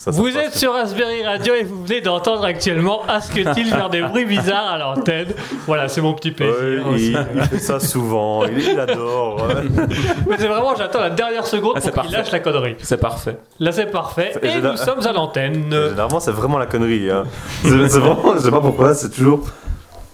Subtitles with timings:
[0.00, 4.00] Ça, ça Vous êtes sur Raspberry Radio et vous venez d'entendre actuellement Asketil faire des
[4.00, 5.26] bruits bizarres à l'antenne.
[5.66, 6.84] Voilà, c'est mon petit Ouais, plaisir.
[6.96, 9.42] il, il fait ça souvent, il, il adore.
[9.46, 9.64] ouais.
[10.26, 12.16] Mais c'est vraiment, j'attends la dernière seconde Ah, pour qu'il parfait.
[12.16, 12.76] lâche la connerie.
[12.82, 13.36] C'est parfait.
[13.58, 14.32] Là, c'est parfait.
[14.42, 15.66] Et nous sommes à l'antenne.
[15.70, 17.10] Généralement, c'est vraiment la connerie.
[17.10, 17.24] Hein.
[17.62, 19.40] C'est c'est vraiment, je sais pas pourquoi, c'est toujours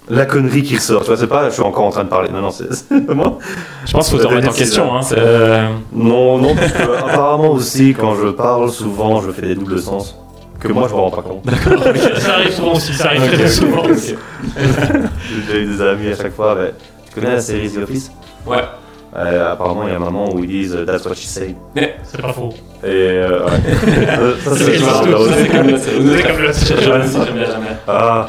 [0.09, 1.03] la connerie qui ressort.
[1.03, 2.29] Tu vois, c'est pas, je suis encore en train de parler.
[2.31, 2.69] Non, non, c'est
[3.07, 3.39] vraiment.
[3.85, 4.95] Je pense qu'il faut te remettre en question.
[4.97, 5.01] Hein.
[5.13, 9.81] euh, Non, non, parce que, apparemment aussi, quand je parle, souvent, je fais des doubles
[9.81, 10.17] sens.
[10.61, 11.45] Que moi, je me rends pas compte.
[12.19, 14.15] Ça arrive souvent aussi, ça arrive très souvent aussi.
[15.51, 16.57] J'ai eu des amis à chaque fois.
[16.59, 16.73] mais
[17.07, 18.11] tu connais la série The Office?
[18.47, 18.63] Ouais.
[19.19, 21.55] Euh, Apparemment, il y a un moment où ils disent That's what she said.
[21.75, 22.53] C'est pas faux.
[22.85, 23.51] Et euh, ouais.
[24.19, 24.77] Euh, ça, c'est
[25.15, 25.33] aussi.
[25.39, 27.77] c'est comme le- c'est- C'est comme le- J'aime bien, j'aime bien, j'aime bien.
[27.89, 28.27] Ah,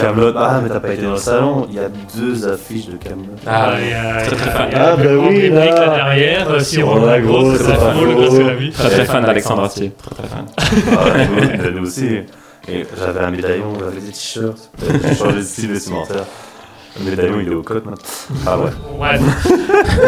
[0.00, 0.32] Camelot.
[0.36, 1.66] Ah, mais t'as pas été dans le salon.
[1.70, 3.32] Il y a deux affiches de Camelot.
[3.46, 4.68] Ah, il y a- très, très fan.
[4.74, 5.64] Ah, le bah oui, là.
[5.64, 6.50] là derrière.
[6.50, 8.70] euh, Si On on a a gros, gros, c'est pas faux, le c'est la vie.
[8.70, 9.92] Très très fan d'Alexandre Astier.
[10.00, 10.44] Très très fan.
[10.96, 12.20] Ah, nous, nous aussi.
[12.70, 14.70] Et j'avais un médaillon, j'avais des t-shirts.
[15.08, 16.24] J'ai changé de style vestimentaire.
[17.04, 18.02] Le médaillon, il est au code maintenant.
[18.46, 18.70] Ah ouais.
[18.98, 19.20] Ouais.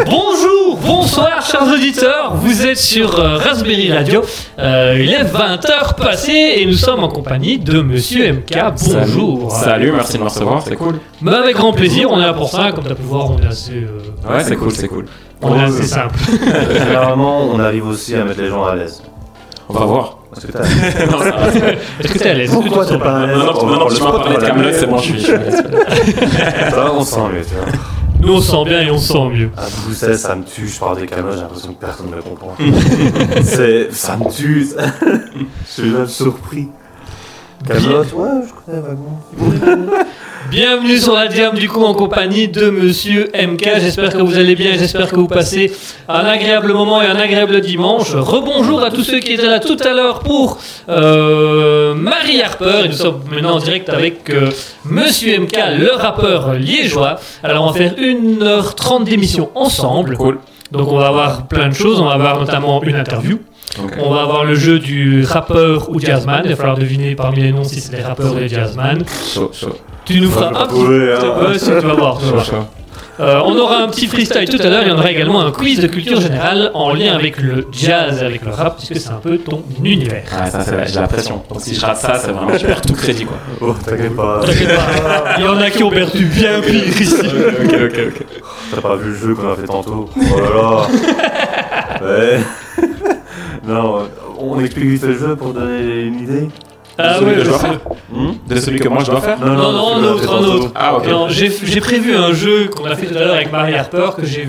[0.05, 4.23] Bonjour, bonsoir chers auditeurs, vous êtes sur euh, Raspberry Radio,
[4.59, 8.57] Euh, il est 20h passé et nous sommes en compagnie de Monsieur MK,
[8.89, 9.51] bonjour.
[9.51, 10.99] Salut, Salut, merci de me recevoir, c'est cool.
[11.21, 13.39] Bah, avec grand plaisir, on est là pour ça, comme tu as pu voir, on
[13.41, 15.05] est assez, euh, Ouais, c'est cool, c'est cool.
[15.41, 16.19] on est assez simple.
[16.73, 19.01] Généralement, on arrive aussi à mettre les gens à l'aise.
[19.69, 20.17] On va voir.
[20.33, 20.47] Que.
[20.47, 23.95] Est-ce que t'es à l'aise Pourquoi t'es pas à l'aise Non, non, non, non, le
[23.95, 25.21] tu m'as spot, parlé de Camelot, c'est bon, je suis.
[26.71, 27.65] Ça, on sent mieux, tu vois.
[28.21, 29.49] Nous on se sent bien et on se sent mieux.
[29.57, 32.21] À Bruxelles, ça me tue, je parle des Camelot, j'ai l'impression que personne ne me
[32.21, 32.55] comprend.
[33.43, 33.91] C'est.
[33.91, 34.67] Ça me tue.
[35.67, 36.69] Je suis même surpris.
[37.67, 39.21] Camelot, ouais, je connais vaguement.
[40.49, 43.63] Bienvenue sur la Diam du coup en compagnie de Monsieur MK.
[43.79, 45.71] J'espère que vous allez bien, j'espère que vous passez
[46.09, 48.15] un agréable moment et un agréable dimanche.
[48.15, 50.57] Rebonjour à tous ceux qui étaient là tout à l'heure pour
[50.89, 52.85] euh, Marie Harper.
[52.85, 54.49] Et nous sommes maintenant en direct avec euh,
[54.85, 57.19] Monsieur MK, le rappeur liégeois.
[57.43, 60.17] Alors on va faire 1h30 d'émission ensemble.
[60.17, 60.39] Cool.
[60.71, 61.99] Donc on va avoir plein de choses.
[61.99, 63.39] On va avoir notamment une interview.
[63.99, 66.41] On va avoir le jeu du rappeur ou jazzman.
[66.45, 69.03] Il va falloir deviner parmi les noms si c'est des rappeurs ou des jazzman.
[70.05, 70.67] Tu nous feras un petit...
[70.67, 71.49] trouver, hein.
[71.49, 72.19] Ouais, si, tu vas voir.
[72.19, 72.55] chaud.
[73.19, 74.81] Euh, on aura un petit freestyle tout à l'heure.
[74.83, 78.23] Il y en aura également un quiz de culture générale en lien avec le jazz,
[78.23, 80.23] avec le rap, puisque c'est un peu ton univers.
[80.35, 81.43] Ah, ça, c'est j'ai la pression.
[81.49, 83.37] Donc si je rate ça, c'est vraiment, je perds tout crédit, quoi.
[83.59, 84.41] Oh, t'inquiète pas.
[84.43, 87.13] T'inquiète pas, Il y en a qui ont perdu bien pire ici.
[87.13, 88.25] ok, ok, ok.
[88.73, 90.09] T'as pas vu le jeu qu'on a fait tantôt?
[90.15, 90.87] Oh là là
[92.07, 92.39] Ouais.
[93.71, 94.07] Non,
[94.39, 96.47] on explique vite le jeu pour donner une idée
[96.97, 99.21] Ah Celui ouais, que je dois parce que- faire De celui que moi je dois
[99.21, 100.71] faire Non, non, un autre, un autre.
[100.75, 101.07] Ah, ok.
[101.07, 104.09] Non, j'ai j'ai prévu un jeu qu'on a fait tout à l'heure avec Marie Harper
[104.17, 104.47] que j'ai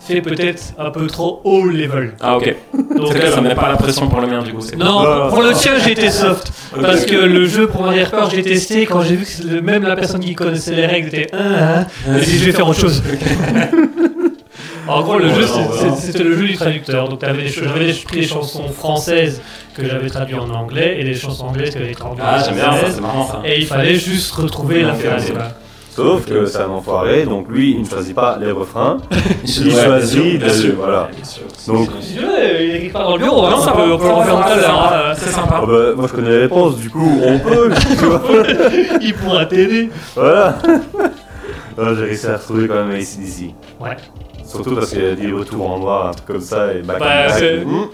[0.00, 2.14] fait peut-être un peu trop haut level.
[2.20, 2.54] Ah, ok.
[2.96, 4.60] Donc, C'est que euh, ça me met pas la pression pour le mien, du coup.
[4.62, 4.76] c'est.
[4.76, 5.26] Non, Ah.
[5.30, 6.50] pour le tien, j'ai été soft.
[6.80, 9.96] Parce que le jeu pour Marie Harper, j'ai testé quand j'ai vu que même la
[9.96, 13.02] personne qui connaissait les règles était un, un, j'ai dit je vais faire autre chose.
[14.90, 15.46] en gros, le jeu,
[15.98, 17.08] c'était le jeu du traducteur.
[17.08, 19.40] Donc, j'avais pris des chansons françaises
[19.74, 22.54] que j'avais traduites en anglais et des chansons anglaises que j'avais traduites en Ah, j'aime
[22.54, 23.42] bien c'est marrant ça.
[23.44, 25.32] Et il fallait juste retrouver la phrase.
[25.92, 28.98] Sauf que c'est un enfoiré, donc lui, il ne choisit pas les refrains.
[29.44, 30.74] Il choisit bien sûr, bien de- sûr.
[30.76, 31.08] voilà.
[31.66, 33.44] Donc, veux, il est quelque part dans le bureau.
[33.44, 34.92] hein, Non, on ça peut- on peut en faire tout à l'heure.
[34.92, 35.12] hein.
[35.18, 35.60] C'est sympa.
[35.62, 37.70] ah bah, moi je connais les réponses, du coup, on peut.
[39.02, 39.90] Il pourra t'aider.
[40.14, 40.58] Voilà.
[41.76, 43.52] Non, J'ai réussi à retrouver quand même ACDC.
[43.80, 43.96] Ouais.
[44.50, 46.98] Surtout parce qu'il y a dit retour en noir, un truc comme ça, et back
[46.98, 47.38] Bah, in black.
[47.38, 47.86] c'est- Hmm?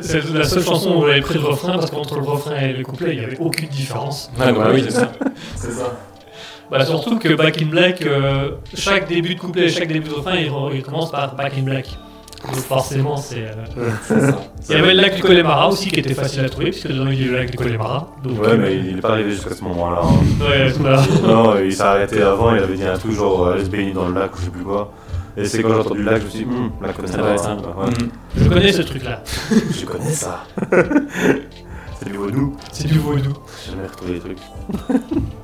[0.00, 2.82] C'est la seule chanson où j'avais pris le refrain parce qu'entre le refrain et le
[2.84, 4.30] couplet, il n'y avait aucune différence.
[4.38, 5.10] Ouais, bah oui, c'est ça.
[5.56, 5.92] C'est ça.
[6.70, 10.14] Bah, surtout que Back in Black, euh, chaque début de couplet et chaque début de
[10.14, 11.86] refrain, il, il commence par Back in Black.
[12.44, 13.46] Donc forcément, c'est.
[14.10, 14.30] euh.
[14.68, 17.06] Il y avait le lac du Connemara aussi qui était facile à trouver, puisque dedans
[17.10, 18.08] il y a eu le lac du Connemara.
[18.22, 20.00] Donc, Ouais, mais il est pas arrivé jusqu'à ce moment-là.
[20.04, 20.44] hein.
[20.44, 21.02] Ouais, voilà.
[21.26, 24.06] Non, il s'est arrêté avant, il avait dit un truc genre allez se baigner dans
[24.06, 24.92] le lac ou je sais plus quoi.
[25.38, 27.18] Et c'est quand j'ai entendu le lac, je me suis dit, hum, la connais Ça
[27.18, 27.54] doit être ça.
[27.54, 27.90] Ouais.
[28.36, 29.22] Je connais ce truc-là.
[29.80, 30.44] Je connais ça.
[31.98, 32.56] c'est du vaudou.
[32.72, 33.32] C'est du vaudou.
[33.64, 34.38] J'ai jamais retrouvé les trucs.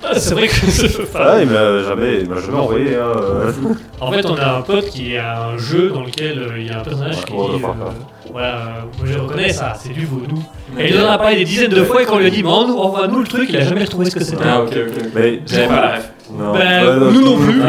[0.02, 2.96] Ah, c'est vrai que c'est Ah, il m'a jamais, il m'a jamais envoyé.
[2.96, 3.12] Hein.
[3.17, 3.52] euh.
[4.00, 6.70] En fait, on a un pote qui a un jeu dans lequel euh, il y
[6.70, 7.90] a un personnage Ouais, qui dit euh.
[8.32, 10.43] Voilà, euh, je reconnais ça, c'est du vaudou.
[10.79, 12.43] Et il en a parlé des dizaines de fois et quand on lui a dit,
[12.43, 14.43] mais envoie-nous envoie-nous le truc, il a jamais retrouvé ce que c'était.
[14.44, 15.05] Ah, ok, ok.
[15.14, 16.13] Mais J'avais pas la ref.
[16.38, 16.52] Non.
[16.52, 17.60] Ben, Ouais, non, nous non plus.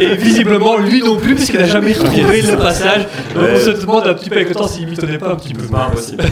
[0.00, 3.06] Et visiblement, lui non plus, puisqu'il a jamais retrouvé le passage.
[3.34, 3.52] Donc Ouais.
[3.56, 5.62] on se demande un petit peu avec le temps s'il mitonnait pas un petit peu.
[5.64, 6.22] C'est pas impossible.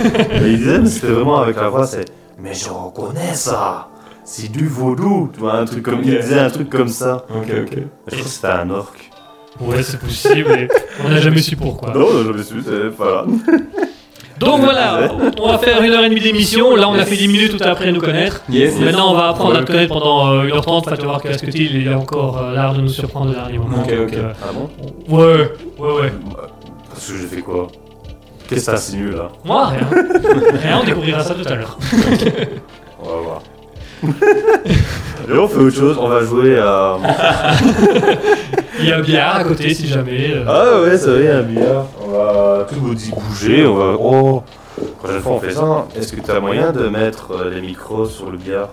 [0.40, 2.05] Mais il disait, mais c'était vraiment avec la voix, c'est
[2.40, 3.88] Mais je reconnais ça
[4.25, 6.00] C'est du vaudou Tu vois, un truc comme.
[6.05, 6.20] Il Ok.
[6.20, 7.25] disait un truc comme ça.
[7.35, 7.79] Ok, ok.
[8.06, 8.93] Je crois que c'était un orc.
[9.61, 10.69] Ouais, c'est possible, mais
[11.05, 11.93] on n'a jamais su pourquoi.
[11.93, 12.88] Non, on a jamais su, c'est.
[12.96, 13.25] Voilà.
[14.40, 16.76] Donc voilà, on va faire une heure et demie d'émission.
[16.76, 18.43] Là, on a fait 10 minutes tout après nous connaître.
[18.48, 18.81] Yes, yes.
[18.84, 20.69] Maintenant, on va apprendre à te connaître pendant euh, 1h30.
[20.69, 22.89] Enfin, tu vas voir qu'à ce que il y a encore euh, l'art de nous
[22.89, 23.79] surprendre au dernier moment.
[23.82, 24.13] Ok, ok.
[24.15, 24.70] euh, Ah bon
[25.17, 26.13] ouais, ouais, ouais.
[26.89, 27.69] Parce que j'ai fait quoi?
[28.48, 29.29] Qu'est-ce que t'as si nul là?
[29.44, 29.89] Moi, rien.
[30.63, 31.77] rien, on découvrira ça tout à l'heure.
[33.03, 33.43] On va voir.
[34.05, 36.96] Et on fait autre chose, on va jouer à.
[38.81, 40.31] Il y a un billard à côté si jamais.
[40.32, 40.44] euh.
[40.46, 41.86] Ah ouais, c'est vrai, un billard.
[42.02, 43.96] On va tout bouger, on va.
[43.98, 44.43] Oh
[45.00, 45.86] Prochaine fois on fait ça.
[45.96, 48.69] Est-ce que t'as moyen de mettre euh, les micros sur le billard?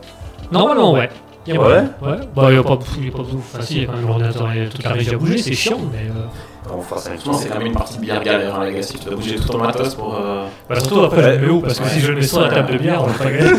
[0.52, 1.10] Normalement, ouais.
[1.48, 1.68] Y a Ouais.
[2.02, 2.18] Ouais.
[2.36, 3.40] Bah, il y a pas, y a pas besoin.
[3.40, 5.54] Enfin, si, il y a quand même l'ordinateur et toute la régie à bouger, c'est
[5.54, 6.10] chiant, mais.
[6.10, 8.66] euh, On fera ça une Franchement, c'est quand même une partie de billard galère, hein,
[8.66, 8.98] Legacy.
[8.98, 10.16] Tu dois bouger tout ton matos pour.
[10.20, 11.62] euh, Bah, surtout après, je le mets où?
[11.62, 13.52] Parce que si je le mets sur la table de billard, on va pas gagner.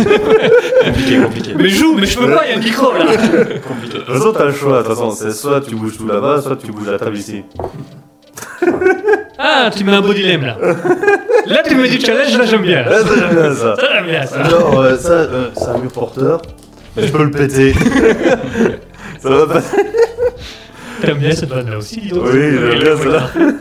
[0.85, 1.55] Compliqué, compliqué.
[1.57, 3.05] Mais je joue, mais je peux pas, il y a un micro là.
[3.69, 3.99] compliqué.
[3.99, 4.78] De toute façon, t'as le choix.
[4.78, 7.45] De toute façon, c'est soit tu bouges tout là-bas, soit tu bouges la table ici.
[9.38, 10.57] Ah, tu mets un beau dilemme là.
[11.47, 12.85] Là, tu mets du challenge, là, j'aime bien.
[12.87, 13.76] Ah, ça, j'aime bien ça.
[13.76, 14.40] Ça, j'aime bien ça.
[14.40, 16.43] Alors, euh, ça, euh, c'est un mur porteur.
[16.97, 17.73] Je peux le péter.
[19.21, 19.62] ça va pas.
[21.00, 22.25] T'aimes bien cette vanne là aussi, dis donc.
[22.33, 23.53] Oui, j'aime bien point.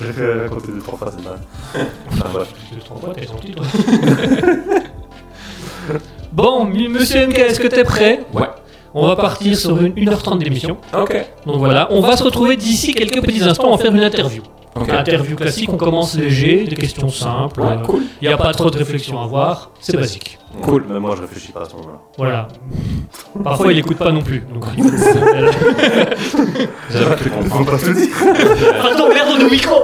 [0.00, 1.38] J'ai fait raconter deux, trois fois, c'est mal.
[2.12, 2.48] Enfin, bref.
[2.72, 3.64] Deux, trois fois, t'es gentil, toi.
[6.32, 8.20] Bon, monsieur MK, est-ce que t'es prêt?
[8.32, 8.46] Ouais.
[8.94, 10.78] On va partir sur une 1h30 d'émission.
[10.98, 11.14] Ok.
[11.46, 14.42] Donc voilà, on va se retrouver d'ici quelques petits instants, on va faire une interview.
[14.74, 14.88] Ok.
[14.88, 17.60] Interview classique, on commence léger, des questions simples.
[17.60, 18.02] Ouais, cool.
[18.22, 20.38] Il n'y a pas trop de réflexion à avoir, c'est basique.
[20.62, 20.84] Cool.
[20.88, 21.98] Même moi, je réfléchis pas à ce moment-là.
[22.18, 22.48] Voilà.
[23.44, 24.40] Parfois, il écoute pas non plus.
[24.52, 24.90] Donc, il faut-
[26.90, 27.72] J'avais pas pu comprendre.
[28.80, 29.82] Pardon, merde, nos micros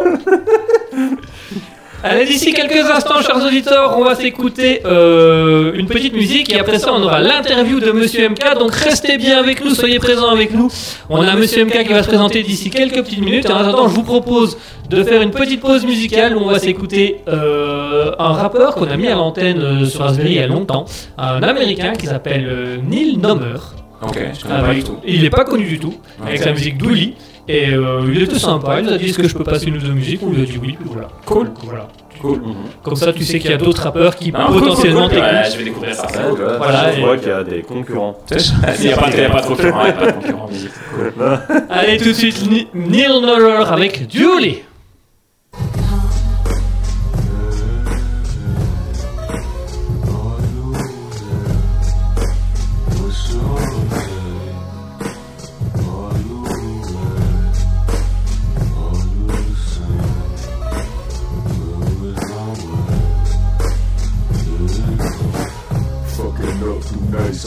[2.05, 6.78] Allez, d'ici quelques instants, chers auditeurs, on va s'écouter euh, une petite musique et après
[6.78, 8.57] ça, on aura l'interview de Monsieur MK.
[8.57, 10.71] Donc restez bien avec nous, soyez présents avec nous.
[11.11, 13.47] On a Monsieur MK qui va se présenter d'ici quelques petites minutes.
[13.47, 14.57] Et en attendant, je vous propose
[14.88, 18.97] de faire une petite pause musicale où on va s'écouter euh, un rappeur qu'on a
[18.97, 20.85] mis à l'antenne euh, sur Raspberry il y a longtemps,
[21.19, 23.59] un américain qui s'appelle euh, Neil Nomer.
[24.02, 24.99] Ok, je connais pas du tout.
[25.05, 27.14] Il n'est pas connu du tout, avec sa musique Dooley.
[27.49, 29.76] Et euh, il était sympa, il nous a dit est-ce que je peux passer une
[29.76, 30.21] ou deux musiques?
[30.23, 31.09] On lui a dit oui, puis voilà.
[31.25, 31.50] Cool.
[31.64, 31.88] Voilà.
[32.21, 32.40] Cool.
[32.83, 35.25] Comme ça, tu sais qu'il y a d'autres rappeurs qui Ah, cool, potentiellement cool, cool.
[35.25, 35.52] Ouais, t'écoutent.
[35.52, 36.07] je vais découvrir ça.
[36.07, 36.57] Ouais, voilà.
[36.59, 38.19] Voilà, Je et- vois qu'il y a des concurrents.
[38.31, 40.12] Il n'y a, pas- il y a pas de concurrent, il y a pas de
[40.12, 40.49] concurrent.
[41.71, 44.64] Allez, tout de suite, Ni- Neil Noller avec Dooley.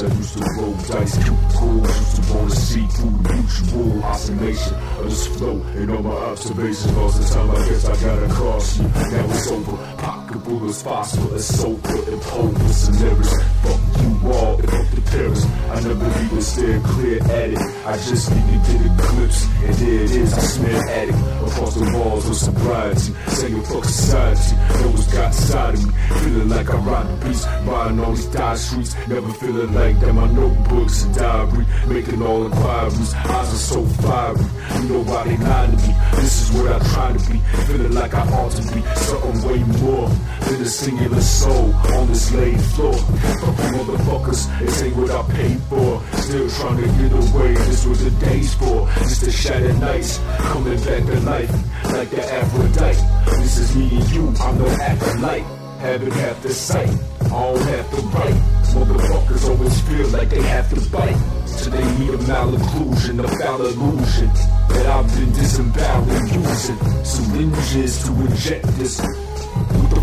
[0.04, 1.16] I used to roll dice,
[2.92, 5.62] through the mutual oscillation of this flow.
[5.76, 8.88] And all my observations, lost the time, I guess I gotta cross you.
[8.88, 13.44] Now it's over, pocket bullets, phosphorus, sulfur, and pole scenarios.
[13.62, 15.46] Fuck you all, and fuck the Paris.
[15.46, 17.60] I never even stared clear at it.
[17.86, 21.18] I just need to get a glimpse, and there it is, I smell addict
[21.48, 23.14] across the walls of sobriety.
[23.28, 25.94] Saying fuck society, know what's got side of me.
[26.22, 28.96] Feeling like I ride the beast, riding all these die streets.
[29.08, 31.66] Never feeling like that, my notebooks and diary.
[31.88, 34.46] Making all inquiries, eyes are so fiery.
[34.72, 35.94] They lying to me.
[36.16, 37.38] This is what I try to be.
[37.68, 42.32] Feeling like I ought to be something way more than a singular soul on this
[42.34, 42.94] laid floor.
[42.94, 46.02] Fuck you motherfuckers, this ain't what I paid for.
[46.14, 48.88] Still trying to get away, this was the days for.
[49.00, 51.52] Just the shattered nights, coming back to life
[51.94, 53.42] like the Aphrodite.
[53.42, 55.46] This is me and you, I'm no acolyte.
[55.80, 56.96] Having half the sight,
[57.32, 58.61] All have to write.
[58.74, 61.18] Motherfuckers always feel like they have to bite.
[61.58, 64.30] Till they need a malocclusion, a foul illusion.
[64.70, 69.21] That I've been disemboweling using syringes to inject this.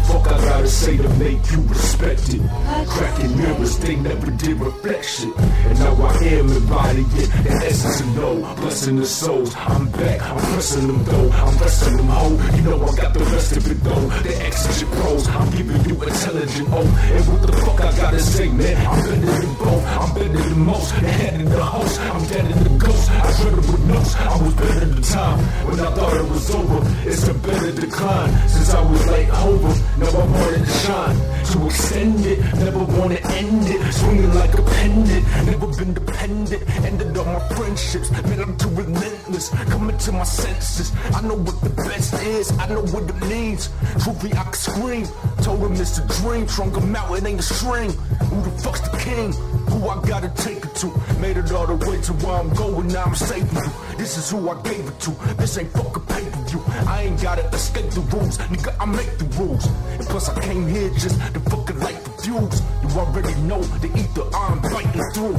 [0.09, 2.41] Fuck I gotta say to make you respect it?
[2.88, 5.35] Cracking mirrors, they never did reflection.
[5.37, 9.55] And now I am embodying the essence of no blessing the souls.
[9.55, 12.31] I'm back, I'm pressing them though, I'm pressing them ho.
[12.57, 14.07] You know I got the rest of it though.
[14.25, 17.12] The exigent pros, I'm giving you intelligent oh.
[17.12, 18.77] And what the fuck I gotta say, man?
[18.87, 20.88] I'm better than both, I'm better than most.
[20.95, 23.11] The head and the host, I'm dead in the ghost.
[23.11, 25.38] I dreaded with notes, I was better than time.
[25.69, 28.49] When I thought it was over, it's a better decline.
[28.49, 31.17] Since I was like over, I wanted to shine.
[31.52, 33.93] To extend it, never wanna end it.
[33.93, 36.62] Swinging like a pendant, never been dependent.
[36.85, 39.49] Ended all my friendships, man, I'm too relentless.
[39.71, 43.71] Coming to my senses, I know what the best is, I know what it means.
[44.02, 45.07] Truthfully, I can scream.
[45.43, 47.93] Told him it's a dream, trunk him out, it ain't a string.
[47.93, 49.33] Who the fuck's the king?
[49.71, 50.87] Who I gotta take it to?
[51.21, 53.73] Made it all the way to where I'm going, now I'm saving you.
[53.97, 55.11] This is who I gave it to.
[55.37, 56.63] This ain't fucking pay per view.
[56.87, 58.75] I ain't gotta escape the rules, nigga.
[58.81, 59.67] I make the rules.
[59.67, 62.63] And plus, I came here just to fucking light the fuse.
[62.83, 65.39] You already know the ether I'm biting through.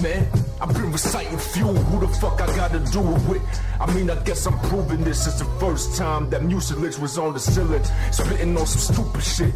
[0.00, 0.26] Man,
[0.60, 1.74] I've been reciting fuel.
[1.74, 3.42] Who the fuck I gotta do it with?
[3.80, 7.34] I mean, I guess I'm proving this is the first time that mucilage was on
[7.34, 9.54] the ceiling, spitting on some stupid shit.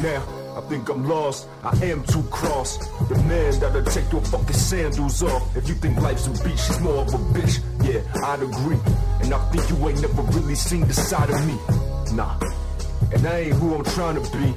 [0.00, 0.22] Now,
[0.56, 1.48] I think I'm lost.
[1.62, 2.78] I am too cross.
[3.08, 5.54] The man that'll take your fucking sandals off.
[5.54, 7.60] If you think life's a beach, she's more of a bitch.
[7.84, 8.78] Yeah, I'd agree.
[9.20, 11.58] And I think you ain't never really seen the side of me.
[12.16, 12.38] Nah.
[13.12, 14.54] And I ain't who I'm trying to be.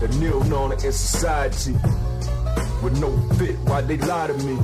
[0.00, 1.72] The kneel known in society.
[2.82, 4.58] With no fit, why they lie to me?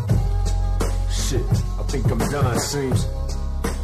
[1.11, 1.45] Shit,
[1.81, 3.07] I think I'm dying, seems.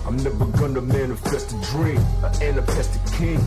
[0.07, 3.41] I'm never gonna manifest a dream, an anapestic king.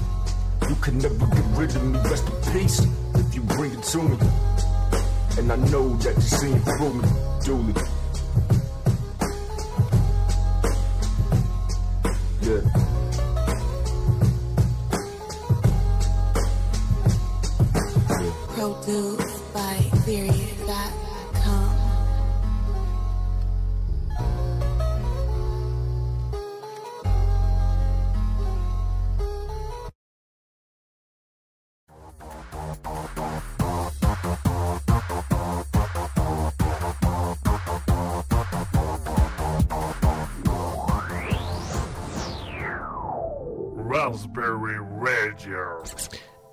[0.70, 2.80] You can never get rid of me, rest in peace,
[3.16, 4.18] if you bring it to me.
[5.38, 7.08] And I know that you see it through me,
[7.44, 7.74] Julie.
[12.42, 12.62] Yeah.
[18.56, 19.35] Produced by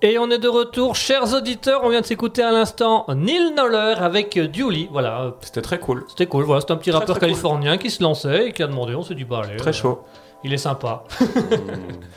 [0.01, 1.81] Et on est de retour, chers auditeurs.
[1.83, 4.89] On vient de s'écouter à l'instant Neil Noller avec Julie.
[4.91, 6.03] Voilà, C'était très cool.
[6.09, 6.43] c'était cool.
[6.43, 7.29] Voilà, c'est un petit Très, rappeur très cool.
[7.29, 8.95] californien qui se lançait et qui a demandé.
[8.95, 9.55] On s'est dit, bah allez.
[9.57, 10.03] Très euh, chaud.
[10.43, 11.05] Il est sympa.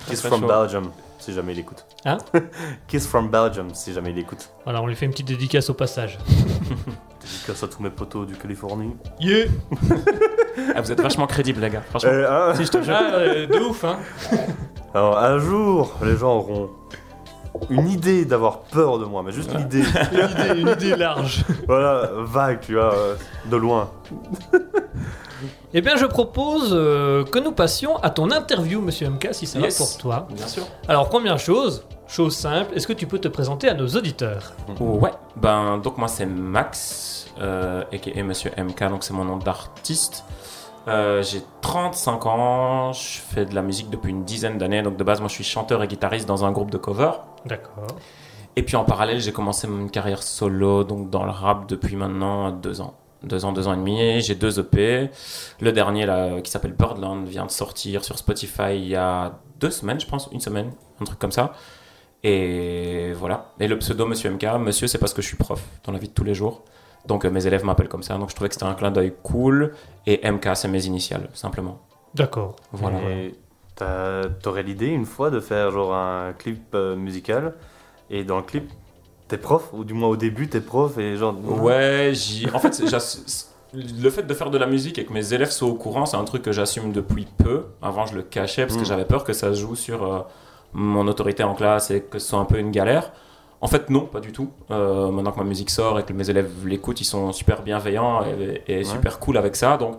[0.09, 0.49] Kiss Très from chaud.
[0.49, 1.87] Belgium, si jamais il écoute.
[2.05, 2.19] Hein
[2.89, 4.49] Kiss from Belgium, si jamais il écoute.
[4.65, 6.19] Voilà, on lui fait une petite dédicace au passage.
[7.21, 8.97] Dédicace à tous mes potos du Californie.
[9.21, 9.47] Yeah
[10.75, 11.83] Ah, vous êtes vachement crédibles, les gars.
[11.89, 12.11] Franchement.
[12.11, 12.97] Euh, hein Si je te jure.
[12.99, 13.99] Ah, euh, de ouf, hein.
[14.95, 16.71] Alors, un jour, les gens auront
[17.71, 19.83] une idée d'avoir peur de moi, mais juste l'idée.
[20.13, 20.19] Une
[20.55, 21.45] idée, une idée large.
[21.67, 23.15] voilà, vague, tu vois, euh,
[23.47, 23.91] de loin.
[25.75, 29.59] Eh bien, je propose euh, que nous passions à ton interview, monsieur MK, si ça
[29.59, 29.79] Yes.
[29.79, 30.29] va pour toi.
[30.31, 30.65] Bien sûr.
[30.89, 34.53] Alors, première chose, chose simple, est-ce que tu peux te présenter à nos auditeurs?
[34.81, 40.25] Ouais, ben donc moi c'est Max, euh, aka Monsieur MK, donc c'est mon nom d'artiste.
[40.89, 45.03] Euh, j'ai 35 ans, je fais de la musique depuis une dizaine d'années, donc de
[45.03, 47.11] base moi je suis chanteur et guitariste dans un groupe de cover.
[47.45, 47.89] D'accord.
[48.55, 52.53] Et puis en parallèle j'ai commencé une carrière solo, donc dans le rap depuis maintenant
[52.53, 52.95] deux ans.
[53.23, 55.11] Deux ans, deux ans et demi, j'ai deux EP.
[55.61, 59.71] Le dernier là, qui s'appelle Birdland vient de sortir sur Spotify il y a deux
[59.71, 61.53] semaines, je pense, une semaine, un truc comme ça.
[62.23, 63.53] Et voilà.
[63.59, 66.09] Et le pseudo Monsieur MK, Monsieur, c'est parce que je suis prof dans la vie
[66.09, 66.63] de tous les jours.
[67.07, 68.17] Donc euh, mes élèves m'appellent comme ça.
[68.19, 69.73] Donc je trouvais que c'était un clin d'œil cool.
[70.07, 71.79] Et MK, c'est mes initiales, simplement.
[72.15, 72.57] D'accord.
[72.73, 72.99] Voilà.
[73.11, 73.35] Et
[74.43, 77.55] t'aurais l'idée une fois de faire genre un clip euh, musical,
[78.11, 78.71] et dans le clip,
[79.29, 81.35] t'es prof, ou du moins au début, t'es prof, et genre.
[81.63, 82.49] Ouais, j'y.
[82.55, 82.81] En fait,
[83.75, 86.17] le fait de faire de la musique et que mes élèves soient au courant, c'est
[86.17, 87.67] un truc que j'assume depuis peu.
[87.83, 88.87] Avant, je le cachais parce que Mm.
[88.87, 90.21] j'avais peur que ça se joue sur euh,
[90.73, 93.13] mon autorité en classe et que ce soit un peu une galère.
[93.61, 94.51] En fait, non, pas du tout.
[94.71, 98.23] Euh, maintenant que ma musique sort et que mes élèves l'écoutent, ils sont super bienveillants
[98.25, 99.77] et, et super cool avec ça.
[99.79, 99.97] Donc,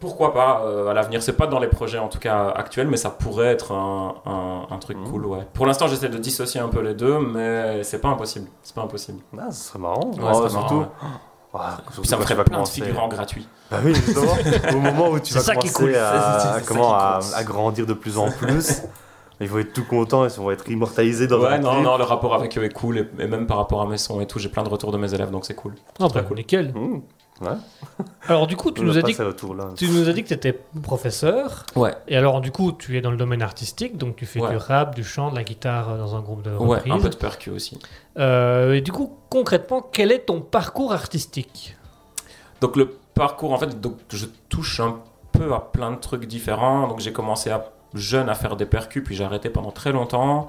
[0.00, 2.96] pourquoi pas euh, à l'avenir C'est pas dans les projets en tout cas actuels, mais
[2.96, 5.10] ça pourrait être un, un- un truc Mhm.
[5.10, 5.26] cool.
[5.26, 5.46] Ouais.
[5.54, 8.48] Pour l'instant, j'essaie de dissocier un peu les deux, mais c'est pas impossible.
[8.62, 9.18] C'est pas impossible.
[9.36, 10.10] Ah, ce serait marrant.
[10.12, 10.74] Ouais, c'est surtout.
[10.74, 10.86] marrant, ouais.
[11.54, 13.48] Ah, surtout ça me ferait plein de figurants gratuits.
[13.70, 14.32] Bah oui, justement.
[14.74, 15.94] au moment où tu vas ça qui commencer cool.
[15.96, 17.32] à, ça comment, qui à, compte.
[17.34, 18.82] à grandir de plus en plus,
[19.40, 21.84] Ils vont être tout contents, ils vont être immortalisés dans Ouais, non, clip.
[21.84, 24.20] non, le rapport avec eux est cool, et, et même par rapport à mes sons
[24.20, 25.74] et tout, j'ai plein de retours de mes élèves, donc c'est cool.
[26.00, 26.72] Ah bah, nickel.
[26.74, 27.02] Mmh.
[27.40, 27.52] Ouais.
[28.28, 29.68] Alors du coup, tu nous as dit tour là.
[29.76, 31.64] tu nous as dit que tu étais professeur.
[31.76, 34.50] Ouais, Et alors du coup, tu es dans le domaine artistique, donc tu fais Ouais.
[34.50, 36.92] du rap, du chant, de la guitare euh, dans un groupe de ouais, reprise.
[36.92, 37.78] un peu de percu aussi.
[38.18, 41.76] Euh, et du coup, concrètement, quel est ton parcours artistique?
[42.60, 44.96] Donc le parcours, en fait, donc, je touche un
[45.30, 46.88] peu à plein de trucs différents.
[46.88, 50.48] Donc j'ai commencé à, jeune à faire des percus, puis j'ai arrêté pendant très longtemps.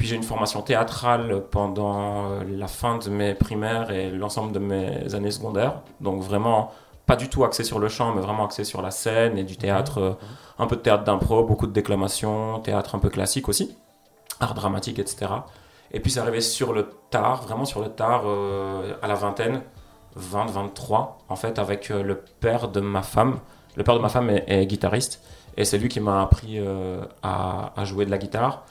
[0.00, 4.58] Puis j'ai une formation théâtrale pendant euh, la fin de mes primaires et l'ensemble de
[4.58, 5.82] mes années secondaires.
[6.00, 6.72] Donc vraiment
[7.04, 9.58] pas du tout axé sur le chant, mais vraiment axé sur la scène et du
[9.58, 10.12] théâtre, euh,
[10.58, 13.76] un peu de théâtre d'impro, beaucoup de déclamation, théâtre un peu classique aussi,
[14.40, 15.32] art dramatique, etc.
[15.92, 19.60] Et puis c'est arrivé sur le tard, vraiment sur le tard, euh, à la vingtaine,
[20.18, 23.38] 20-23, en fait, avec le père de ma femme.
[23.76, 25.22] Le père de ma femme est, est guitariste,
[25.56, 28.64] et c'est lui qui m'a appris euh, à, à jouer de la guitare.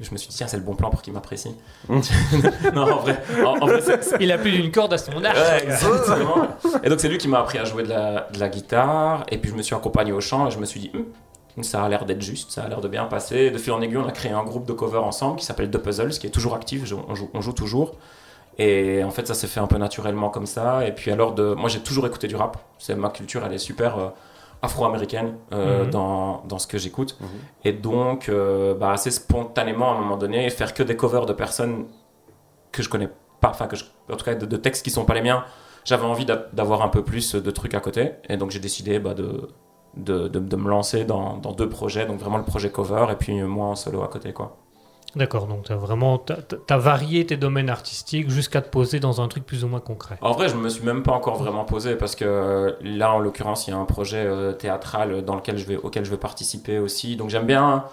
[0.00, 1.54] Je me suis dit, tiens, c'est le bon plan pour qu'il m'apprécie.
[1.88, 3.80] non, en vrai, en- en vrai,
[4.20, 5.36] Il a plus d'une corde à son arc.
[5.36, 6.46] Ouais, exactement.
[6.82, 9.24] Et donc c'est lui qui m'a appris à jouer de la, de la guitare.
[9.30, 11.82] Et puis je me suis accompagné au chant et je me suis dit, Hum, ça
[11.84, 13.50] a l'air d'être juste, ça a l'air de bien passer.
[13.50, 15.78] De fil en aiguille, on a créé un groupe de cover ensemble qui s'appelle The
[15.78, 17.96] Puzzles, qui est toujours actif, on joue, on joue toujours.
[18.58, 20.86] Et en fait, ça s'est fait un peu naturellement comme ça.
[20.86, 21.52] Et puis alors, de...
[21.54, 22.56] moi j'ai toujours écouté du rap.
[22.78, 24.08] C'est ma culture, elle est super euh,
[24.62, 25.90] afro-américaine euh, Mhm.
[25.90, 27.16] dans, dans ce que j'écoute.
[27.20, 27.28] Mhm.
[27.64, 31.32] Et donc, euh, bah, assez spontanément, à un moment donné, faire que des covers de
[31.32, 31.86] personnes
[32.72, 33.08] que je connais
[33.40, 35.44] pas, enfin, que je- en tout cas de, de textes qui sont pas les miens,
[35.84, 38.12] j'avais envie d'a- d'avoir un peu plus de trucs à côté.
[38.28, 39.48] Et donc, j'ai décidé bah, de,
[39.96, 42.06] de, de, de me lancer dans, dans deux projets.
[42.06, 44.56] Donc, vraiment le projet cover et puis moi en solo à côté, quoi.
[45.16, 49.28] D'accord, donc tu as vraiment t'as varié tes domaines artistiques jusqu'à te poser dans un
[49.28, 50.18] truc plus ou moins concret.
[50.20, 53.18] En vrai, je me suis même pas encore vraiment posé parce que euh, là, en
[53.18, 56.18] l'occurrence, il y a un projet euh, théâtral dans lequel je vais, auquel je vais
[56.18, 57.16] participer aussi.
[57.16, 57.84] Donc, j'aime bien.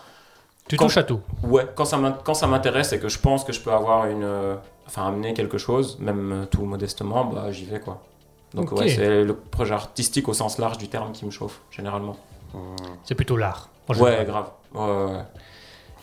[0.67, 1.21] Tu Quand- touches à tout.
[1.43, 4.05] Ouais, quand ça m'in- quand ça m'intéresse et que je pense que je peux avoir
[4.07, 4.23] une.
[4.23, 4.55] euh,
[4.86, 8.01] enfin, amener quelque chose, même tout modestement, bah j'y vais quoi.
[8.53, 8.79] Donc, Ok.
[8.79, 12.17] ouais, c'est le projet artistique au sens large du terme qui me chauffe, généralement.
[13.05, 13.69] C'est plutôt l'art.
[13.89, 14.49] Ouais, grave.
[14.75, 15.23] Ouais, ouais, ouais.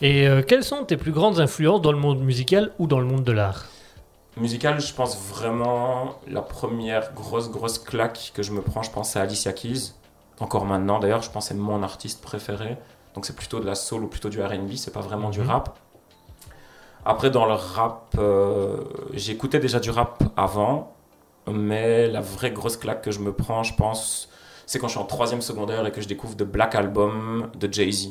[0.03, 3.07] Et euh, quelles sont tes plus grandes influences dans le monde musical ou dans le
[3.07, 3.67] monde de l'art?
[4.37, 9.11] Musical, je pense vraiment la première grosse, grosse claque que je me prends, je pense,
[9.11, 9.93] c'est Alicia Keys.
[10.39, 12.79] Encore maintenant, d'ailleurs, je pense que c'est mon artiste préféré.
[13.15, 15.49] Donc, c'est plutôt de la soul ou plutôt du RB, c'est pas vraiment du Mhm.
[15.51, 15.79] rap.
[17.05, 18.79] Après, dans le rap, euh,
[19.13, 20.95] j'écoutais déjà du rap avant,
[21.51, 24.29] mais la vraie grosse claque que je me prends, je pense,
[24.65, 27.71] c'est quand je suis en troisième secondaire et que je découvre The Black Album de
[27.71, 28.11] Jay-Z.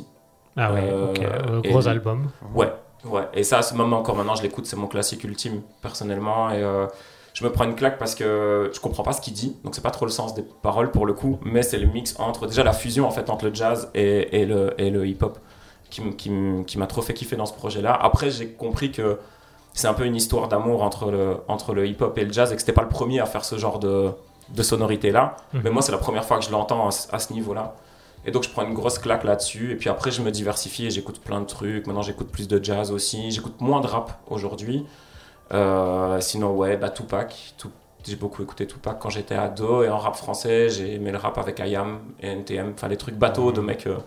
[0.58, 1.20] Ah ouais, Euh, ok.
[1.20, 2.30] euh, et- gros album.
[2.54, 2.72] Ouais,
[3.06, 3.28] ouais.
[3.34, 6.50] Et ça, à ce moment encore maintenant, je l'écoute, c'est mon classique ultime, personnellement.
[6.50, 6.88] Et euh,
[7.34, 9.84] je me prends une claque parce que je comprends pas ce qu'il dit, donc c'est
[9.84, 12.64] pas trop le sens des paroles pour le coup, mais c'est le mix entre, déjà
[12.64, 15.38] la fusion en fait entre le jazz et, et le, et le hip-hop
[15.90, 16.02] qui,
[16.78, 17.94] m'a trop fait kiffer dans ce projet-là.
[17.94, 19.18] Après, j'ai compris que
[19.74, 22.56] c'est un peu une histoire d'amour entre le, entre le hip-hop et le jazz et
[22.56, 24.10] que c'était pas le premier à faire ce genre de,
[24.50, 25.36] de sonorité-là.
[25.54, 25.62] Mhm.
[25.64, 27.76] Mais moi, c'est la première fois que je l'entends à ce niveau-là.
[28.26, 29.72] Et donc, je prends une grosse claque là-dessus.
[29.72, 31.88] Et puis après, je me diversifie et j'écoute plein de trucs.
[31.88, 33.32] Maintenant, j'écoute plus de jazz aussi.
[33.32, 34.86] J'écoute moins de rap aujourd'hui.
[35.54, 37.54] Euh, sinon, ouais, bah, Tupac.
[38.06, 39.84] J'ai beaucoup écouté Tupac quand j'étais ado.
[39.84, 42.74] Et en rap français, j'ai aimé le rap avec IAM et NTM.
[42.76, 43.98] Enfin, les trucs bateaux de mecs euh,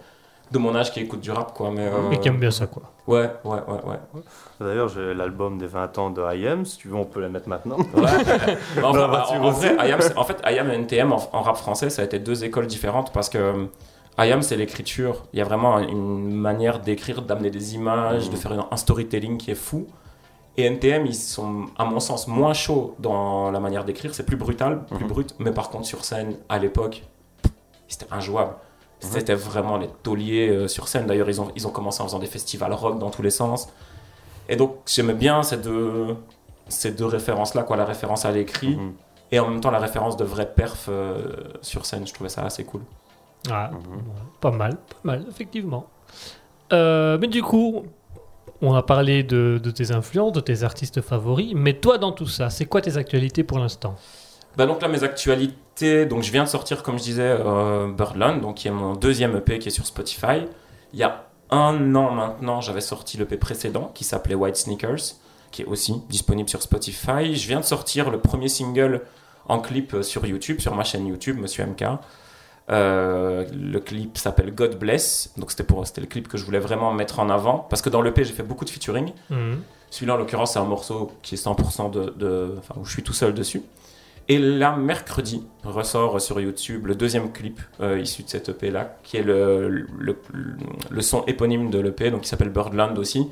[0.50, 1.70] de mon âge qui écoutent du rap, quoi.
[1.70, 2.82] Mais, euh, Et qui aime bien ça, quoi.
[3.06, 3.80] Ouais, ouais, ouais,
[4.14, 4.20] ouais.
[4.60, 6.64] D'ailleurs, j'ai l'album des 20 ans de IM.
[6.64, 7.76] Si tu veux, on peut la mettre maintenant.
[7.94, 8.02] Ouais.
[8.76, 11.90] Bah, en, la en- vrai, IAM, en fait, IAM et NTM en, en rap français,
[11.90, 13.64] ça a été deux écoles différentes parce que euh,
[14.18, 15.24] IAM, c'est l'écriture.
[15.32, 19.38] Il y a vraiment une manière d'écrire, d'amener des images, de faire une- un storytelling
[19.38, 19.86] qui est fou.
[20.58, 24.14] Et NTM, ils sont, à mon sens, moins chauds dans la manière d'écrire.
[24.14, 25.08] C'est plus brutal, plus Mhm.
[25.08, 25.34] brut.
[25.38, 27.04] Mais par contre, sur scène, à l'époque,
[27.88, 28.50] c'était injouable.
[29.02, 29.10] Mhm.
[29.12, 31.06] C'était vraiment les tauliers euh, sur scène.
[31.06, 33.68] D'ailleurs, ils ont, ils ont commencé en faisant des festivals rock dans tous les sens.
[34.50, 36.16] Et donc, j'aimais bien ces deux,
[36.68, 37.76] ces deux références-là, quoi.
[37.78, 38.92] La référence à l'écrit Mhm.
[39.32, 41.28] et en même temps la référence de vrai perf euh,
[41.62, 42.06] sur scène.
[42.06, 42.82] Je trouvais ça assez cool.
[43.50, 43.80] Ah, Mhm.
[44.40, 45.86] pas mal, pas mal, effectivement.
[46.72, 47.84] Euh, mais du coup,
[48.60, 51.52] on a parlé de, de tes influences, de tes artistes favoris.
[51.54, 53.96] Mais toi, dans tout ça, c'est quoi tes actualités pour l'instant?
[54.56, 56.06] Bah donc là, mes actualités.
[56.06, 59.36] Donc, je viens de sortir, comme je disais, euh, Birdland, donc qui est mon deuxième
[59.36, 60.46] EP qui est sur Spotify.
[60.92, 65.16] Il y a un an maintenant, j'avais sorti l'EP précédent qui s'appelait White Sneakers,
[65.50, 67.34] qui est aussi disponible sur Spotify.
[67.34, 69.02] Je viens de sortir le premier single
[69.48, 71.84] en clip euh, sur YouTube, sur ma chaîne YouTube, Monsieur MK.
[72.70, 76.60] Euh, le clip s'appelle God Bless, donc c'était pour c'était le clip que je voulais
[76.60, 79.12] vraiment mettre en avant parce que dans l'EP j'ai fait beaucoup de featuring.
[79.30, 79.60] Mhm.
[79.90, 83.02] Celui-là, en l'occurrence, c'est un morceau qui est 100% de, de- Enfin, où je suis
[83.02, 83.62] tout seul dessus.
[84.28, 89.16] Et là, mercredi, ressort sur YouTube le deuxième clip euh, issu de cette EP-là, qui
[89.18, 90.16] est le, le,
[90.90, 93.26] le son éponyme de l'EP, donc qui s'appelle Birdland aussi,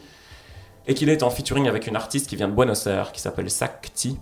[0.88, 3.48] et qu'il est en featuring avec une artiste qui vient de Buenos Aires, qui s'appelle
[3.50, 4.18] Sakti,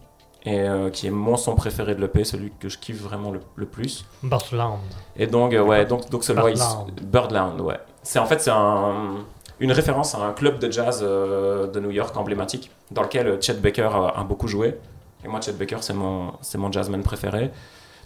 [0.50, 3.40] et euh, qui est mon son préféré de l'EP, celui que je kiffe vraiment le,
[3.56, 4.04] le plus.
[4.22, 4.78] Bartland.
[5.16, 6.90] Et donc, euh, ouais, donc, donc ce il- Birdland.
[7.02, 7.78] Birdland, ouais.
[8.02, 9.16] C'est en fait c'est un-
[9.60, 13.40] une référence à un club de jazz euh, de New York emblématique, dans lequel euh,
[13.40, 14.78] Chet Baker a, a beaucoup joué.
[15.24, 17.50] Et moi, Chet Baker, c'est mon, c'est mon jazzman préféré.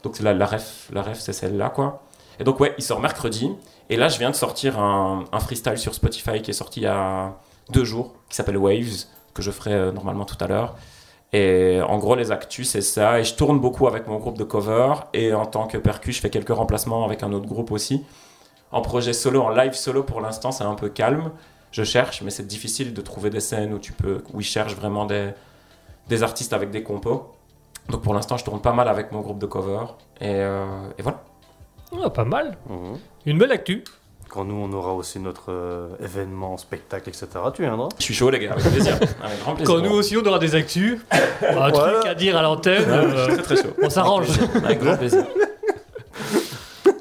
[0.03, 2.03] Donc la, la ref, la ref c'est celle-là, quoi.
[2.41, 3.53] Et donc, ouais, il sort mercredi.
[3.91, 6.85] Et là, je viens de sortir un, un freestyle sur Spotify qui est sorti il
[6.85, 7.35] y a
[7.71, 10.75] deux jours, qui s'appelle Waves, que je ferai normalement tout à l'heure.
[11.33, 13.19] Et en gros, les actus, c'est ça.
[13.19, 14.95] Et je tourne beaucoup avec mon groupe de cover.
[15.15, 18.05] Et en tant que percu, je fais quelques remplacements avec un autre groupe aussi.
[18.71, 21.31] En projet solo, en live solo, pour l'instant, c'est un peu calme.
[21.71, 24.75] Je cherche, mais c'est difficile de trouver des scènes où tu peux, où ils cherchent
[24.77, 25.31] vraiment des,
[26.09, 27.33] des artistes avec des compos.
[27.89, 29.85] Donc pour l'instant, je tourne pas mal avec mon groupe de cover.
[30.21, 30.67] Et, euh,
[30.99, 31.23] et voilà.
[32.03, 32.57] Ah, pas mal.
[32.69, 32.99] Mhm.
[33.27, 33.85] Une belle actu.
[34.33, 38.31] Quand nous, on aura aussi notre euh, événement, spectacle, etc., tu viendras Je suis chaud,
[38.31, 38.95] les gars, avec plaisir.
[39.23, 39.75] avec grand plaisir.
[39.75, 42.09] Quand nous aussi on aura des actus, un truc Voilà.
[42.09, 43.75] à dire à l'antenne, euh, suis très très chaud.
[43.83, 44.29] on s'arrange.
[44.65, 45.25] Avec grand plaisir.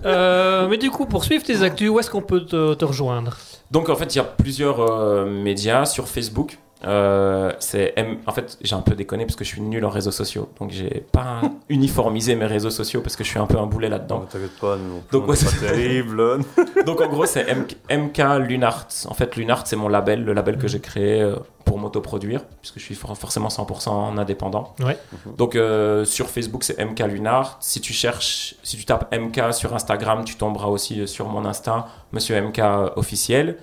[0.03, 3.37] Euh, mais du coup, pour suivre tes actus, où est-ce qu'on peut te, te rejoindre?
[3.69, 6.57] Donc en fait, il y a plusieurs euh, médias sur Facebook.
[6.83, 9.89] Euh, c'est M- en fait j'ai un peu déconné parce que je suis nul en
[9.89, 10.49] réseaux sociaux.
[10.59, 13.89] Donc j'ai pas uniformisé mes réseaux sociaux parce que je suis un peu un boulet
[13.89, 14.25] là-dedans.
[14.29, 16.39] T'inquiète pas, nous, non plus, Donc, on ouais, c'est- terrible.
[16.85, 18.17] donc en gros c'est M- MK
[18.47, 22.41] Lunart en fait Lunart c'est mon label le label que j'ai créé euh, pour m'autoproduire
[22.61, 24.73] puisque je suis for- forcément 100% en indépendant.
[24.83, 24.97] Ouais.
[25.37, 29.73] donc euh, sur Facebook c'est MK Lunart si tu cherches si tu tapes MK sur
[29.75, 32.59] Instagram tu tomberas aussi sur mon Insta Monsieur MK
[32.95, 33.57] officiel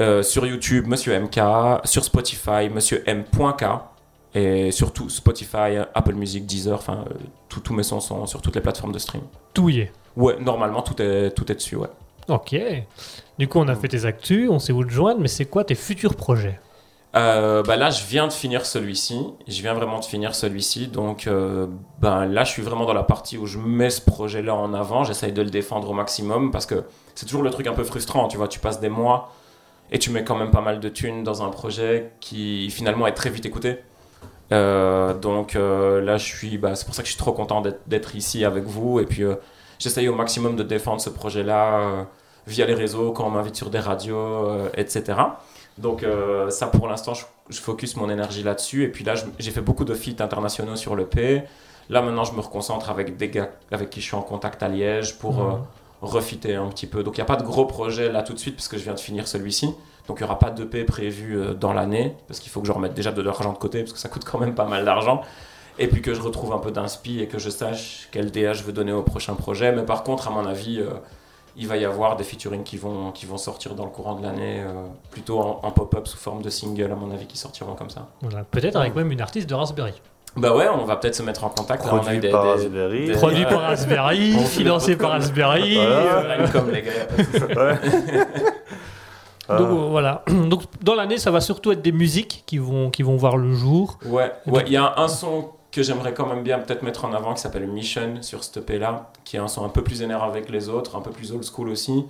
[0.00, 1.40] Euh, sur YouTube, Monsieur MK,
[1.84, 3.64] sur Spotify, Monsieur M.K.
[4.34, 7.14] Et surtout Spotify, Apple Music, Deezer, enfin, euh,
[7.48, 9.22] tous mes sons sont sur toutes les plateformes de stream.
[9.54, 9.92] Tout y est.
[10.14, 11.88] Ouais, normalement, tout est, tout est dessus, ouais.
[12.28, 12.54] Ok.
[13.38, 15.64] Du coup, on a fait tes actus, on sait où te joindre, mais c'est quoi
[15.64, 16.60] tes futurs projets?
[17.14, 19.18] Euh, bah là, je viens de finir celui-ci.
[19.48, 20.88] Je viens vraiment de finir celui-ci.
[20.88, 21.66] Donc, euh,
[22.00, 25.04] ben là, je suis vraiment dans la partie où je mets ce projet-là en avant.
[25.04, 28.28] J'essaye de le défendre au maximum parce que c'est toujours le truc un peu frustrant.
[28.28, 29.32] Tu vois, tu passes des mois
[29.90, 33.12] et tu mets quand même pas mal de thunes dans un projet qui finalement est
[33.14, 33.78] très vite écouté.
[34.52, 36.58] Euh, donc euh, là, je suis.
[36.58, 39.00] Bah, c'est pour ça que je suis trop content d'être- ici avec vous.
[39.00, 39.34] Et puis, euh,
[39.78, 42.06] j'essaye au maximum de défendre ce projet-là
[42.46, 45.14] via les réseaux, quand on m'invite sur des radios, etc.
[45.78, 46.06] Donc
[46.48, 49.84] ça pour l'instant je, je focus mon énergie là-dessus et puis là j'ai fait beaucoup
[49.84, 51.42] de feats internationaux sur le P.
[51.90, 54.68] Là maintenant je me reconcentre avec des gars avec qui je suis en contact à
[54.68, 55.58] Liège pour Mhm.
[56.02, 57.02] Refiter un petit peu.
[57.02, 58.84] Donc il n'y a pas de gros projet là tout de suite parce que je
[58.84, 59.66] viens de finir celui-ci.
[60.08, 62.72] Donc il n'y aura pas d'EP prévu euh, dans l'année parce qu'il faut que je
[62.72, 65.22] remette déjà de l'argent de côté parce que ça coûte quand même pas mal d'argent.
[65.78, 68.62] Et puis que je retrouve un peu d'inspi et que je sache quel DA je
[68.62, 69.72] veux donner au prochain projet.
[69.72, 70.80] Mais par contre à mon avis...
[70.80, 70.90] euh,
[71.56, 74.22] il va y avoir des featuring qui vont, qui vont sortir dans le courant de
[74.22, 77.88] l'année, euh, plutôt en, pop-up sous forme de single, à mon avis, qui sortiront comme
[77.90, 78.08] ça.
[78.50, 79.94] Peut-être avec même une artiste de Raspberry.
[80.36, 81.84] Bah ouais, on va peut-être se mettre en contact.
[81.86, 83.06] Là, on a eu Produit des, par des- Raspberry.
[83.06, 85.10] des- Produit par Raspberry, financé par.
[85.12, 85.76] Raspberry.
[85.76, 86.40] Voilà.
[86.40, 86.92] euh, comme les gars.
[89.48, 90.22] Donc euh, voilà.
[90.48, 93.54] Donc dans l'année, ça va surtout être des musiques qui vont, qui vont voir le
[93.54, 93.98] jour.
[94.04, 97.12] Ouais, ouais, il y a un son que j'aimerais quand même bien peut-être mettre en
[97.12, 100.02] avant qui s'appelle Mission sur ce EP là, qui est un son un peu plus
[100.02, 102.04] énervé avec les autres, un peu plus old school aussi,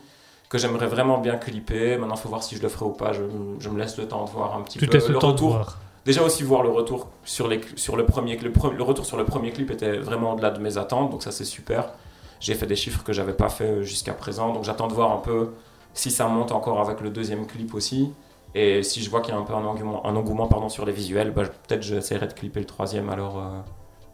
[0.49, 1.97] que j'aimerais vraiment bien clipper.
[1.99, 3.13] Maintenant, faut voir si je le ferai ou pas.
[3.13, 3.23] Je,
[3.59, 4.97] je me laisse le temps de voir un petit Tu peu.
[4.99, 5.51] le le temps de retour.
[5.51, 5.79] voir.
[6.07, 8.57] Déjà aussi voir le retour sur, les, sur le premier clip.
[8.57, 11.45] Le, retour sur le premier clip était vraiment au-delà de mes attentes, donc ça c'est
[11.45, 11.91] super.
[12.39, 15.19] J'ai fait des chiffres que j'avais pas fait jusqu'à présent, donc j'attends de voir un
[15.19, 15.51] peu
[15.95, 18.13] si ça monte encore avec le deuxième clip aussi.
[18.55, 20.87] Et si je vois qu'il y a un peu un engouement, un engouement pardon, sur
[20.87, 23.61] les visuels, bah, peut-être j'essaierai de clipper le troisième alors euh,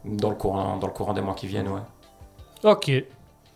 [0.03, 1.69] dans, le courant, dans le courant des mois qui viennent.
[1.69, 2.71] Ouais.
[2.71, 2.91] Ok.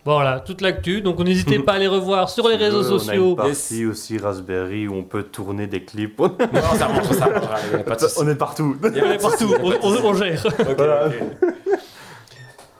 [0.07, 1.01] Voilà, toute l'actu.
[1.01, 3.35] Donc n'hésitez pas à les revoir sur les réseaux On a une sociaux.
[3.35, 6.17] partie aussi Raspberry où on peut tourner des clips.
[6.17, 6.29] Non,
[6.77, 7.27] ça marche, ça
[7.99, 8.15] souci.
[8.17, 8.77] on est partout.
[8.81, 10.47] On est partout, on, gère.
[10.77, 11.09] Voilà.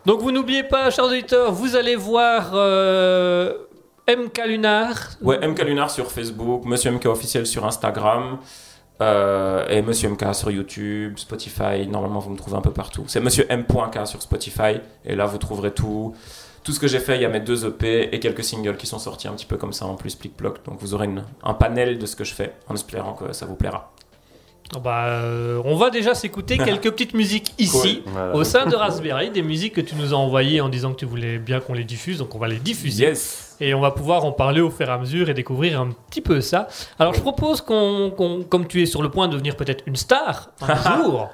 [0.05, 3.51] Donc vous n'oubliez pas, chers auditeurs, vous allez voir euh,
[4.07, 4.95] MK Lunar.
[5.21, 8.37] Ouais, MK Lunar sur Facebook, Monsieur MK officiel sur Instagram,
[9.01, 11.85] euh, et Monsieur MK sur YouTube, Spotify.
[11.89, 13.03] Normalement, vous me trouvez un peu partout.
[13.07, 16.15] C'est Monsieur M.K sur Spotify, et là, vous trouverez tout.
[16.67, 18.87] Tout ce que j'ai fait, il y a mes deux EP et quelques singles qui
[18.87, 20.65] sont sortis un petit peu comme ça en plus, plic-ploc.
[20.65, 21.07] Donc vous aurez
[21.41, 23.93] un panel de ce que je fais, en espérant que ça vous plaira.
[24.75, 28.03] Oh bah, euh, on va déjà s'écouter quelques petites musiques ici.
[28.05, 28.35] Voilà.
[28.35, 31.05] Au sein de Raspberry, des musiques que tu nous as envoyées en disant que tu
[31.05, 33.05] voulais bien qu'on les diffuse, donc on va les diffuser.
[33.05, 35.89] Yes Et on va pouvoir en parler au fur et à mesure et découvrir un
[36.09, 36.67] petit peu ça.
[36.99, 38.11] Alors je propose qu'on,
[38.49, 41.29] comme tu es sur le point de devenir peut-être une star un jour,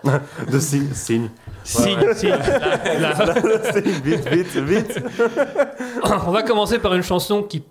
[0.52, 1.30] De signe, signe.
[1.64, 2.30] Signe, signe.
[3.00, 3.34] Là, là.
[4.04, 5.04] vite, vite, vite.
[6.28, 7.64] On va commencer par une chanson qui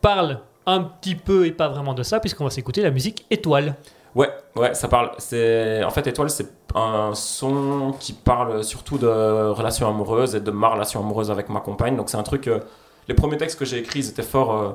[0.00, 3.74] parle un petit peu et pas vraiment de ça, puisqu'on va s'écouter la musique Étoile.
[4.14, 5.12] Ouais, ouais, ça parle.
[5.18, 10.50] C'est en fait Étoile, c'est un son qui parle surtout de relations amoureuses et de
[10.50, 11.96] ma relation amoureuse avec ma compagne.
[11.96, 12.48] Donc c'est un truc.
[12.48, 12.60] euh,
[13.08, 14.72] les premiers textes que j'ai écrits, ils étaient fort euh,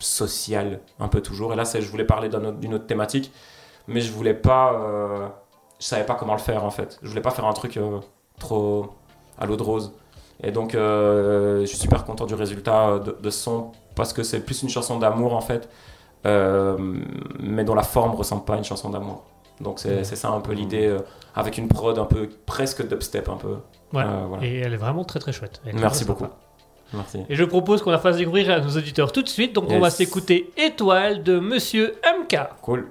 [0.00, 1.52] social, un peu toujours.
[1.54, 3.32] Et là, c'est je voulais parler d'une autre thématique,
[3.88, 4.74] mais je voulais pas.
[4.74, 5.28] euh,
[5.80, 6.98] je savais pas comment le faire en fait.
[7.02, 8.00] Je voulais pas faire un truc euh,
[8.38, 8.90] trop
[9.38, 9.92] à l'eau de rose.
[10.42, 14.22] Et donc, euh, je suis super content du résultat de, de ce son parce que
[14.22, 15.68] c'est plus une chanson d'amour en fait,
[16.24, 19.24] mais dont la forme ressemble pas à une chanson d'amour.
[19.60, 20.98] Donc, c'est c'est ça un peu l'idée euh,
[21.34, 23.56] avec une prod un peu presque dubstep un peu.
[23.92, 24.10] Voilà.
[24.10, 24.44] Euh, voilà.
[24.44, 25.60] Et elle est vraiment très très chouette.
[25.64, 26.24] Elle Merci beaucoup.
[26.24, 26.36] sympa.
[26.92, 27.20] Merci.
[27.28, 29.52] Et je propose qu'on la fasse découvrir à nos auditeurs tout de suite.
[29.52, 32.38] Donc on va s'écouter Étoile de Monsieur MK.
[32.62, 32.88] Cool.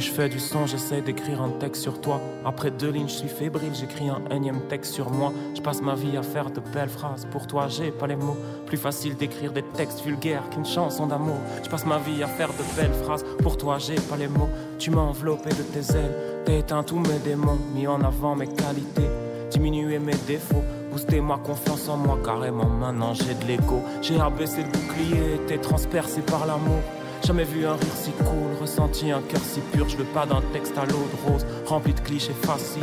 [0.00, 2.20] Je fais du son, j'essaie d'écrire un texte sur toi.
[2.44, 5.32] Après deux lignes, je suis fébrile, j'écris un énième texte sur moi.
[5.54, 7.26] Je passe ma vie à faire de belles phrases.
[7.30, 8.36] Pour toi, j'ai pas les mots.
[8.66, 11.36] Plus facile d'écrire des textes vulgaires qu'une chanson d'amour.
[11.62, 13.24] Je passe ma vie à faire de belles phrases.
[13.42, 14.48] Pour toi, j'ai pas les mots.
[14.78, 16.16] Tu m'as enveloppé de tes ailes.
[16.44, 19.08] T'as éteint tous mes démons, mis en avant mes qualités.
[19.50, 22.18] Diminué mes défauts, boosté ma confiance en moi.
[22.24, 23.82] Carrément, maintenant j'ai de l'ego.
[24.00, 26.80] J'ai abaissé le bouclier, été transpercé par l'amour.
[27.22, 29.88] Jamais vu un rire si cool, ressenti un cœur si pur.
[29.88, 32.82] Je veux pas d'un texte à l'eau rose, rempli de clichés faciles.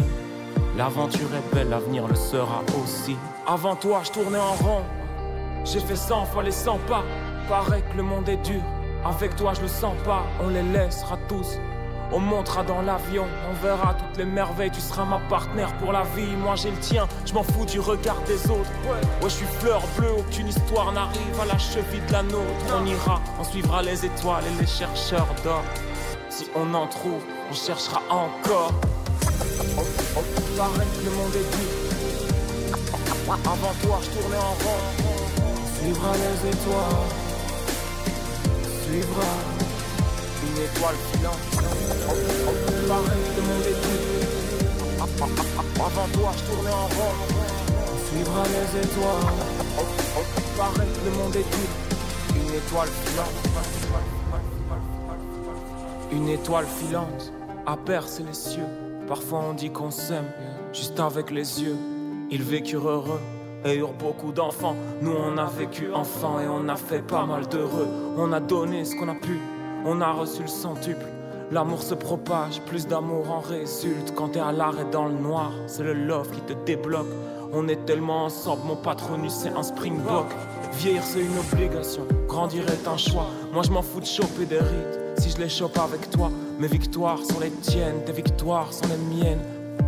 [0.78, 3.18] L'aventure est belle, l'avenir le sera aussi.
[3.48, 4.84] Avant toi, je tournais en rond.
[5.66, 7.04] J'ai fait 100 fois les 100 pas.
[7.50, 8.62] Paraît que le monde est dur.
[9.04, 10.24] Avec toi, je le sens pas.
[10.44, 11.58] On les laissera tous.
[12.12, 14.72] On montera dans l'avion, on verra toutes les merveilles.
[14.72, 16.36] Tu seras ma partenaire pour la vie.
[16.38, 17.06] Moi, j'ai le tien.
[17.26, 18.72] Je m'en fous du regard des autres.
[18.86, 20.14] Ouais, je suis fleur bleue.
[20.18, 22.46] Aucune histoire n'arrive à la cheville de la nôtre.
[22.80, 25.64] On ira, on suivra les étoiles et les chercheurs d'or.
[26.30, 28.72] Si on en trouve, on cherchera encore.
[30.58, 31.88] Paraît que le monde est.
[33.30, 34.80] Avant toi, je tournais en rond.
[35.44, 37.10] On suivra les étoiles.
[38.86, 39.32] Suivra
[40.58, 41.38] une étoile filante.
[43.36, 45.06] Le monde est dur.
[45.76, 47.14] Avant toi, je tournais en rond.
[47.94, 49.28] On suivra les étoiles.
[50.58, 51.46] Que le monde est.
[52.36, 53.38] Une étoile filante.
[56.12, 57.32] Une étoile filante
[57.66, 58.68] a percé les cieux.
[59.08, 60.30] Parfois on dit qu'on s'aime,
[60.74, 61.78] juste avec les yeux.
[62.32, 63.22] Ils vécurent heureux
[63.64, 64.76] et eurent beaucoup d'enfants.
[65.02, 67.88] Nous on a vécu enfant et on a fait pas mal d'heureux.
[68.18, 69.40] On a donné ce qu'on a pu,
[69.88, 71.06] on a reçu le centuple.
[71.50, 74.14] L'amour se propage, plus d'amour en résulte.
[74.14, 77.08] Quand t'es à l'arrêt dans le noir, c'est le love qui te débloque.
[77.54, 80.26] On est tellement ensemble, mon patronus c'est un springbok.
[80.74, 83.28] Vieillir c'est une obligation, grandir est un choix.
[83.54, 86.30] Moi je m'en fous de choper des rides, si je les chope avec toi.
[86.60, 89.40] Mes victoires sont les tiennes, tes victoires sont les miennes.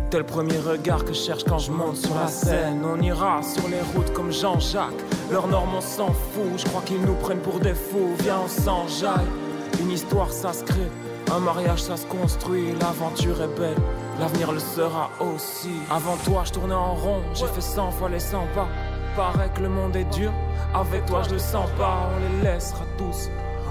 [0.08, 2.82] T'es le premier regard que je cherche quand je monte sur la scène.
[2.84, 5.04] On ira sur les routes comme Jean-Jacques.
[5.30, 8.14] Leurs normes on s'en fout, je crois qu'ils nous prennent pour des fous.
[8.20, 9.26] Viens on s'enjaille,
[9.90, 10.90] une histoire ça se crée.
[11.34, 13.76] Un mariage ça se construit, l'aventure est belle,
[14.20, 15.74] l'avenir le sera aussi.
[15.90, 18.68] Avant toi je tournais en rond, j'ai fait 100 fois les 100 pas.
[19.16, 20.32] Paraît que le monde est dur,
[20.74, 23.30] avec toi je le sens pas, on les laissera tous.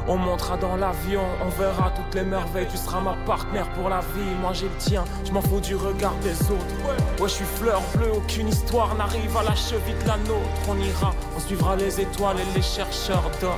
[0.10, 4.00] On montera dans l'avion, on verra toutes les merveilles, tu seras ma partenaire pour la
[4.00, 6.76] vie, moi j'ai le tien, je m'en fous du regard des autres.
[6.86, 10.50] Ouais, je suis fleur bleue, aucune histoire n'arrive à la cheville de la nôtre.
[10.68, 13.58] On ira, on suivra les étoiles et les chercheurs d'or.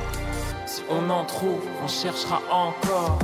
[0.73, 3.19] Si on en trouve, on cherchera encore.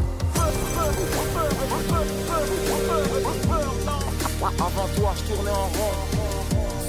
[4.42, 5.96] Avant toi, je tournais en rond.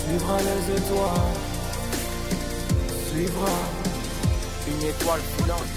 [0.00, 1.32] Suivra les étoiles.
[3.08, 3.54] Suivra
[4.66, 5.70] une étoile filante.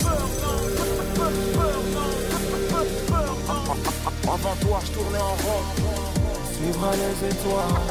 [4.24, 5.64] Avant toi, je tournais en rond.
[6.56, 7.84] Suivra les étoiles.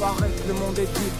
[0.00, 1.12] Paraît que le monde est dur.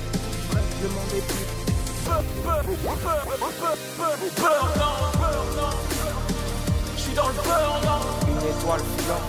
[6.97, 9.23] Je suis dans le beurre, Une étoile filante.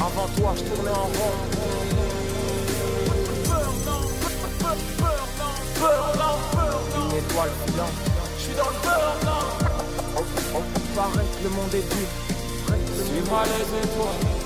[0.00, 1.34] Avant toi, je tournais en rond.
[6.96, 7.96] Une étoile filante.
[8.36, 9.16] Je suis dans le beurre,
[10.96, 12.08] Paraît que le monde est dur.
[13.04, 14.43] Suivra les étoiles.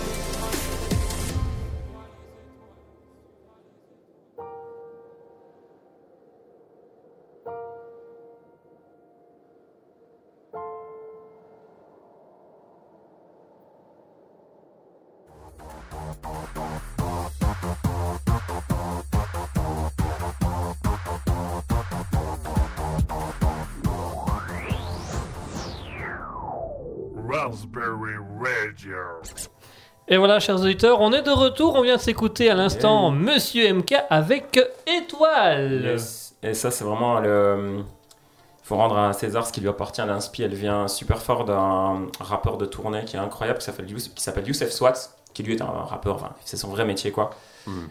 [30.09, 31.75] Et voilà, chers auditeurs, on est de retour.
[31.75, 35.83] On vient de s'écouter à l'instant Monsieur MK avec Étoile.
[35.85, 36.35] Yes.
[36.43, 37.81] Et ça, c'est vraiment le.
[37.81, 40.03] Il faut rendre à César ce qui lui appartient.
[40.07, 44.71] L'inspi, elle vient super fort d'un rappeur de tournée qui est incroyable, qui s'appelle Youssef,
[44.71, 47.31] Swats, qui lui est un rappeur, enfin, c'est son vrai métier, quoi.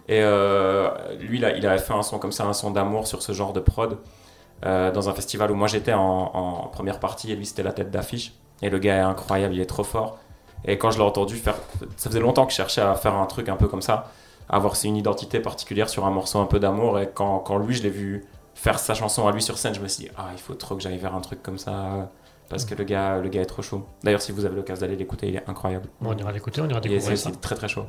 [0.07, 3.21] Et euh, lui, là, il avait fait un son comme ça, un son d'amour sur
[3.21, 3.97] ce genre de prod,
[4.65, 7.73] euh, dans un festival où moi j'étais en, en première partie, et lui, c'était la
[7.73, 8.33] tête d'affiche.
[8.61, 10.19] Et le gars est incroyable, il est trop fort.
[10.65, 11.55] Et quand je l'ai entendu faire,
[11.95, 14.11] ça faisait longtemps que je cherchais à faire un truc un peu comme ça,
[14.49, 16.99] à avoir une identité particulière sur un morceau un peu d'amour.
[16.99, 19.79] Et quand, quand lui, je l'ai vu faire sa chanson à lui sur scène, je
[19.81, 22.09] me suis dit, ah, il faut trop que j'aille vers un truc comme ça,
[22.49, 23.85] parce que le gars, le gars est trop chaud.
[24.03, 25.89] D'ailleurs, si vous avez l'occasion d'aller l'écouter, il est incroyable.
[26.01, 27.29] Bon, on ira l'écouter, on ira découvrir c'est ça.
[27.29, 27.85] aussi très très chaud.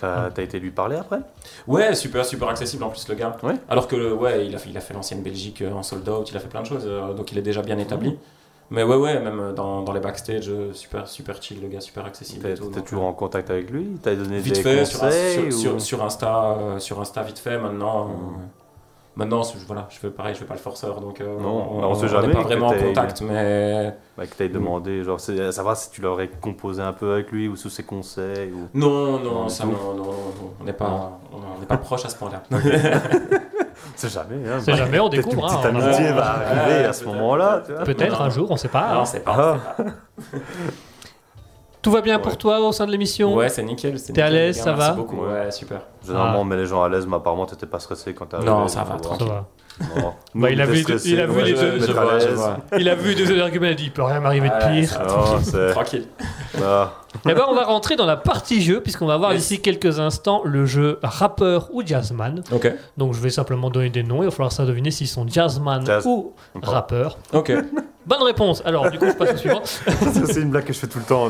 [0.00, 1.20] T'as t'as été lui parler après?
[1.66, 3.36] Ouais, super, super accessible en plus le gars.
[3.42, 3.54] Ouais.
[3.68, 6.28] Alors que ouais, il a fait, il a fait l'ancienne Belgique euh, en sold out,
[6.30, 8.18] il a fait plein de choses, euh, donc il est déjà bien établi.
[8.70, 12.04] Mais ouais, ouais, même dans, dans les backstage, euh, super, super chill, le gars, super
[12.04, 12.46] accessible.
[12.46, 13.98] et T'es tout, t'es donc, toujours euh, en contact avec lui?
[14.02, 17.56] T'as donné Vite des fait, conseils sur, ou- sur Insta, euh, sur Insta, vite fait.
[17.58, 18.12] Maintenant, euh,
[19.16, 21.94] maintenant, voilà, je fais pareil, je fais pas le forceur, donc euh, Non, on, on
[21.94, 25.90] sait pas vraiment en contact, mais Bah, que t'aies demandé, genre, c'est à savoir si
[25.90, 28.68] tu l'aurais composé un peu avec lui ou sous ses conseils ou...
[28.74, 29.70] non, non, ça, tout.
[29.70, 30.12] non, non, non,
[30.60, 32.42] on n'est pas, on n'est pas proche à ce point-là.
[33.98, 34.58] C'est jamais, hein.
[34.60, 35.42] C'est jamais, on découvre.
[35.42, 37.62] Une petite hein, amitié va Ouais, arriver à ce moment-là.
[37.84, 38.94] Peut-être un jour, on sait pas.
[38.94, 39.20] non, hein.
[39.24, 39.58] pas.
[39.76, 39.82] Ah.
[41.82, 43.98] Tout va bien pour toi au sein de l'émission Ouais, c'est nickel.
[43.98, 45.24] c'est T'es à l'aise, ça merci va beaucoup.
[45.24, 45.50] Ouais.
[45.50, 45.80] Super.
[46.06, 46.40] Généralement, Ah.
[46.40, 48.84] on met les gens à l'aise, mais apparemment, t'étais pas stressé quand t'as Non, ça
[48.84, 49.46] va, Ça va.
[50.34, 51.78] Bah, il a vu- il a vu les deux-.
[52.78, 54.98] Il a vu deux arguments, il a dit il peut rien m'arriver de pire.
[55.08, 55.70] Non.
[55.72, 56.06] Tranquille.
[56.62, 56.92] Ah.
[57.28, 59.40] Eh ben, on va rentrer dans la partie jeu, puisqu'on va voir Yes.
[59.42, 62.42] d'ici quelques instants le jeu rappeur ou jazzman.
[62.96, 65.84] Donc je vais simplement donner des noms, il va falloir ça deviner s'ils sont jazzman
[65.86, 66.04] Jazz.
[66.06, 66.32] ou
[66.62, 67.18] rappeur.
[67.32, 67.52] Ok.
[68.06, 68.62] Bonne réponse.
[68.64, 69.60] Alors du coup je passe au suivant.
[69.64, 69.82] Ça,
[70.26, 71.28] c'est une blague que je fais tout le temps.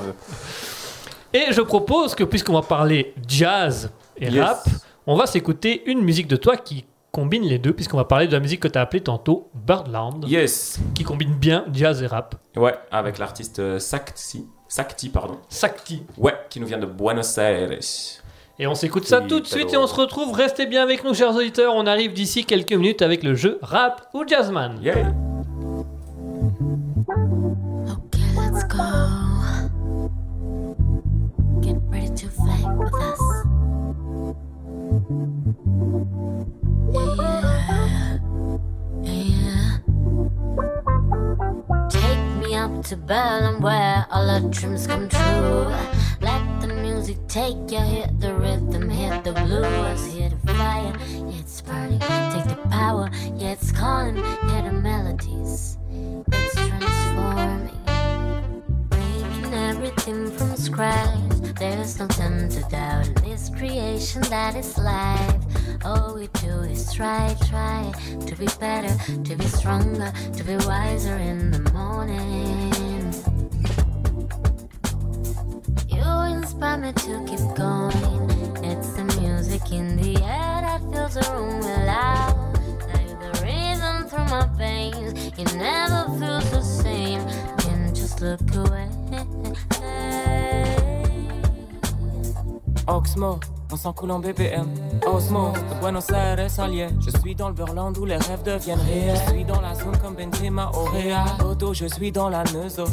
[1.34, 4.44] Et je propose que puisqu'on va parler jazz et Yes.
[4.44, 4.64] rap,
[5.06, 8.32] on va s'écouter une musique de toi qui combine les deux, puisqu'on va parler de
[8.32, 10.78] la musique que tu as appelée tantôt Birdland, Yes.
[10.94, 12.34] qui combine bien jazz et rap.
[12.56, 14.46] Ouais, avec l'artiste euh, Sakti.
[14.68, 15.38] Sakti, pardon.
[15.48, 16.02] Sakti.
[16.18, 17.70] Ouais, qui nous vient de Buenos Aires.
[18.60, 20.32] Et on s'écoute ça tout de suite et on se retrouve.
[20.32, 21.74] Restez bien avec nous, chers auditeurs.
[21.76, 24.78] On arrive d'ici quelques minutes avec le jeu rap ou jazzman.
[24.82, 25.12] Yeah.
[27.86, 28.82] Okay, let's go.
[31.62, 33.20] Get ready to fly with us.
[42.58, 45.72] Up to Berlin where all our dreams come true.
[46.20, 50.92] Let the music take you, hit the rhythm, hit the blues, hit the fire.
[51.08, 53.08] Yeah, it's burning, take the power.
[53.36, 55.78] Yeah, it's calling, hear the melodies.
[56.32, 57.80] It's transforming,
[58.90, 61.37] making everything from scratch.
[61.58, 65.34] There's no time to doubt this creation that is life.
[65.84, 67.92] All we do is try, try
[68.26, 68.94] to be better,
[69.24, 73.12] to be stronger, to be wiser in the morning.
[75.88, 78.30] You inspire me to keep going.
[78.64, 82.36] It's the music in the air that fills the room with love.
[82.94, 85.32] Like the rhythm through my veins.
[85.36, 87.20] It never feels the same.
[87.58, 88.88] Can just look away.
[92.88, 94.66] Oxmo, on s'en coule en BPM.
[95.06, 96.92] Osmo, de Buenos Aires à Liège.
[97.00, 99.18] Je suis dans le Burland où les rêves deviennent réels.
[99.26, 101.26] Je suis dans la zone comme Benzema au Real.
[101.44, 102.84] Auto, je suis dans la Neuzo.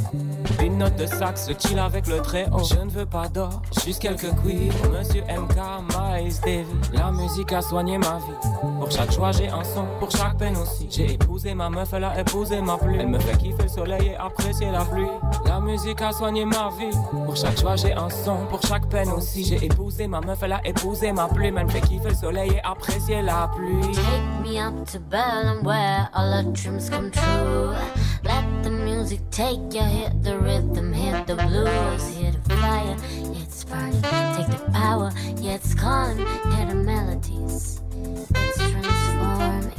[0.62, 2.64] Une note de sax, chill avec le très haut.
[2.64, 4.74] Je ne veux pas d'or, juste quelques quid.
[4.92, 5.58] Monsieur MK,
[5.96, 6.66] Miles Davis.
[6.94, 8.50] La musique a soigné ma vie.
[8.80, 9.86] Pour chaque joie, j'ai un son.
[10.00, 10.88] Pour chaque peine aussi.
[10.90, 12.98] J'ai épousé ma meuf, elle a épousé ma pluie.
[13.00, 15.08] Elle me fait kiffer le soleil et apprécier la pluie.
[15.46, 16.96] La musique a soigné ma vie.
[17.26, 18.38] Pour chaque joie, j'ai un son.
[18.50, 19.44] Pour chaque peine aussi.
[19.44, 21.52] J'ai épousé ma meuf, elle a épousé ma pluie.
[21.56, 23.94] Elle fait kiffer le soleil et apprécier la pluie.
[23.94, 27.74] Take me up to Berlin where all our dreams come true.
[28.24, 32.96] Let the music take you, hit the rhythm, hit the blues, hit the fire.
[33.36, 35.12] It's burning, take the power.
[35.40, 37.82] Yeah, it's calling, hear the melodies.
[38.34, 39.72] It's transforming.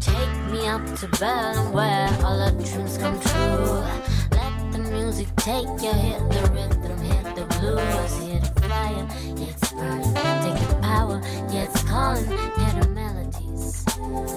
[0.00, 3.84] Take me up to Berlin where all our dreams come true.
[4.32, 8.34] Let the music take you, hit the rhythm, hit the blues, hit.
[8.34, 8.37] Yeah,
[9.36, 11.20] it's burning, take the power.
[11.50, 13.84] Yeah, it's calling, hear the melodies.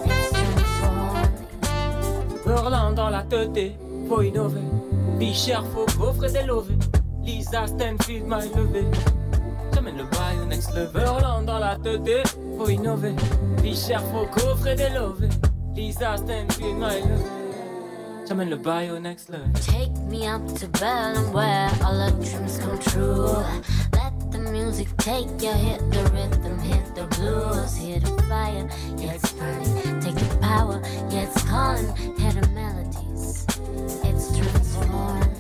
[0.06, 1.48] It's transforming.
[2.46, 3.76] Berlin dans la tête,
[4.08, 4.62] faut innover.
[5.20, 6.78] Bichard, faut coffrer des lovés.
[7.24, 8.86] Lisa Stanfield m'a élevé.
[9.74, 10.92] J'amène le bail au next level.
[10.94, 13.14] Berlin dans la tête, faut innover.
[13.62, 15.30] Bichard, faut coffrer des lovés.
[15.76, 17.24] Lisa Stanfield m'a élevé.
[18.28, 19.52] T'amènes le bail au next level.
[19.54, 23.44] Take me up to Berlin where all our dreams come true.
[24.32, 29.14] Let the music take you, hit the rhythm, hit the blues, hear the fire, yeah
[29.16, 30.00] it's burning.
[30.00, 33.46] Take the power, yeah it's calling, hear the melodies,
[34.06, 35.31] it's transforming.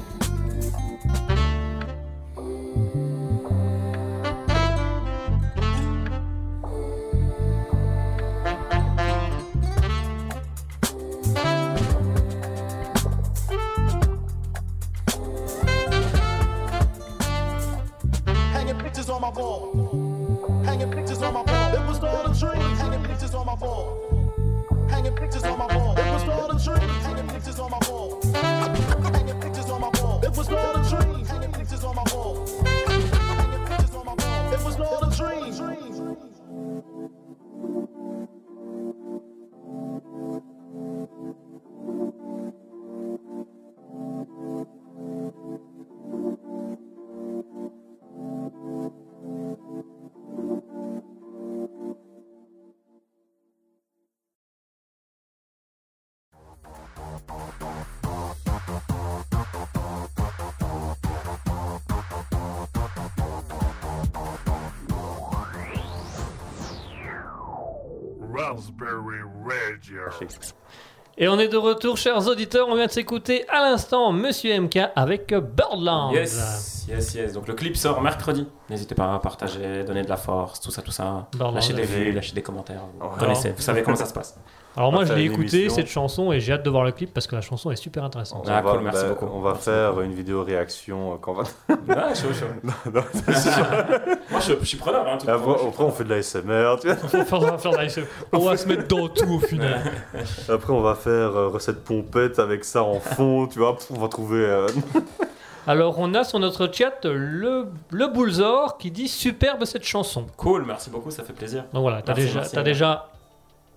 [19.31, 20.63] Wall.
[20.65, 21.73] Hanging pictures on my wall.
[21.73, 22.75] It was all a dream.
[22.77, 24.87] Hanging pictures on my wall.
[24.89, 25.97] Hanging pictures on my wall.
[25.97, 26.89] It was all a dream.
[27.01, 28.21] Hanging pictures on my wall.
[28.33, 30.21] Hanging pictures on my wall.
[30.23, 31.25] It was all a dream.
[31.25, 32.47] Hanging pictures on my wall.
[32.65, 34.53] Hanging pictures on my wall.
[34.53, 35.41] It was all a dream.
[71.17, 72.67] Et on est de retour, chers auditeurs.
[72.69, 76.13] On vient de s'écouter à l'instant Monsieur MK avec Birdland.
[76.13, 77.33] Yes, yes, yes.
[77.33, 78.47] Donc le clip sort mercredi.
[78.69, 81.27] N'hésitez pas à partager, donner de la force, tout ça, tout ça.
[81.33, 81.55] Birdland.
[81.55, 82.83] Lâchez des vues, lâchez des commentaires.
[82.99, 84.37] Vous connaissez, vous savez comment ça se passe.
[84.77, 85.75] Alors moi, On je va l'ai écouté émission.
[85.75, 88.05] cette chanson et j'ai hâte de voir le clip parce que la chanson est super
[88.05, 88.45] intéressante.
[88.49, 89.25] Ah, On va- cool, merci bah, beaucoup.
[89.33, 91.43] On va Merci faire une vidéo réaction euh, quand on va.
[91.89, 92.45] Ah, chaud, chaud.
[92.63, 92.71] Non.
[94.31, 95.05] Moi, je, je suis preneur.
[95.07, 96.97] Hein, tout après, après, on fait de la SMR, tu vois.
[97.31, 98.01] On va faire- SE.
[98.31, 99.81] On va se mettre dans tout au final.
[100.49, 103.77] Après, on va faire euh, recette pompette avec ça en fond, tu vois.
[103.93, 104.39] On va trouver.
[104.45, 104.67] euh,
[105.67, 110.25] Alors on a sur notre chat le, le Bullzor qui dit superbe cette chanson.
[110.37, 111.65] Cool, merci beaucoup, ça fait plaisir.
[111.73, 112.13] Donc voilà, t'as
[112.63, 113.10] déjà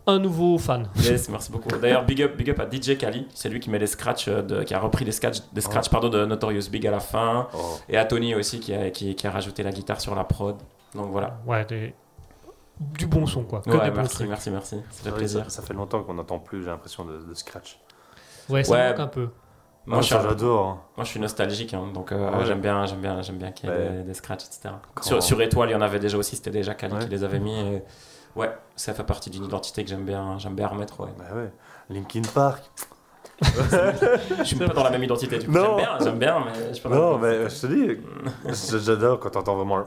[0.07, 0.89] un nouveau fan.
[0.97, 1.69] Yes, merci beaucoup.
[1.69, 4.43] D'ailleurs, big up, big up à DJ Kali, c'est lui qui met les scratchs, euh,
[4.43, 7.49] de, qui a repris les scratchs, des scratchs pardon, de Notorious Big à la fin,
[7.55, 7.59] oh.
[7.89, 10.57] et à Tony aussi qui a, qui, qui a rajouté la guitare sur la prod.
[10.95, 11.39] Donc voilà.
[11.47, 11.95] Ouais, des-
[12.81, 13.61] du bon son quoi.
[13.63, 14.29] Que Ouais, des bons merci, trucs.
[14.29, 14.77] merci, merci.
[14.77, 15.45] Ça C'est fait plaisir.
[15.45, 17.79] Ça, ça fait longtemps qu'on n'entend plus, j'ai l'impression, de, de scratch.
[18.49, 18.89] Ouais, ça Ouais.
[18.91, 19.29] manque un peu.
[19.87, 20.67] Moi, Ah, je j'adore.
[20.67, 20.81] hein.
[20.97, 22.47] moi, je suis nostalgique, hein, donc euh, Ouais.
[22.47, 23.91] j'aime bien, j'aime bien, j'aime bien qu'il y ait Ouais.
[23.99, 24.75] des, des scratchs, etc.
[24.95, 27.01] Quand- Sur, sur Étoile, il y en avait déjà aussi, c'était déjà Kali Ouais.
[27.05, 27.59] qui les avait mis.
[27.59, 27.83] et
[28.37, 31.01] Ouais, ça fait partie d'une identité que j'aime bien, j'aime bien remettre.
[31.01, 31.11] Ouais.
[31.19, 31.53] Bah ouais.
[31.91, 32.63] Linkin Park.
[33.43, 35.53] Je suis pas dans la même identité du coup.
[35.53, 35.77] Non.
[35.77, 37.67] J'aime bien, j'aime bien, mais je suis pas dans Non, la même mais je te
[37.67, 39.85] dis, j'adore quand t'entends vraiment le.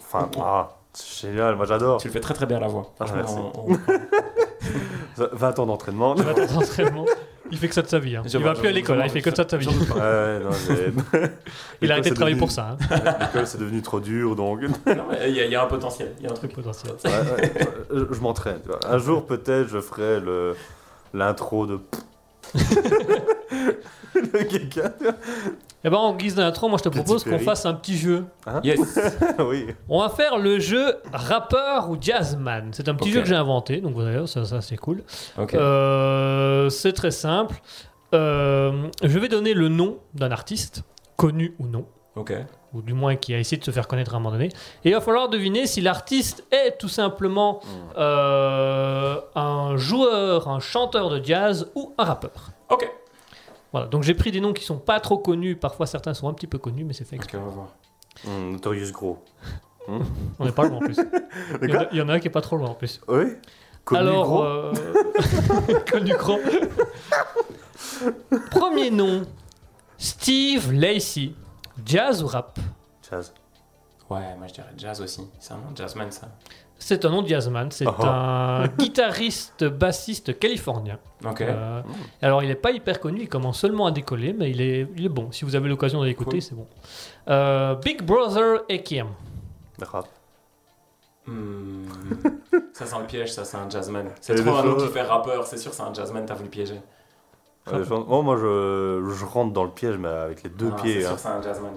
[0.00, 2.00] Enfin, ah, c'est génial, moi j'adore.
[2.00, 2.90] Tu le fais très très bien à la voix.
[3.00, 3.36] Ah, merci.
[3.36, 3.78] on- on-
[5.32, 6.14] 20 ans d'entraînement.
[6.14, 7.04] Tu vas dans l'entraînement.
[7.50, 8.16] Il fait que ça de sa vie.
[8.16, 8.22] hein.
[8.32, 9.66] Il va plus à l'école, hein, il fait que ça de sa vie.
[9.68, 10.92] Ouais, non, j'ai-
[11.82, 12.76] Il a arrêté de travailler pour ça.
[12.90, 13.00] hein.
[13.20, 14.60] L'école, c'est devenu trop dur, donc.
[14.86, 16.12] Mais il y, a- il y a un potentiel.
[16.18, 16.52] Il y a un truc.
[16.54, 16.92] potentiel.
[17.04, 17.52] ouais,
[17.92, 18.60] je je m'entraîne.
[18.86, 20.56] Un jour, peut-être, je ferai le
[21.14, 21.78] l'intro de.
[24.14, 24.92] le quelqu'un.
[25.84, 28.24] Et ben en guise d'intro, moi je te propose qu'on fasse un petit jeu.
[28.64, 28.80] Yes.
[29.38, 29.66] oui.
[29.88, 32.70] On va faire le jeu rappeur ou jazzman.
[32.72, 35.04] C'est un petit jeu que j'ai inventé, donc d'ailleurs ça, ça c'est cool.
[35.38, 35.54] Ok.
[35.54, 37.54] Euh, c'est très simple.
[38.14, 40.82] Euh, je vais donner le nom d'un artiste,
[41.16, 41.84] connu ou non,
[42.16, 42.32] Ok.
[42.72, 44.46] ou du moins qui a essayé de se faire connaître à un moment donné.
[44.84, 47.60] Et il va falloir deviner si l'artiste est tout simplement
[47.98, 52.50] euh, un joueur, un chanteur de jazz ou un rappeur.
[52.70, 52.90] Ok.
[53.72, 56.32] Voilà, donc j'ai pris des noms qui sont pas trop connus, parfois certains sont un
[56.34, 57.38] petit peu connus, mais c'est fait Ok, exprès.
[57.38, 57.68] on va voir.
[58.26, 59.22] Hum, Notorious Gros.
[59.88, 60.98] On n'est pas loin en plus.
[61.62, 62.74] Il y, en a, il y en a un qui est pas trop loin en
[62.74, 63.00] plus.
[63.08, 63.24] Oui.
[63.84, 64.42] Connu Alors, Gros.
[64.44, 64.72] euh,
[65.90, 66.38] connu gros.
[68.50, 69.22] Premier nom,
[69.96, 71.32] Steve Lacey.
[71.86, 72.58] Jazz ou rap?
[73.08, 73.32] Jazz.
[74.10, 75.22] Ouais, moi je dirais jazz aussi.
[75.38, 76.28] C'est un nom de jazzman ça.
[76.78, 77.70] C'est un nom de jazzman.
[77.70, 78.04] C'est Oh.
[78.04, 80.98] un guitariste, bassiste californien.
[81.24, 81.40] Ok.
[81.42, 81.82] Euh,
[82.22, 83.22] alors, il n'est pas hyper connu.
[83.22, 85.30] Il commence seulement à décoller, mais il est, il est bon.
[85.32, 86.42] Si vous avez l'occasion de l'écouter, Cool.
[86.42, 86.66] c'est bon.
[87.28, 89.08] Euh, Big Brother Ekiem.
[89.82, 90.06] Rap.
[91.26, 91.84] Hmm.
[92.72, 94.08] ça sent le piège, ça, c'est un jazzman.
[94.20, 96.80] C'est trop un nom qui fait rappeur, c'est sûr, c'est un jazzman, t'as voulu piéger.
[97.70, 101.00] Oh, moi, je, je rentre dans le piège, mais avec les deux Ah, pieds.
[101.02, 101.10] C'est hein.
[101.10, 101.72] sûr, c'est un jazzman.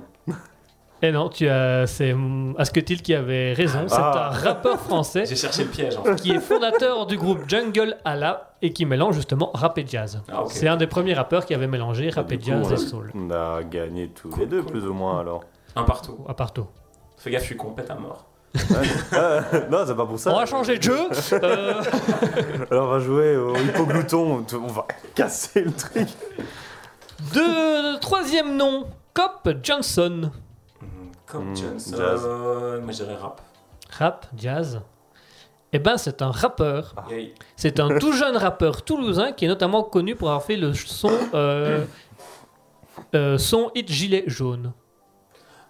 [1.04, 3.86] Et non, tu as, c'est hum, Asketil qui avait raison.
[3.88, 4.28] C'est Ah.
[4.32, 6.16] un rappeur français J'ai cherché le piège en fait.
[6.16, 10.22] qui est fondateur du groupe Jungle Allah et qui mélange justement rap et jazz.
[10.32, 10.44] Ah.
[10.48, 13.12] C'est un des premiers rappeurs qui avait mélangé rap et coup, jazz a- et soul.
[13.16, 14.72] On a gagné tous Cool, les deux, cool.
[14.72, 15.44] plus ou moins, alors.
[15.76, 16.20] Un partout.
[16.30, 16.68] À part tout.
[17.18, 18.26] Fais gaffe, je suis compète à mort.
[19.72, 20.32] Non, c'est pas pour ça.
[20.34, 21.00] On va changer de jeu.
[21.34, 21.82] Euh,
[22.72, 24.46] Alors, on va jouer au hippoglouton.
[24.54, 24.86] On va
[25.16, 26.08] casser le truc.
[27.34, 30.32] De troisième nom, Cop Johnson.
[31.40, 31.96] Hmm, Johnson.
[31.98, 32.26] jazz.
[32.26, 33.42] Moi, je dirais rap.
[33.90, 34.82] Rap, jazz.
[35.74, 36.96] Eh ben, c'est un rappeur.
[37.10, 37.34] Yay.
[37.56, 41.12] C'est un tout jeune rappeur toulousain qui est notamment connu pour avoir fait le son,
[41.34, 41.86] euh,
[43.16, 44.74] euh, son hit gilet jaune.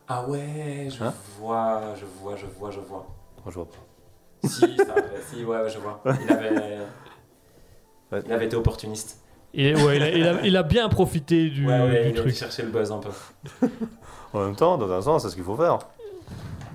[0.07, 1.14] Ah ouais, je Hein?
[1.39, 3.07] vois, je vois, je vois, je vois.
[3.45, 4.47] Je vois pas.
[4.47, 4.95] Si, ça,
[5.30, 6.01] si, ouais, ouais, je vois.
[6.05, 6.80] Il avait,
[8.12, 8.22] Ouais.
[8.26, 9.24] il avait été opportuniste.
[9.54, 12.16] Et ouais, il a, il a- il a bien profité du, Ouais, ouais, du il
[12.16, 12.34] truc.
[12.36, 13.10] chercher le buzz un peu.
[14.34, 15.80] En même temps, dans un sens, c'est ce qu'il faut faire.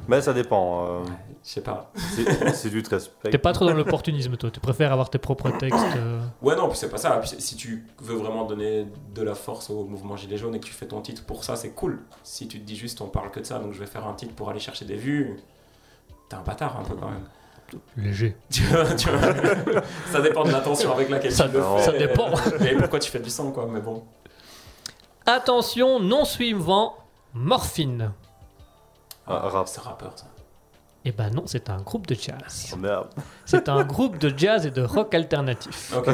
[0.08, 0.86] Mais ça dépend.
[0.86, 1.04] euh,
[1.42, 1.90] Je sais pas.
[2.16, 3.30] tu te respectes.
[3.30, 4.50] T'es pas trop dans l'opportunisme, toi.
[4.50, 5.84] Tu préfères avoir tes propres textes.
[5.96, 6.20] euh.
[6.42, 7.10] Ouais, non, puis c'est pas ça.
[7.18, 10.66] Puis si tu veux vraiment donner de la force au mouvement Gilet jaune et que
[10.66, 12.00] tu fais ton titre pour ça, c'est cool.
[12.22, 14.12] Si tu te dis juste on parle que de ça, donc je vais faire un
[14.14, 15.36] titre pour aller chercher des vues,
[16.28, 17.24] t'es un bâtard un peu quand même.
[17.96, 18.36] Léger.
[18.50, 19.82] Tu vois, tu vois.
[20.12, 21.82] ça dépend de l'intention avec laquelle Ça- tu le fais.
[21.82, 22.28] ça dépend.
[22.60, 24.04] Et pourquoi tu fais du son, quoi, mais bon.
[25.26, 26.96] Attention, nom suivant,
[27.34, 28.12] Morphine.
[29.26, 29.66] Ah, rap.
[29.68, 30.26] C'est rappeur, ça.
[31.04, 32.70] Eh ben non, c'est un groupe de jazz.
[32.72, 33.08] Oh, merde.
[33.44, 35.92] C'est un groupe de jazz et de rock alternatif.
[35.96, 36.08] Ok.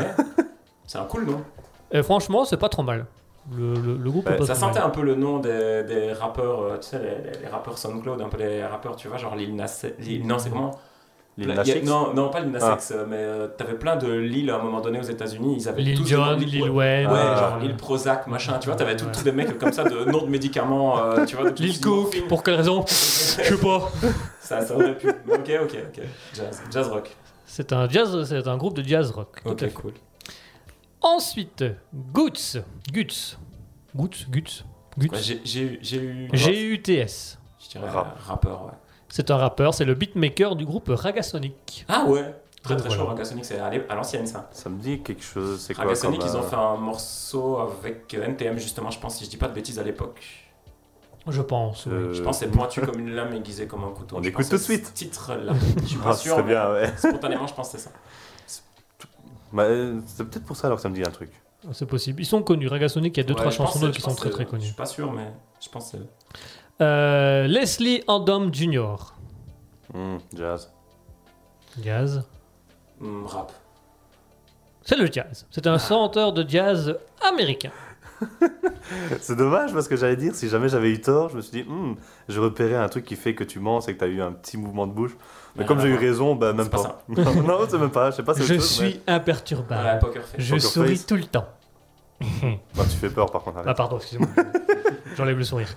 [0.87, 1.43] c'est un cool nom.
[1.91, 3.07] Et franchement, c'est pas trop mal.
[3.55, 4.89] Le, le- le groupe Ouais, est pas Ça sentait mal.
[4.89, 8.21] un peu le nom des, des rappeurs, euh, tu sais, les, les- les rappeurs SoundCloud,
[8.21, 10.79] un peu les rappeurs, tu vois, genre Lil Nas Lil- Non, c'est comment?
[11.39, 12.79] X Non, non, pas Nas Ah.
[12.91, 15.57] Euh, mais euh, t'avais plein de Lil à un moment donné aux États-Unis.
[15.61, 17.07] Ils avaient Lil tous des Jon, noms de- Lil ouais, Wayne.
[17.11, 17.37] Ouais, Ah.
[17.37, 19.13] genre Lil Prozac, machin, tu vois, t'avais tous Ouais.
[19.13, 21.51] tous des mecs comme ça de noms de médicaments, euh, tu vois.
[21.51, 22.27] de Lil tous Cook, morphine.
[22.27, 23.91] pour quelle raison Je sais pas.
[24.41, 25.09] Ça, ça aurait pu.
[25.09, 26.03] Ok, ok, ok.
[26.35, 27.11] Jazz, jazz rock.
[27.47, 29.41] C'est un jazz, c'est un groupe de jazz rock.
[29.45, 29.93] Ok, cool.
[31.01, 31.65] Ensuite,
[32.13, 32.61] Guts.
[32.93, 33.37] Guts.
[33.95, 34.65] Guts, Guts.
[34.99, 35.09] Guts.
[35.45, 35.79] J'ai- eu.
[35.83, 36.29] J'ai eu.
[36.33, 37.39] G-U-T-S.
[37.65, 38.19] Je dirais Rap.
[38.21, 38.73] rappeur, ouais.
[39.15, 41.85] C'est un rappeur, c'est le beatmaker du groupe Ragasonic.
[41.87, 44.49] Ah ouais Très très chaud, Ragasonic, c'est à l'ancienne ça.
[44.53, 45.61] Ça me dit quelque chose.
[45.61, 49.17] C'est quoi Ragasonic, ils ont euh, fait un morceau avec euh, NTM justement, je pense,
[49.19, 50.23] si je dis pas de bêtises à l'époque.
[51.29, 51.85] Je pense.
[51.85, 51.93] oui.
[51.93, 54.17] euh, Je pense que c'est pointu comme une lame aiguisée comme un couteau.
[54.17, 54.87] On Je écoute tout de suite.
[54.87, 55.53] ce titre-là.
[55.83, 56.43] Je suis Ah, pas ce sûr.
[56.43, 56.91] bien, ouais.
[56.97, 57.91] Spontanément, je pense que c'est ça.
[59.53, 61.31] Bah, euh, c'est peut-être pour ça alors que ça me dit un truc.
[61.73, 62.23] C'est possible.
[62.23, 62.67] Ils sont connus.
[62.69, 64.45] Ragasonic, il y a deux, Ouais, trois je chansons d'eux je qui sont très très
[64.45, 64.65] Je connues.
[64.65, 66.39] suis pas sûr, mais je pense que c'est.
[66.83, 68.97] Euh, Leslie Andom Jr.
[69.95, 70.71] Hmm, jazz.
[71.83, 72.25] Jazz.
[73.01, 73.53] Hmm, rap.
[74.83, 75.47] C'est le jazz.
[75.51, 77.71] C'est un chanteur de jazz américain.
[79.21, 81.69] C'est dommage parce que j'allais dire, si jamais j'avais eu tort, je me suis dit,
[81.69, 81.95] hmm,
[82.29, 84.33] je repérais un truc qui fait que tu mens, c'est que tu as eu un
[84.33, 85.13] petit mouvement de bouche.
[85.57, 86.83] Mais comme j'ai eu raison, bah même pas pas.
[86.83, 87.03] ça.
[87.09, 89.99] non, non, c'est même pas, je sais pas, Je chose, suis Ouais, imperturbable.
[90.01, 90.35] poker face.
[90.41, 91.07] Je Poker souris face.
[91.07, 91.47] tout le temps.
[92.21, 93.59] Bah, tu fais peur par contre.
[93.67, 94.29] Ah pardon, excusez-moi.
[95.17, 95.69] J'enlève le sourire.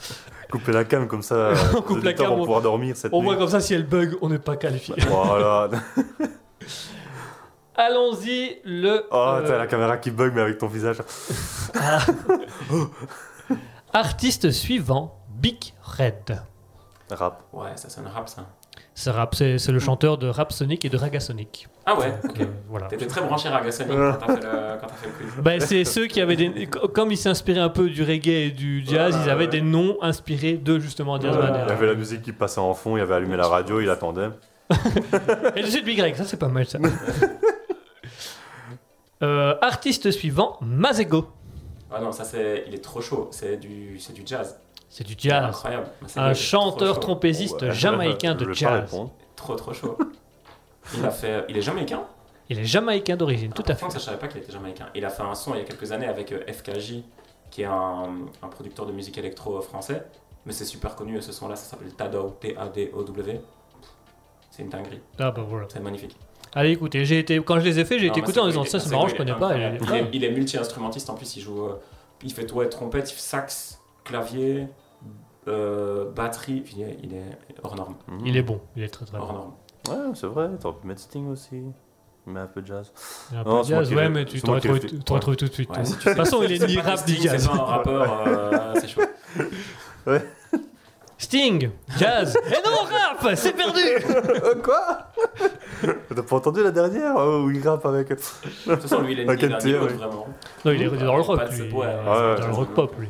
[0.52, 3.18] Couper la cam comme ça, On coupe la cam, pour on- pouvoir dormir cette Au
[3.18, 3.24] nuit.
[3.26, 4.96] moins comme ça, si elle bug, on n'est pas qualifié.
[5.08, 5.70] Voilà.
[7.78, 10.98] Allons-y, le Oh, euh, t'as la caméra qui bug, mais avec ton visage.
[13.94, 16.42] artiste suivant, Big Red.
[17.12, 17.44] Rap.
[17.54, 18.46] Ouais, ça sonne rap ça.
[18.98, 21.68] Ce rap, c'est le chanteur de Rap Sonic et de Ragasonic.
[21.86, 22.40] Ah ouais, ok.
[22.40, 22.88] euh, voilà.
[22.88, 25.44] T'étais très branché Ragasonic quand t'as fait, fait le quiz.
[25.44, 26.68] Ben, c'est ceux qui avaient des.
[26.68, 29.52] Comme ils s'inspiraient un peu du reggae et du jazz, ils avaient ouais.
[29.52, 31.68] des noms inspirés de justement Jazz Il Mania.
[31.68, 34.30] y avait la musique qui passait en fond, il avait allumé la radio, il attendait.
[34.72, 36.80] Et le de Red, ça c'est pas mal ça.
[39.24, 41.30] Euh, artiste suivant, Mazego.
[41.90, 42.66] Ah non, ça c'est.
[42.68, 43.30] Il est trop chaud.
[43.32, 44.60] C'est du, c'est du jazz.
[44.98, 45.44] C'est du C'est jazz.
[45.50, 45.88] incroyable.
[46.08, 47.72] C'est Un chanteur trompettiste Ouais.
[47.74, 48.96] jamaïcain Je de jazz.
[49.36, 49.98] Trop trop chaud.
[50.98, 51.44] Il a fait.
[51.50, 52.04] Il est jamaïcain
[52.50, 53.94] Il est jamaïcain d'origine, tout Ah, à par fait.
[53.94, 54.86] ça, je savais pas qu'il était jamaïcain.
[54.96, 57.02] Il a fait un son il y a quelques années avec euh, FKJ,
[57.52, 58.10] qui est un,
[58.42, 60.02] un producteur de musique électro euh, français.
[60.46, 63.42] Mais c'est super connu, ce son-là, ça s'appelle Tado, T-A-D-O-W.
[64.52, 65.66] C'est une dinguerie, Ah bah voilà.
[65.70, 66.16] c'est magnifique.
[66.54, 68.64] Allez écoutez, j'ai été quand je les ai fait, j'ai Non, été écouté en disant
[68.64, 69.58] ça c'est marrant, je connais pas.
[70.14, 71.66] Il est, multi-instrumentiste en plus, il joue.
[71.66, 71.82] euh,
[72.24, 74.68] il fait ouais, trompette, sax, clavier,
[75.48, 76.64] euh, batterie.
[76.76, 77.24] Il est, il est
[77.64, 77.96] hors norme.
[78.26, 79.34] Il est bon, il est très très Hors bon.
[79.34, 79.54] norme.
[80.10, 81.62] Ouais, c'est vrai, t'aurais pu mettre Sting aussi.
[82.28, 82.92] Mais un peu de jazz.
[83.30, 85.20] Il y a un peu Non, de jazz, ouais, mais tu t'aurais trouvé, Ouais.
[85.36, 85.70] tout de suite.
[85.70, 87.42] Ouais, si tu de toute façon, il est ni rap Sting, ni jazz.
[87.44, 89.02] C'est pas un rappeur, euh, c'est chaud.
[91.18, 92.36] Sting, jazz.
[92.48, 93.80] Et non, rap, c'est perdu.
[93.80, 95.12] Euh, quoi?
[96.14, 97.14] T'as pas entendu la dernière?
[97.16, 98.10] Oh, Où il rappe avec.
[98.10, 99.94] De toute façon, lui, il est, il est un niveau, ouais.
[99.94, 100.28] vraiment.
[100.66, 101.62] Non, il est dans le rock, lui.
[101.62, 102.52] ouais, dans ouais, le ouais.
[102.52, 103.10] rock pop, lui.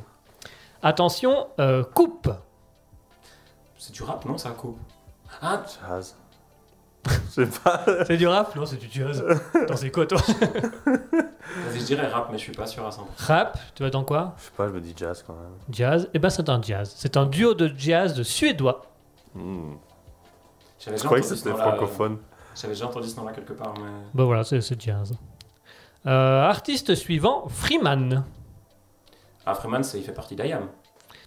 [0.85, 2.29] Attention, euh, coupe.
[3.75, 4.77] C'est du rap, non, ça coupe
[5.41, 6.15] Ah, Jazz.
[7.07, 7.83] Je sais pas.
[8.05, 9.23] C'est du rap Non, c'est du jazz.
[9.55, 12.99] Attends, c'est quoi toi vas-y, je dirais rap, mais je suis pas sûr à 100%.
[13.17, 15.51] Rap, tu vas dans quoi Je sais pas, je me dis jazz quand même.
[15.71, 16.07] Jazz.
[16.13, 16.93] Eh ben, c'est un jazz.
[16.95, 18.85] C'est un duo de jazz suédois.
[19.33, 19.73] Hmm.
[20.79, 22.13] J'avais Je déjà croyais que entendu ce c'était nom-là, francophone.
[22.13, 23.89] euh, J'avais déjà entendu ce nom-là quelque part, mais.
[24.13, 25.13] Ben voilà, c'est c'est jazz.
[26.07, 28.23] Euh, artiste suivant, Freeman.
[29.45, 30.67] Ah, Freeman, c'est- il fait partie d'IAM.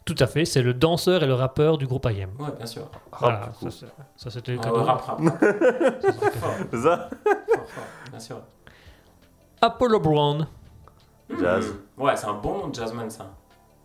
[0.04, 2.30] Tout à fait, c'est le danseur et le rappeur du groupe IM.
[2.38, 2.90] Ouais, bien sûr.
[3.20, 4.82] Voilà, Rap, ça, ça, c'était le Euh, cadeau.
[4.82, 5.18] rap, rap.
[6.40, 8.40] fort, ça fort, fort, bien sûr.
[9.60, 10.46] Apollo Brown,
[11.38, 11.74] Jazz.
[11.96, 12.02] Hmm.
[12.02, 13.26] Ouais, c'est un bon nom de jazzman, ça.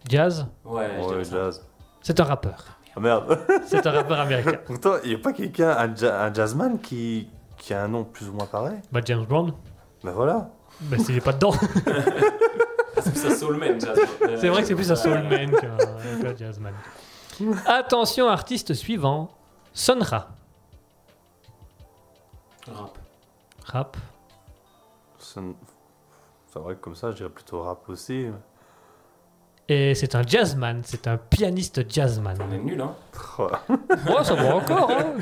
[0.07, 1.36] jazz, Ouais, je Ouais, dirais ça.
[1.36, 1.65] jazz.
[2.01, 2.63] c'est un rappeur.
[2.95, 3.39] Ah merde.
[3.65, 4.59] C'est un rappeur américain.
[4.67, 7.27] Pourtant, il n'y a pas quelqu'un, un, ja- un jazzman qui,
[7.57, 9.51] qui a un nom plus ou moins pareil Bah, James Brown,
[10.03, 10.51] Ben voilà.
[10.81, 11.53] bah, s'il est pas dedans.
[13.04, 13.99] C'est plus un soulman, jazz.
[14.39, 16.74] C'est vrai que c'est plus un soulman qu'un jazzman.
[17.66, 19.30] Attention, artiste suivant,
[19.74, 20.28] Sonra.
[22.72, 22.97] Rap.
[23.66, 23.97] Rap.
[25.20, 25.41] C'est
[26.54, 28.28] c'est vrai que comme ça, je dirais plutôt rap aussi.
[29.68, 32.38] Et c'est un jazzman, c'est un pianiste jazzman.
[32.47, 32.93] On est nul, hein.
[33.39, 34.91] Oh, Ouais, ça va encore.
[34.91, 35.16] hein.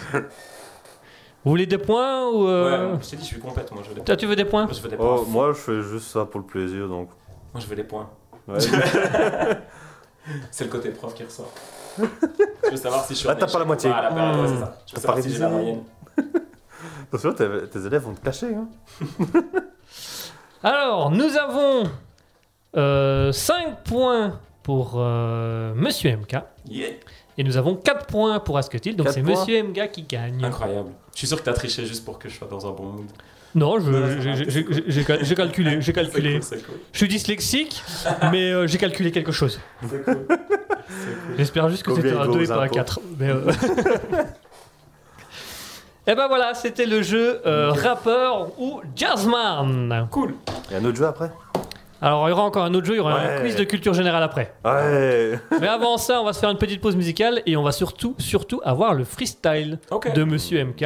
[1.44, 3.90] Vous voulez des points ou euh, Ouais, je t'ai dit, je suis complète, moi, je
[3.90, 5.16] veux des Toi, tu veux des points Moi, je veux des points.
[5.22, 7.10] Oh, moi, je fais juste ça pour le plaisir, donc.
[7.54, 8.10] Moi, je veux des points.
[8.48, 8.60] Ouais.
[10.52, 11.52] C'est le côté prof qui ressort.
[11.98, 13.90] je veux savoir si je suis Ah, t'as pas la moitié.
[13.90, 14.78] Voilà, bah, ouais, c'est ça.
[14.86, 15.84] Je veux T'as savoir pas si j'ai la moyenne.
[17.04, 18.54] Attention, tes, tes élèves vont te clasher.
[18.56, 18.68] Hein.
[20.64, 21.90] Alors, nous avons
[22.74, 26.38] 5 points pour euh, Monsieur MK.
[26.70, 26.90] Yeah.
[27.38, 28.96] Et nous avons 4 points pour Asketil.
[28.96, 29.24] Donc c'est.
[29.24, 30.44] Monsieur MK qui gagne.
[30.44, 30.92] Incroyable.
[31.14, 33.08] Je suis sûr que t'as triché juste pour que je sois dans un bon mood.
[33.56, 35.04] Non, j'ai-
[35.36, 35.82] calculé.
[35.82, 36.34] J'ai calculé.
[36.34, 36.76] cool, c'est cool.
[36.94, 37.84] Je suis dyslexique,
[38.32, 39.60] mais euh, j'ai calculé quelque chose.
[39.90, 40.26] C'est cool.
[41.38, 43.00] J'espère juste que c'était un vaut 2 et pas un impôts 4.
[43.20, 43.52] Mais, euh,
[46.08, 50.08] Et ben voilà, c'était le jeu euh, rappeur ou jazzman.
[50.10, 50.34] Cool.
[50.70, 51.32] Il y a un autre jeu après?
[52.02, 53.42] Alors il y aura encore un autre jeu, il y aura un Ouais.
[53.42, 54.52] quiz de culture générale après.
[54.66, 55.40] Ouais.
[55.62, 58.16] Mais avant ça, on va se faire une petite pause musicale et on va surtout,
[58.18, 59.78] surtout avoir le freestyle
[60.16, 60.86] de Monsieur MK.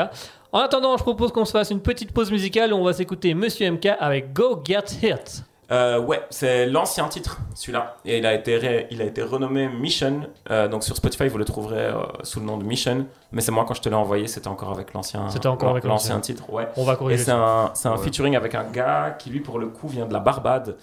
[0.56, 3.34] En attendant, je propose qu'on se fasse une petite pause musicale où on va s'écouter
[3.34, 5.44] Monsieur MK avec Go Get Hit.
[5.70, 7.98] Euh, ouais, c'est l'ancien titre, celui-là.
[8.06, 10.22] Et il a été, ré- il a été renommé Mission.
[10.52, 13.06] Euh, donc sur Spotify, vous le trouverez euh, sous le nom de Mission.
[13.34, 15.84] Mais c'est moi, quand je te l'ai envoyé, c'était encore avec l'ancien C'était encore avec
[15.84, 16.50] l'ancien titre.
[16.50, 16.70] Ouais.
[16.78, 18.04] On va Et corriger c'est un, c'est un Ouais.
[18.04, 20.78] featuring avec un gars qui, lui, pour le coup, vient de la Barbade.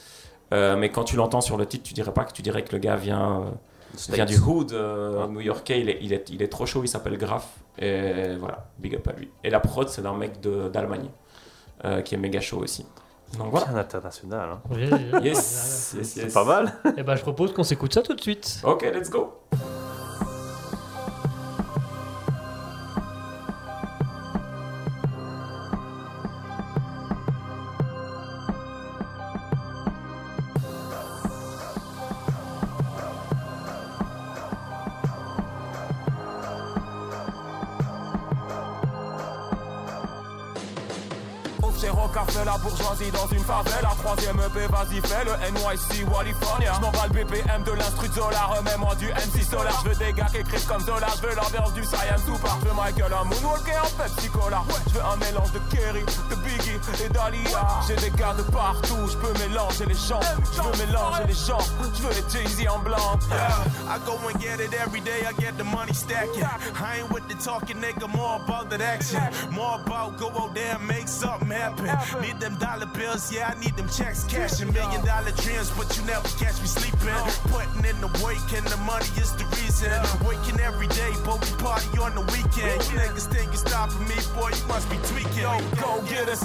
[0.52, 2.72] Euh, mais quand tu l'entends sur le titre, tu dirais pas que tu dirais que
[2.72, 3.44] le gars vient,
[3.94, 5.80] euh, vient du hood euh, new-yorkais.
[5.80, 7.48] Il est, il, est, il est trop chaud, il s'appelle Graf.
[7.78, 9.30] Et voilà, big up à lui.
[9.42, 11.08] Et la prod, c'est d'un mec d'Allemagne
[11.84, 12.86] euh, qui est méga chaud aussi.
[13.38, 13.66] Donc voilà.
[13.66, 14.50] C'est un international.
[14.50, 14.60] Hein.
[14.70, 15.20] Oui, oui, oui.
[15.24, 16.26] Yes, yes, yes.
[16.26, 16.74] C'est pas mal.
[16.96, 18.60] Et ben je propose qu'on s'écoute ça tout de suite.
[18.62, 19.40] Ok, let's go.
[43.02, 43.90] Bourgeoisie dans une favela.
[43.98, 46.72] Troisième EP, vas-y, fais le NYC, California.
[46.78, 49.80] J'm'en bats le BPM de l'instru de Zola, remets-moi du MC Solar.
[49.82, 52.52] J'veux des gars qui écrivent comme Zola, j'veux l'ambiance du Science Tupac.
[52.62, 54.62] J'veux Michael en Moonwalk et en Pepsi Cola.
[54.88, 57.66] J'veux un mélange de Kerry, de Biggie et d'Alia.
[57.86, 60.20] J'ai des gars de partout, j'peux mélanger les gens.
[60.54, 61.64] J'veux mélanger les gens,
[61.96, 63.18] j'veux les Jay-Z en blanc.
[63.88, 66.44] I go and get it every day, I get the money stacking.
[66.44, 69.20] I ain't with the talking, nigga, more about that action.
[69.50, 71.86] More about go out there and make something happen.
[72.20, 74.72] Need them dollar bills, yeah, I need them checks cashing.
[74.72, 77.16] Million dollar dreams, but you never catch me sleeping.
[77.50, 79.92] Putting in the work and the money is the reason.
[80.24, 82.80] Working every day, but we party on the weekend.
[82.90, 85.42] You niggas think you stopping me, boy, you must be tweaking.
[85.42, 86.42] Yo, go get us,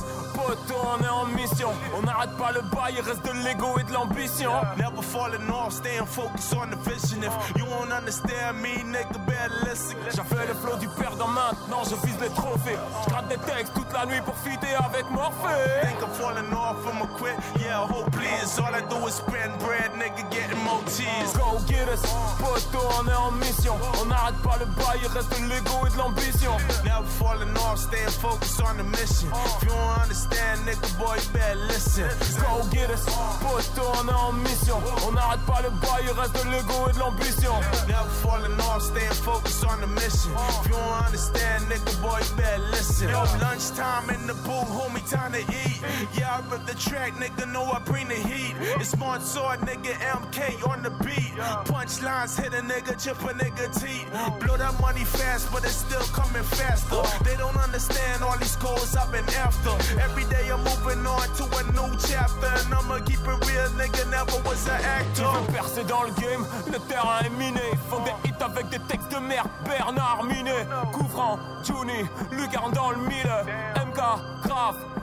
[0.48, 1.70] poteau, on est en mission.
[1.98, 4.52] On n'arrête pas le bail, il reste de l'ego et de l'ambition.
[4.78, 7.24] Never falling off, staying focused on the vision.
[7.24, 9.98] If you won't understand me, nigga, better listen.
[10.16, 12.78] J'avais le flow du perdant, maintenant je vise les trophées.
[13.04, 15.82] Je gratte des textes toute la nuit pour fitter avec Morphée.
[15.82, 17.36] Think I'm falling off, I'ma quit.
[17.60, 18.60] Yeah, hope please.
[18.60, 21.34] All I do is spend bread, nigga, getting more cheese.
[21.34, 22.02] Go get us,
[22.40, 23.76] poteau, on est en mission.
[24.02, 26.54] On n'arrête pas le bail, il reste de l'ego et de l'ambition.
[26.86, 29.30] Never falling off, staying focused on the mission.
[29.34, 32.10] If you don't understand, nigga, boy, you better listen.
[32.42, 33.06] Go get us,
[33.42, 34.78] poteau, on est en mission.
[35.08, 37.54] On n'arrête pas le bail, il reste de l'ego et de l'ambition.
[37.88, 40.32] Never falling off, staying focused on the mission.
[40.62, 43.10] If you don't understand, nigga, boy, you better listen.
[43.10, 45.82] Yo, lunchtime in the booth, homie, time to eat.
[46.18, 48.56] Yeah, I rip the track, nigga, know I bring the heat.
[48.80, 48.94] It's
[49.28, 51.34] Sword, nigga, MK on the beat.
[51.66, 54.08] Punchlines hit a nigga, chip a nigga teeth.
[54.40, 57.02] Blow that money fast, but it's still coming faster.
[57.24, 59.72] They don't understand all these goals I've been after.
[60.00, 62.52] Every day I'm moving on to a new chapter.
[62.66, 65.32] And I'ma keep it real, nigga, never was an actor.
[65.54, 67.62] Percer dans le game, le terrain est miné.
[67.90, 69.50] Font des hits avec des textes de merde.
[69.66, 73.32] Bernard Minet, couvrant, Juni, Lucarne dans le mille.
[73.76, 74.00] MK,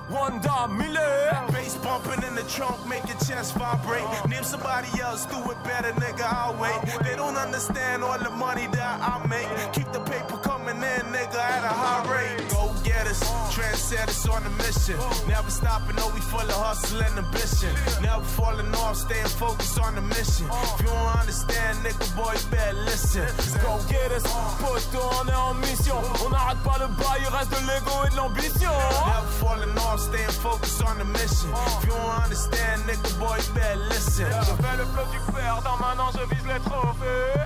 [0.09, 1.47] Graf, Wanda Miller.
[1.53, 4.05] Bass bumping in the trunk, make your chest vibrate.
[4.29, 6.23] Name somebody else, do it better, nigga.
[6.23, 6.75] I'll wait.
[7.05, 9.49] They don't understand all the money that I make.
[9.73, 12.49] Keep the paper coming in, nigga, at a high rate.
[12.51, 13.23] Go get us,
[13.55, 14.97] trendset us on a mission.
[15.29, 17.73] Never stopping, no, we full of hustle and ambition.
[18.03, 20.47] Never falling off, staying focused on the mission.
[20.51, 23.27] If you don't understand, nigga, boy, you better listen.
[23.63, 25.97] Go get us, on est en mission.
[26.25, 28.71] On n'arrête pas le bail, il reste de l'ego et de l'ambition.
[28.71, 31.51] Never falling off, staying focused on the mission.
[31.51, 34.31] If you don't understand, nigga, boy, you better listen.
[34.31, 37.41] Je fais le du perdant, maintenant je vise les trophées.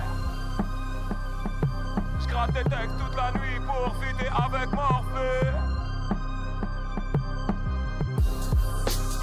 [2.21, 5.51] Je gratte des textes toute la nuit pour fitter avec Morphée.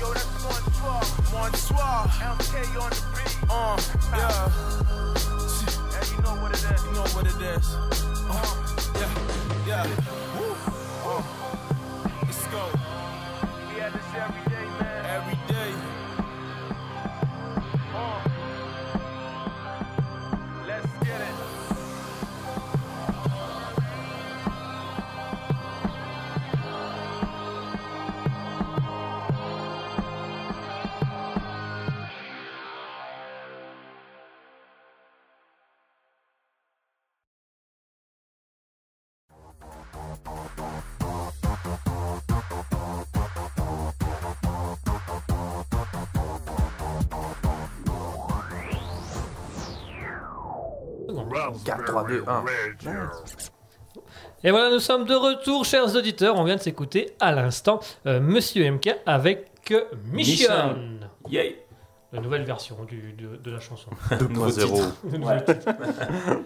[0.01, 1.11] Yo, that's one twelve.
[1.33, 2.07] Bonsoir.
[2.21, 3.37] MK on the beat.
[3.51, 3.77] Uh,
[4.17, 4.51] yeah.
[5.99, 6.85] And you know what it is.
[6.85, 7.67] You know what it is.
[8.31, 8.55] Uh,
[9.01, 9.11] yeah,
[9.67, 9.87] yeah.
[10.39, 10.55] Woo.
[11.05, 11.23] Uh,
[12.23, 12.86] let's go.
[51.65, 52.45] 4, 3, 2, 1.
[54.45, 56.37] Et voilà, nous sommes de retour, chers auditeurs.
[56.37, 60.99] On vient de s'écouter à l'instant euh, Monsieur MK avec euh, Mission.
[61.29, 61.63] Yay
[62.13, 63.91] La nouvelle version du- de, de la chanson.
[64.11, 64.93] 2.0.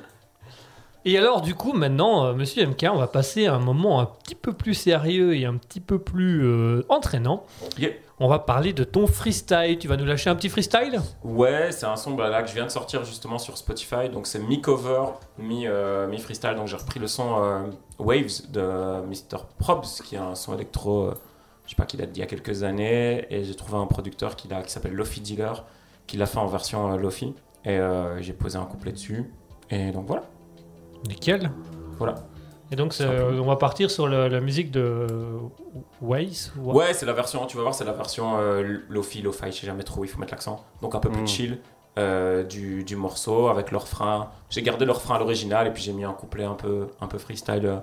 [1.07, 4.07] Et alors, du coup, maintenant, euh, Monsieur MK, on va passer à un moment un
[4.07, 7.45] petit peu plus sérieux et un petit peu plus euh, entraînant.
[7.79, 7.93] Yeah.
[8.19, 9.79] On va parler de ton freestyle.
[9.79, 11.01] Tu vas nous lâcher un petit freestyle?
[11.25, 14.11] Ouais, c'est un son bah, là que je viens de sortir justement sur Spotify.
[14.13, 15.05] Donc c'est mi-cover,
[15.39, 16.55] mi, euh, mi-freestyle.
[16.55, 18.61] Donc j'ai repris le son Waves de
[19.07, 19.47] Mr.
[19.59, 21.13] Probs, qui est un son électro,
[21.65, 23.25] je sais pas, qui date d'il y a quelques années.
[23.31, 25.65] Et j'ai trouvé un producteur qui, qui s'appelle Lofi Dealer,
[26.07, 27.35] qui l'a fait en version Lofi.
[27.65, 27.81] Et
[28.21, 29.33] j'ai posé un couplet dessus.
[29.71, 30.25] Et donc voilà.
[31.09, 31.51] Nickel.
[31.99, 32.15] Voilà.
[32.73, 33.43] Et donc, Simplement.
[33.43, 35.07] on va partir sur le- la musique de
[36.01, 36.53] Waze.
[36.57, 39.61] Wa- Ouais, c'est la version, tu vas voir, c'est la version euh, Lofi, Lo-Fi, je
[39.61, 40.65] sais jamais trop où il faut mettre l'accent.
[40.81, 41.27] Donc un peu plus Mm.
[41.29, 41.59] chill
[41.99, 44.31] euh, du, du morceau avec leur frein.
[44.51, 47.09] J'ai gardé leur frein à l'original et puis j'ai mis un couplet un peu, un
[47.09, 47.77] peu freestyle euh,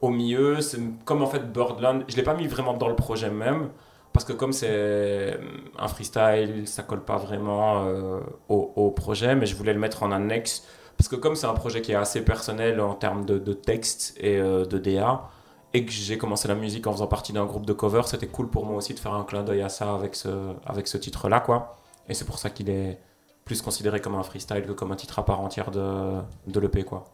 [0.00, 0.60] au milieu.
[0.60, 2.02] C'est comme en fait Birdland.
[2.08, 3.68] Je l'ai pas mis vraiment dans le projet même
[4.12, 5.36] parce que comme c'est euh,
[5.78, 10.02] un freestyle, ça colle pas vraiment euh, au, au projet, mais je voulais le mettre
[10.02, 10.66] en annexe.
[10.96, 14.16] Parce que comme c'est un projet qui est assez personnel en termes de, de texte
[14.20, 15.28] et euh, de DA,
[15.72, 18.48] et que j'ai commencé la musique en faisant partie d'un groupe de cover, c'était cool
[18.48, 20.28] pour moi aussi de faire un clin d'œil à ça avec ce,
[20.64, 21.76] avec ce titre-là, quoi.
[22.08, 23.00] Et c'est pour ça qu'il est
[23.44, 26.84] plus considéré comme un freestyle que comme un titre à part entière de, de l'EP,
[26.84, 27.04] quoi.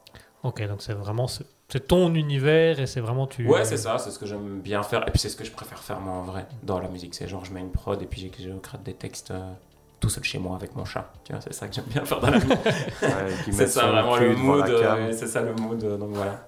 [0.42, 3.46] Ok, donc c'est vraiment c'est ton univers et c'est vraiment tu.
[3.46, 5.06] Ouais, c'est ça, c'est ce que j'aime bien faire.
[5.06, 7.14] Et puis c'est ce que je préfère faire, moi, en vrai, dans la musique.
[7.14, 8.30] C'est genre, je mets une prod et puis
[8.62, 9.52] crée des textes euh,
[10.00, 11.12] tout seul chez moi avec mon chat.
[11.24, 12.38] Tu vois, c'est ça que j'aime bien faire dans la.
[12.38, 12.44] Ouais,
[13.44, 14.68] qui c'est ça, vraiment le mood.
[14.68, 16.46] euh, c'est ça le mood, euh, donc voilà.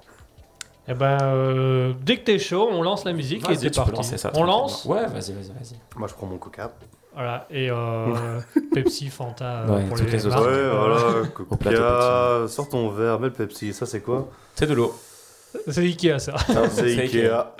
[0.88, 4.02] Et ben, euh, dès que t'es chaud, on lance la musique et c'est parti.
[4.18, 5.76] ça on lance Ouais, vas-y, vas-y, vas-y.
[5.96, 6.72] Moi, je prends mon coca.
[7.14, 8.40] Voilà, et euh,
[8.74, 10.40] Pepsi, Fanta Ouais, pour toutes les, les autres.
[10.44, 12.48] Ouais, voilà, coca.
[12.48, 13.72] Sors ton verre, mets le Pepsi.
[13.74, 14.28] Ça, c'est quoi?
[14.54, 14.94] C'est de l'eau,
[15.68, 16.36] C'est Ikea ça.
[16.38, 17.54] Ça, c'est C'est Ikea.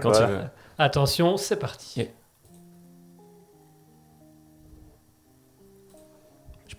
[0.00, 0.16] quand Ouais.
[0.16, 0.38] tu veux.
[0.78, 2.00] Attention, c'est parti.
[2.00, 2.08] Yeah.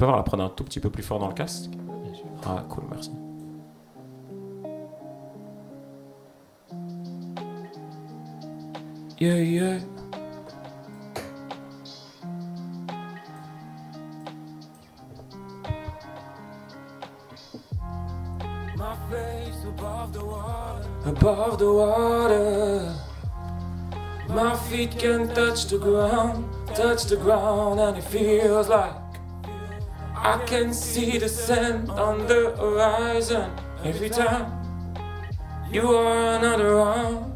[0.02, 1.70] Peux avoir la prendre un tout petit peu plus fort dans le casque
[2.44, 3.12] Ah, cool, merci.
[9.20, 9.80] Yeah, yeah.
[18.76, 20.88] My face above the water.
[21.06, 22.92] above the water.
[24.30, 29.01] My feet can touch the ground, touch the ground, and it feels like
[30.24, 33.50] I can see the sand on the horizon
[33.84, 34.46] every time
[35.72, 37.32] you are another round.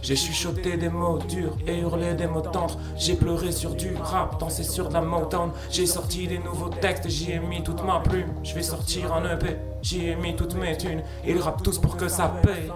[0.00, 2.78] J'ai chuchoté des mots durs et hurlé des mots tendres.
[2.96, 5.50] J'ai pleuré sur du rap, dansé sur de la motown.
[5.70, 8.28] J'ai sorti des nouveaux textes, j'y ai mis toute ma plume.
[8.44, 11.02] Je vais sortir un EP, j'y ai mis toutes mes thunes.
[11.26, 12.70] Ils rappent tous pour que ça paye.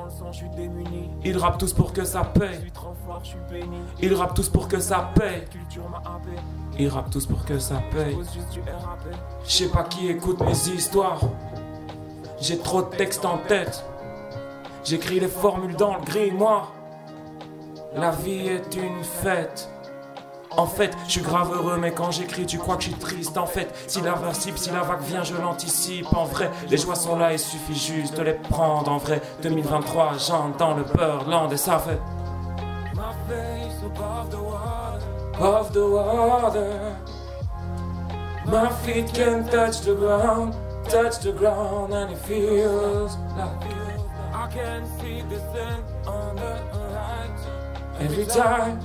[1.23, 2.59] Ils rappent tous pour que ça paye.
[4.01, 5.45] Ils rappent tous pour que ça paye.
[6.79, 8.16] Ils rappent tous pour que ça paye.
[9.45, 11.20] Je sais pas qui écoute mes histoires.
[12.41, 13.85] J'ai trop de textes en tête.
[14.85, 16.72] J'écris les formules dans le grimoire.
[17.97, 19.68] La vie est une fête.
[20.57, 23.37] En fait, je suis grave heureux, mais quand j'écris, tu crois que je suis triste.
[23.39, 26.07] En fait, si la vague, si la vague vient, je l'anticipe.
[26.14, 28.91] En vrai, les joies sont là, il suffit juste de les prendre.
[28.91, 32.01] En vrai, 2023, j'entre dans le Birdland et ça fait.
[35.39, 36.97] Of the water.
[38.47, 40.55] My feet can touch the ground,
[40.89, 43.62] touch the ground, and it feels like
[44.32, 47.53] I can see the sun on the horizon.
[48.01, 48.80] Every time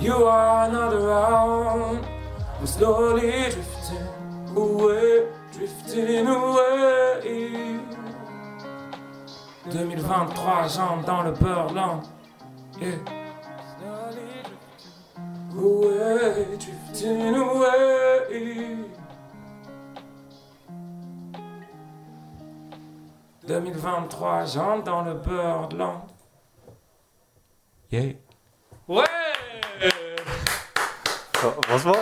[0.00, 2.06] you are not around,
[2.58, 7.80] I'm slowly drifting away, drifting away.
[9.70, 12.02] 2023, j'entre dans le Birdland.
[12.80, 13.21] Yeah.
[15.62, 18.88] Away, drifting away.
[23.46, 26.00] 2023, j'entre dans le Birdland.
[27.90, 28.14] Yeah.
[28.88, 29.04] Ouais
[31.68, 31.92] Franchement,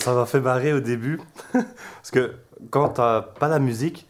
[0.00, 1.20] ça- m'a fait marrer au début.
[1.52, 2.34] Parce que
[2.70, 4.06] quand t'as pas la musique,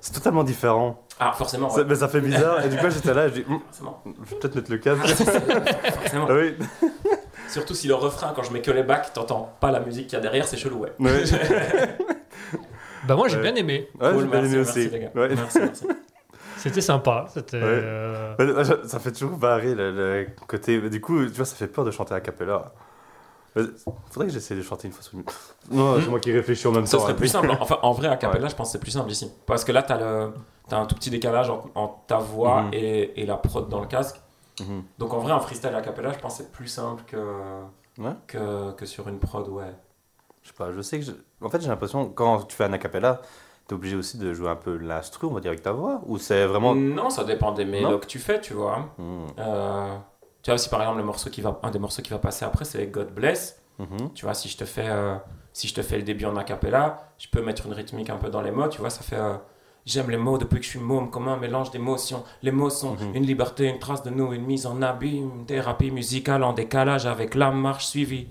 [0.00, 1.00] c'est totalement différent.
[1.20, 1.84] Ah, forcément, Ça- ouais.
[1.88, 2.64] Mais ça fait bizarre.
[2.64, 4.02] Et du coup, j'étais là, je dis, Forcément.
[4.04, 5.06] je vais peut-être mettre le casque.
[6.02, 6.26] forcément.
[6.28, 6.56] Ah oui.
[7.54, 10.14] Surtout si le refrain, quand je mets que les bacs, t'entends pas la musique qu'il
[10.14, 10.92] y a derrière, c'est chelou, ouais.
[10.98, 11.22] Ouais.
[13.06, 13.42] Bah moi j'ai Ouais.
[13.42, 13.88] bien aimé.
[14.00, 14.88] Ouais, Cool, j'ai bien merci, aimé merci, aussi.
[14.90, 15.10] les gars.
[15.14, 15.28] Ouais.
[15.34, 15.86] Merci, merci.
[16.56, 17.26] C'était sympa.
[17.32, 17.58] C'était.
[17.58, 17.62] Ouais.
[17.66, 20.80] euh, ça- Ça fait toujours barrer le, le côté.
[20.88, 22.72] Du coup, tu vois, ça fait peur de chanter a cappella.
[23.58, 23.66] Euh,
[24.10, 25.24] Faudrait que j'essaie de chanter une fois sur une.
[25.70, 27.02] Non, c'est moi qui réfléchis en même Ça temps.
[27.02, 27.16] serait hein.
[27.16, 27.50] plus simple.
[27.60, 29.30] Enfin, en vrai, à Capella, je pense que c'est plus simple ici.
[29.46, 30.32] Parce que là, t'as le...
[30.72, 32.70] as un tout petit décalage en, en ta voix Mhm.
[32.72, 34.16] et, et la prod dans le casque.
[34.60, 34.84] Mhm.
[34.98, 37.16] Donc en vrai, un freestyle à Capella, je pense que c'est plus simple que...
[37.98, 38.12] Ouais.
[38.26, 39.72] que, que sur une prod, ouais.
[40.42, 41.04] Je sais pas, je sais que.
[41.06, 43.20] je- En fait, j'ai l'impression, quand tu fais un a cappella,
[43.66, 46.18] t'es obligé aussi de jouer un peu l'instru, on va dire, avec ta voix Ou
[46.18, 46.74] c'est vraiment.
[46.74, 48.90] Non, ça dépend des mélos que tu fais, tu vois.
[48.98, 49.26] Mhm.
[49.38, 49.96] Euh,
[50.42, 52.44] tu vois, si par exemple, le morceau qui va, un des morceaux qui va passer
[52.44, 53.62] après, c'est God Bless.
[53.78, 54.12] Mhm.
[54.14, 55.16] Tu vois, si je te fais, euh,
[55.52, 58.16] si je te fais le début en a cappella, je peux mettre une rythmique un
[58.18, 59.16] peu dans les mots, tu vois, ça fait...
[59.16, 59.34] euh,
[59.86, 62.24] J'aime les mots depuis que je suis môme, comme un mélange d'émotions.
[62.42, 63.14] Les mots sont Mhm.
[63.16, 67.34] une liberté, une trace de nous, une mise en abîme, thérapie musicale en décalage avec
[67.34, 68.28] la marche suivie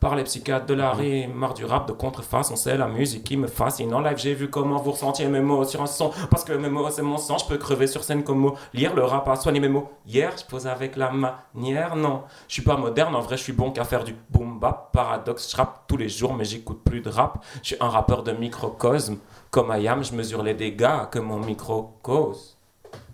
[0.00, 3.38] par les psychiatres de la rime, marre du rap de contrefaçon, c'est la musique qui
[3.38, 3.94] me fascine.
[3.94, 6.68] En live, j'ai vu comment vous ressentiez mes mots sur un son, parce que mes
[6.68, 8.54] mots, c'est mon sang, je peux crever sur scène comme mot.
[8.74, 9.88] Lire le rap a soigné mes mots.
[10.06, 12.22] Hier, je pose avec la manière, non.
[12.48, 15.50] Je suis pas moderne, en vrai, je suis bon qu'à faire du boom bap, paradoxe,
[15.50, 17.42] je rappe tous les jours, mais j'écoute plus de rap.
[17.62, 19.16] Je suis un rappeur de microcosme,
[19.54, 22.58] comme Ayam, je mesure les dégâts que mon micro cause.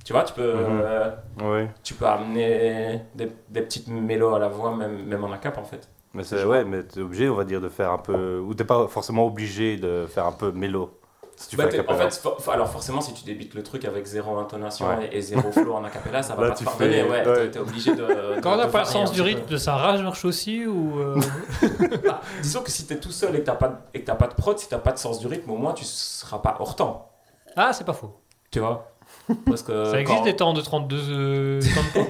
[0.07, 0.81] Tu vois, tu peux, Mhm.
[0.83, 5.59] euh, tu peux amener des, des petites mélos à la voix, même, même en cap
[5.59, 5.87] en fait.
[6.15, 8.39] Mais c'est ouais, mais t'es obligé, on va dire, de faire un peu.
[8.39, 10.99] Ou t'es pas forcément obligé de faire un peu mélo.
[11.43, 13.63] Si tu Bah, fais a t'es- en fait, for- alors forcément, si tu débites le
[13.63, 15.09] truc avec zéro intonation Ouais.
[15.11, 17.03] et, et zéro flow en acapella, ça va Là, pas te tu pardonner.
[17.03, 17.51] fais- Ouais, ouais.
[17.51, 18.03] t'es- obligé de.
[18.37, 21.01] de- Quand on n'a de pas le sens du rythme, ça rage marche aussi ou
[21.01, 21.19] euh,
[22.07, 24.17] Bah, disons que si t'es tout seul et que t'as pas, de- et que t'as
[24.17, 26.57] pas de prod, si t'as pas de sens du rythme, au moins tu seras pas
[26.61, 27.11] hors temps.
[27.57, 28.21] Ah, c'est pas faux.
[28.51, 28.91] Tu vois?
[29.47, 29.87] Parce que.
[29.87, 32.05] ça existe quand- des temps de 32 euh, temps de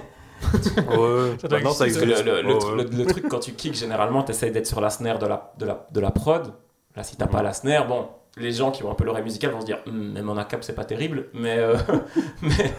[0.98, 2.04] Ouais, Ça doit ça existe.
[2.04, 2.84] Le, le- le Ouais, tr- ouais.
[2.84, 5.66] le- le truc, quand tu kicks, généralement, t'essayes d'être sur la snare de la, de
[5.66, 6.52] la, de la prod.
[6.96, 8.08] Là, si t'as pas la snare, bon,
[8.40, 10.64] les gens qui ont un peu l'oreille musicale vont se dire, Hum, même en ACAP,
[10.64, 11.76] c'est pas terrible, mais, euh,
[12.42, 12.72] mais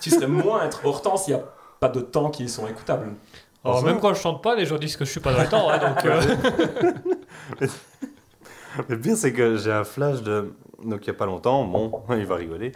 [0.00, 1.44] tu serais moins être hors temps s'il y a
[1.80, 3.14] pas de temps qui sont écoutables.
[3.64, 5.48] Alors, même quand je chante pas, les gens disent que je suis pas dans les
[5.48, 5.68] temps.
[5.68, 6.20] hein, donc, euh,
[8.88, 10.52] Le pire, c'est que j'ai un flash de.
[10.84, 12.72] Donc, il y a pas longtemps, bon, il va rigoler.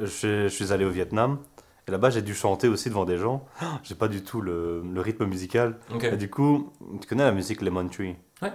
[0.00, 1.38] Je, suis- je suis allé au Vietnam.
[1.86, 3.46] Et là-bas, j'ai dû chanter aussi devant des gens.
[3.82, 5.78] J'ai pas du tout le, le rythme musical.
[5.94, 6.04] Ok.
[6.04, 8.16] Et du coup, tu connais la musique Lemon Tree?
[8.42, 8.52] Ouais.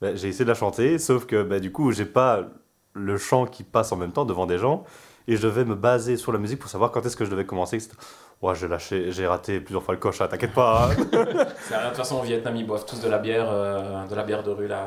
[0.00, 2.44] Ben, j'ai essayé de la chanter, sauf que ben, du coup, j'ai pas
[2.94, 4.84] le chant qui passe en même temps devant des gens.
[5.26, 7.44] Et je devais me baser sur la musique pour savoir quand est-ce que je devais
[7.44, 7.76] commencer.
[7.76, 7.90] etc.
[8.40, 10.88] Ouais, j'ai lâché, j'ai raté plusieurs fois le coche, hein, t'inquiète pas.
[10.90, 10.94] hein.
[11.12, 14.42] De toute façon, au Vietnam, ils boivent tous de la bière, euh, de la bière
[14.42, 14.86] de rue, là.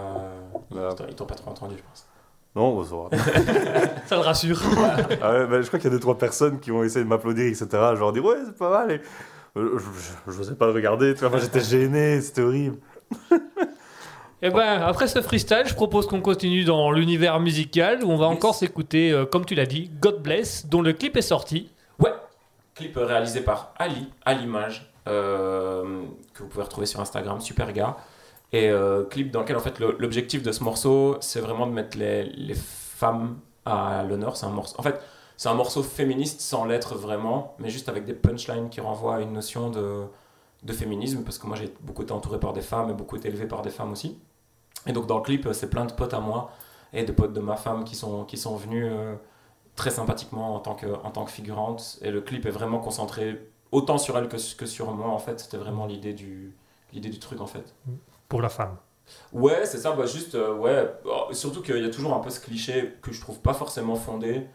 [0.71, 2.07] Ils t'ont- Ils t'ont pas trop entendu, je pense.
[2.55, 2.83] non, bon,
[4.07, 4.59] ça le rassure.
[5.21, 7.09] Ah ouais, bah, je crois qu'il y a deux trois personnes qui ont essayé de
[7.09, 7.67] m'applaudir, etc.
[7.97, 8.91] Genre dire ouais, c'est pas mal.
[8.93, 9.01] Et...
[9.57, 9.77] euh,
[10.27, 11.29] Je, n'osais pas le regarder, tu vois.
[11.29, 12.77] Moi, j'étais gêné, c'était horrible.
[14.43, 18.25] Et ben, après ce freestyle, je propose qu'on continue dans l'univers musical où on va
[18.27, 18.35] Yes.
[18.35, 21.69] encore s'écouter, euh, comme tu l'as dit, God Bless, dont le clip est sorti.
[21.99, 22.13] Ouais,
[22.73, 26.01] clip réalisé par Ali, à l'image, euh,
[26.33, 27.97] que vous pouvez retrouver sur Instagram, super gars.
[28.51, 31.97] Et euh, clip dans lequel, en fait, l'objectif de ce morceau, c'est vraiment de mettre
[31.97, 34.35] les, les femmes à l'honneur.
[34.37, 34.75] C'est un morceau.
[34.79, 34.99] En fait,
[35.37, 39.19] c'est un morceau féministe sans l'être vraiment, mais juste avec des punchlines qui renvoient à
[39.21, 40.03] une notion de,
[40.63, 43.27] de féminisme, parce que moi j'ai beaucoup été entouré par des femmes et beaucoup été
[43.29, 44.19] élevé par des femmes aussi.
[44.87, 46.51] Et donc dans le clip, c'est plein de potes à moi
[46.93, 49.15] et de potes de ma femme qui sont, qui sont venus euh,
[49.75, 51.99] très sympathiquement en tant, que, en tant que figurante.
[52.01, 55.39] Et le clip est vraiment concentré autant sur elle que, que sur moi, en fait.
[55.39, 56.55] C'était vraiment l'idée du,
[56.93, 57.73] l'idée du truc, en fait.
[58.27, 58.77] Pour la femme.
[59.33, 60.89] Ouais, c'est ça, bah juste, euh, ouais.
[61.05, 63.95] Oh, surtout qu'il y a toujours un peu ce cliché que je trouve pas forcément
[63.95, 64.47] fondé,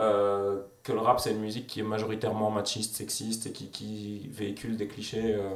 [0.00, 4.28] euh, que le rap c'est une musique qui est majoritairement machiste, sexiste et qui, qui
[4.28, 5.54] véhicule des clichés euh,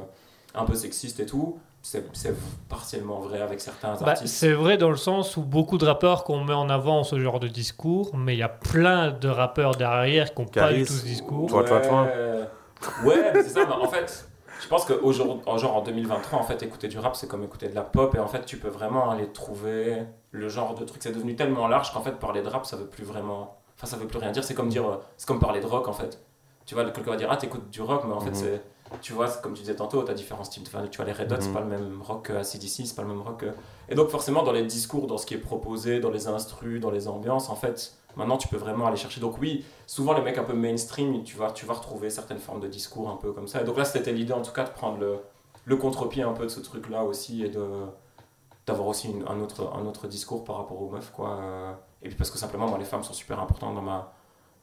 [0.55, 1.59] un peu sexistes et tout.
[1.81, 2.35] C'est c'est
[2.67, 4.35] partiellement vrai avec certains Bah, artistes.
[4.35, 7.17] c'est vrai dans le sens où beaucoup de rappeurs qu'on met en avant ont ce
[7.19, 10.83] genre de discours, mais il y a plein de rappeurs derrière qui n'ont pas du
[10.83, 11.47] tout ce discours.
[11.49, 12.07] Toi, toi, toi.
[13.05, 13.65] Ouais, c'est ça.
[13.65, 14.27] mais en fait,
[14.61, 17.75] je pense qu'aujourd'hui, genre en 2023, en fait, écouter du rap, c'est comme écouter de
[17.75, 18.13] la pop.
[18.15, 21.01] Et en fait, tu peux vraiment aller trouver le genre de truc.
[21.01, 23.57] C'est devenu tellement large qu'en fait, parler de rap, ça veut plus vraiment.
[23.77, 24.43] Enfin, ça veut plus rien dire.
[24.43, 24.85] C'est comme dire.
[24.87, 26.19] euh, C'est comme parler de rock, en fait.
[26.65, 28.35] Tu vois, quelqu'un va dire, ah, t'écoutes du rock, mais en fait, Mhm.
[28.35, 28.61] c'est.
[29.01, 30.63] Tu vois, c'est comme tu disais tantôt, t'as différents styles.
[30.67, 31.53] Enfin, tu vois, les Red Hot, c'est Mhm.
[31.53, 33.47] pas le même rock que ACDC, c'est pas le même rock que.
[33.89, 36.91] Et donc, forcément, dans les discours, dans ce qui est proposé, dans les instrus, dans
[36.91, 39.19] les ambiances, en fait, maintenant, tu peux vraiment aller chercher.
[39.19, 42.61] Donc, oui, souvent les mecs un peu mainstream, tu vas, tu vas retrouver certaines formes
[42.61, 43.61] de discours un peu comme ça.
[43.61, 45.19] Et donc là, c'était l'idée en tout cas de prendre le,
[45.65, 47.65] le contre-pied un peu de ce truc-là aussi et de
[48.65, 51.11] d'avoir aussi une- un, autre, un autre discours par rapport aux meufs.
[51.13, 51.39] Quoi.
[52.01, 54.11] Et puis parce que simplement, moi, les femmes sont super importantes dans ma,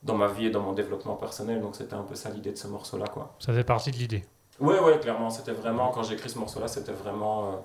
[0.05, 1.61] dans ma vie et dans mon développement personnel.
[1.61, 3.07] Donc c'était un peu ça l'idée de ce morceau-là.
[3.07, 3.35] quoi.
[3.41, 4.25] Ça fait partie de l'idée.
[4.61, 5.31] Ouais, ouais, clairement.
[5.31, 7.57] C'était vraiment, quand j'ai écrit ce morceau-là, c'était vraiment euh,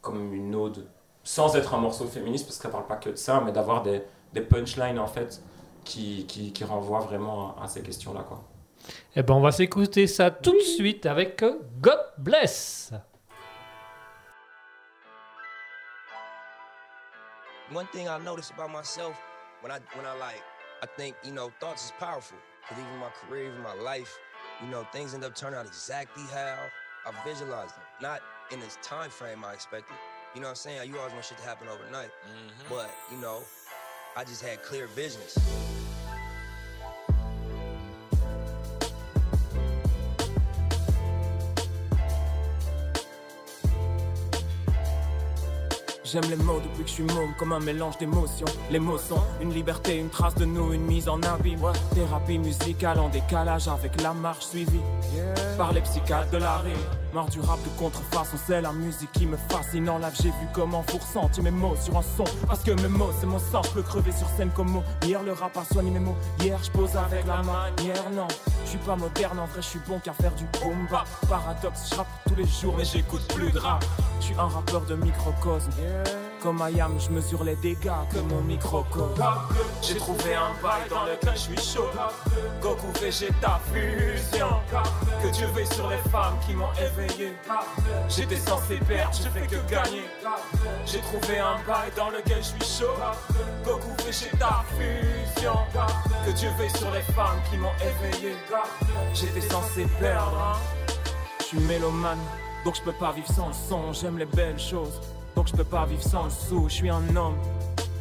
[0.00, 0.88] comme une ode,
[1.22, 3.82] sans être un morceau féministe, parce que ça parle pas que de ça, mais d'avoir
[3.82, 4.02] des,
[4.32, 5.42] des punchlines, en fait,
[5.84, 8.42] qui, qui, qui renvoient vraiment à, à ces questions-là, quoi.
[9.14, 12.92] Eh ben, on va s'écouter ça tout de suite avec euh, God Bless.
[17.74, 19.16] One thing I notice about myself
[19.62, 20.42] when I when I like
[20.82, 22.36] I think you know thoughts is powerful.
[22.68, 24.18] Cause even my career, even my life,
[24.62, 26.58] you know things end up turning out exactly how
[27.06, 27.84] I visualized them.
[28.00, 28.20] Not
[28.50, 29.96] in this time frame I expected.
[30.34, 30.88] You know what I'm saying?
[30.90, 32.68] You always want shit to happen overnight, mm-hmm.
[32.68, 33.42] but you know,
[34.16, 35.38] I just had clear visions.
[46.12, 48.44] J'aime les mots depuis que je suis môme, comme un mélange d'émotions.
[48.70, 51.72] Les mots sont une liberté, une trace de nous, une mise en abîme.
[51.94, 54.82] Thérapie musicale en décalage avec la marche suivie
[55.56, 56.76] par les psychiatres de la rime.
[57.14, 59.88] Mort du rap de contrefaçon, c'est la musique qui me fascine.
[59.88, 62.24] En live, j'ai vu comment vous ressentiez mes mots sur un son.
[62.46, 64.82] Parce que mes mots, c'est mon sang, je peux crever sur scène comme mot.
[65.02, 66.16] Hier, le rap a soigné mes mots.
[66.40, 68.28] Hier, je pose avec la manière, non.
[68.64, 71.06] Je suis pas moderne, en vrai, je suis bon qu'à faire du boom bap.
[71.26, 73.84] Paradoxe, je rappe tous les jours, mais j'écoute plus de rap.
[74.20, 75.70] Je suis un rappeur de microcosme.
[76.42, 79.22] Comme Ayam, je mesure les dégâts que mon microcosme.
[79.80, 81.88] J'ai trouvé un bail dans lequel je suis chaud.
[82.60, 84.48] Goku Vegeta fusion.
[85.22, 87.34] Que Dieu veille sur les femmes qui m'ont éveillé.
[88.08, 90.04] J'étais censé perdre, j'ai fait que gagner.
[90.86, 92.94] J'ai trouvé un bail dans lequel je suis chaud.
[93.64, 95.58] Goku Vegeta fusion.
[96.26, 98.34] Que Dieu veille sur les femmes qui m'ont éveillé.
[99.14, 100.54] J'étais censé perdre.
[100.54, 100.81] hein.
[101.52, 102.16] Suis mélomane,
[102.64, 103.92] donc je peux pas vivre sans le son.
[103.92, 105.02] J'aime les belles choses,
[105.36, 106.64] donc je peux pas vivre sans le sou.
[106.66, 107.36] Je suis un homme,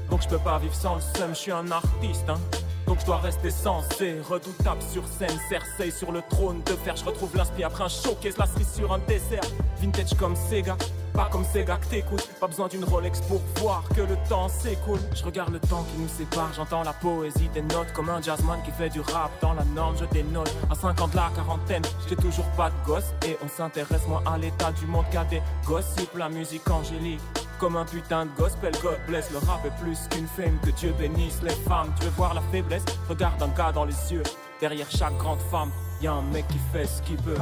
[0.09, 1.31] donc je peux pas vivre sans le seum.
[1.31, 2.39] Je suis un artiste, hein.
[2.87, 6.95] Donc je dois rester sensé, redoutable sur scène, Cersei sur le trône de fer.
[6.95, 9.43] Je retrouve l'inspire après un showcase, la cerise sur un dessert.
[9.81, 10.75] Vintage comme Sega,
[11.13, 12.27] pas comme Sega que t'écoutes.
[12.39, 14.99] Pas besoin d'une Rolex pour voir que le temps s'écoule.
[15.15, 17.91] Je regarde le temps qui nous sépare, j'entends la poésie des notes.
[17.93, 20.53] Comme un jazzman qui fait du rap dans la norme, je dénote.
[20.69, 23.13] À 50 la quarantaine, j'ai toujours pas de gosse.
[23.27, 26.15] Et on s'intéresse moins à l'état du monde qu'à des gossips.
[26.17, 27.21] La musique angélique.
[27.61, 29.29] Comme un putain de gospel, God bless.
[29.29, 31.93] Le rap est plus qu'une fame, que Dieu bénisse les femmes.
[31.99, 32.83] Tu veux voir la faiblesse?
[33.07, 34.23] Regarde un gars dans les yeux.
[34.59, 35.69] Derrière chaque grande femme,
[36.05, 37.37] y a un mec qui fait ce qu'il veut.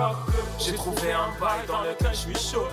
[0.58, 2.68] J'ai trouvé un bail dans lequel je suis chaud.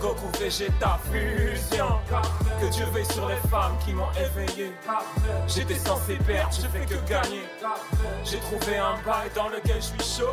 [0.00, 1.98] Goku Vegeta fusion.
[2.60, 4.72] Que Dieu veille sur les femmes qui m'ont éveillé.
[5.46, 7.42] J'étais censé perdre, j'ai fait que gagner.
[8.24, 10.32] J'ai trouvé un bail dans lequel je suis chaud.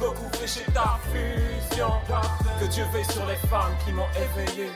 [0.00, 1.92] Goku Vegeta fusion.
[2.58, 4.70] Que Dieu veille sur les femmes qui m'ont éveillé.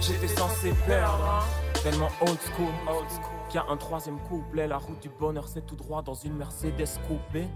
[0.00, 1.80] J'étais censé perdre, hein.
[1.82, 3.38] tellement old school, old school.
[3.48, 6.34] Qu'il y a un troisième couplet, la route du bonheur c'est tout droit dans une
[6.34, 7.48] Mercedes coupée.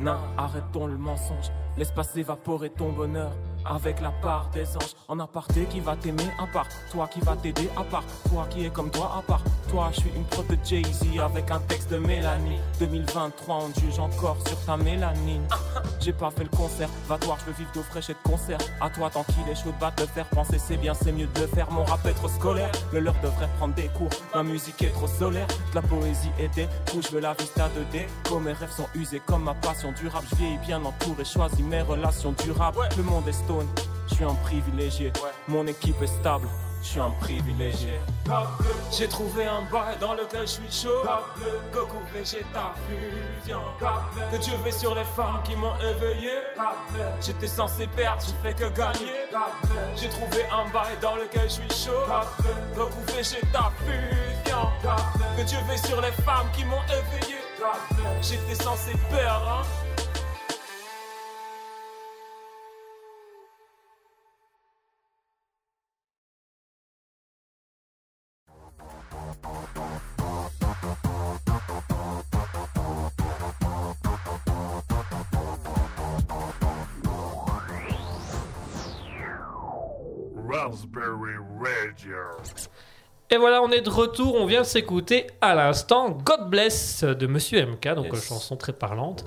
[0.00, 3.32] Non, arrêtons le mensonge, laisse pas s'évaporer ton bonheur.
[3.64, 4.94] Avec la part des anges.
[5.08, 8.64] En aparté qui va t'aimer à part toi qui va t'aider à part toi qui
[8.64, 9.90] est comme toi à part toi.
[9.92, 12.58] Je suis une prod de Jay-Z avec un texte de Mélanie.
[12.78, 15.46] 2023, on juge encore sur ta mélanine.
[16.00, 18.58] J'ai pas fait le concert, va voir, je veux vivre d'eau fraîche et de concert.
[18.80, 21.40] À toi, tant qu'il est chaud, va te faire penser, c'est bien, c'est mieux de
[21.40, 21.70] le faire.
[21.70, 24.08] Mon rap est trop scolaire, le leur devrait prendre des cours.
[24.34, 27.68] Ma musique est trop solaire, de la poésie et des coups, je veux la vista
[27.68, 28.06] 2D.
[28.28, 31.60] Comme mes rêves sont usés comme ma passion du rap, je vieillis bien entouré, choisis
[31.60, 32.78] mes relations durables.
[32.96, 33.66] Le monde est stone,
[34.08, 35.12] je suis un privilégié.
[35.48, 36.48] Mon équipe est stable,
[36.82, 37.98] je suis un privilégié.
[38.96, 41.02] J'ai trouvé un bail dans lequel je suis chaud.
[41.72, 43.60] Goku Vegeta fusion.
[44.30, 46.30] Que Dieu veut sur les femmes qui m'ont éveillé.
[47.20, 49.26] J'étais censé perdre, j'ai fait que gagner.
[49.96, 52.04] J'ai trouvé un bail dans lequel je suis chaud.
[52.76, 54.68] Goku Vegeta fusion.
[55.36, 57.36] Que Dieu veut sur les femmes qui m'ont éveillé.
[58.22, 59.62] J'étais censé perdre.
[59.62, 59.89] hein.
[80.50, 82.16] Raspberry Radio.
[83.30, 84.34] Et voilà, on est de retour.
[84.34, 88.14] On vient de s'écouter à l'instant God Bless de Monsieur MK, donc Yes.
[88.14, 89.24] une chanson très parlante.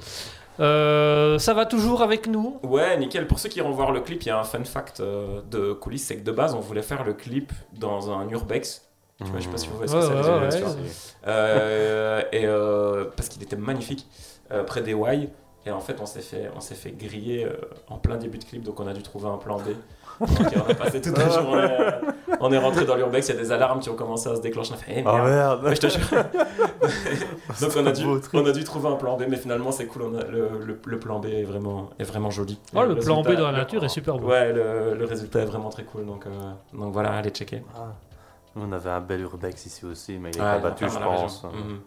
[0.60, 2.60] Euh, ça va toujours avec nous?
[2.64, 3.26] Ouais, nickel.
[3.28, 5.74] Pour ceux qui iront voir le clip, il y a un fun fact euh, de
[5.74, 8.88] coulisses, c'est que de base, on voulait faire le clip dans un urbex.
[9.24, 11.18] Tu vois, je sais pas si vous voyez ce que c'est.
[11.28, 14.06] Euh, et euh, parce qu'il était magnifique
[14.52, 15.30] euh, près des Y.
[15.66, 17.54] Et en fait, on s'est fait, on s'est fait griller euh,
[17.88, 19.70] en plein début de clip, donc on a dû trouver un plan B.
[20.20, 20.30] Donc,
[20.68, 21.68] on a passé toute la journée.
[21.80, 21.92] euh,
[22.40, 24.42] on est rentré dans l'urbex, il y a des alarmes qui ont commencé à se
[24.42, 24.72] déclencher.
[24.74, 25.28] On a fait, eh, Ah merde.
[25.30, 26.08] merde Ouais, je te jure.
[27.62, 28.34] donc on a, dû, beau truc.
[28.34, 30.04] on a dû trouver un plan B, mais finalement c'est cool.
[30.04, 32.60] On a, le, le, le plan B est vraiment, est vraiment joli.
[32.76, 34.28] Oh, le plan B dans la nature est super beau.
[34.28, 36.06] Ouais, le, le résultat est vraiment très cool.
[36.06, 36.30] Donc, euh,
[36.74, 37.64] donc voilà, allez checker.
[37.76, 37.94] Ah.
[38.56, 40.98] Nous, on avait un bel urbex ici aussi, mais il est Ouais, pas battu, je
[41.00, 41.44] pense.
[41.44, 41.80] Mhm.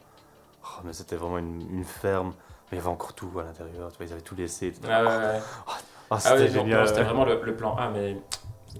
[0.65, 2.33] Oh, mais c'était vraiment une, une ferme.
[2.73, 3.91] Mais il y avait encore tout à l'intérieur.
[4.01, 4.73] Ils avaient tout laissé.
[4.89, 5.41] Ah ouais, ouais.
[6.11, 6.87] Ah, Ah c'était génial.
[6.87, 8.17] vraiment le, le plan A, mais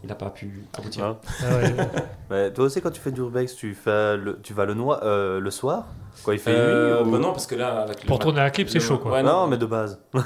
[0.03, 1.05] il n'a pas pu aboutir.
[1.05, 1.75] Hein Ah ouais.
[2.31, 5.01] Mais toi aussi, quand tu fais du urbex, tu, fais le, tu vas le, noir,
[5.03, 5.85] euh, le soir?
[6.25, 8.51] Quand il fait Euh, nuit ou- bah non, parce que là, avec Pour tourner un
[8.51, 9.13] clip, c'est le- chaud, quoi.
[9.13, 10.01] Ouais, non, non, mais de base.
[10.15, 10.19] Ah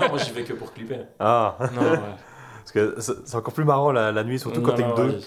[0.00, 1.00] non, moi j'y vais que pour clipper.
[1.18, 1.98] Ah, Non, ouais.
[2.60, 5.20] parce que c'est encore plus marrant la, la nuit, surtout quand t'es que deux.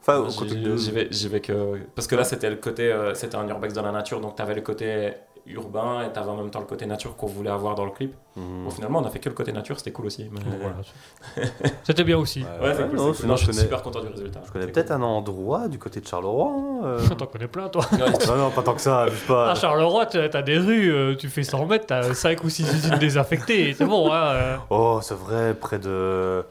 [0.00, 0.76] Enfin, quand t'es que j'y- deux.
[0.76, 1.78] J'y vais, j'y vais que.
[1.94, 2.90] Parce que là, c'était le côté.
[2.92, 5.12] euh, c'était un urbex dans la nature, donc t'avais le côté
[5.50, 8.14] urbain et t'avais en même temps le côté nature qu'on voulait avoir dans le clip.
[8.36, 8.64] Mhm.
[8.64, 10.28] Bon, finalement, on a fait que le côté nature, c'était cool aussi.
[10.30, 10.76] mais- Bon, voilà.
[11.84, 12.40] C'était bien aussi.
[12.42, 12.96] Ouais, c'est Ouais, cool.
[12.98, 13.14] non, cool.
[13.30, 14.40] je suis connais- super content du résultat.
[14.46, 14.96] Je connais peut-être cool.
[14.96, 16.52] un endroit du côté de Charleroi.
[16.52, 17.08] hein, euh.
[17.18, 17.84] T'en connais plein, toi.
[17.98, 19.50] Non, non, pas tant que ça, pas.
[19.50, 22.62] À Charleroi, t'as t'as des rues, euh, tu fais 100 mètres, t'as 5 ou 6
[22.72, 24.12] usines désaffectées, c'est bon.
[24.12, 24.56] Hein, euh.
[24.70, 26.44] Oh, c'est vrai, près de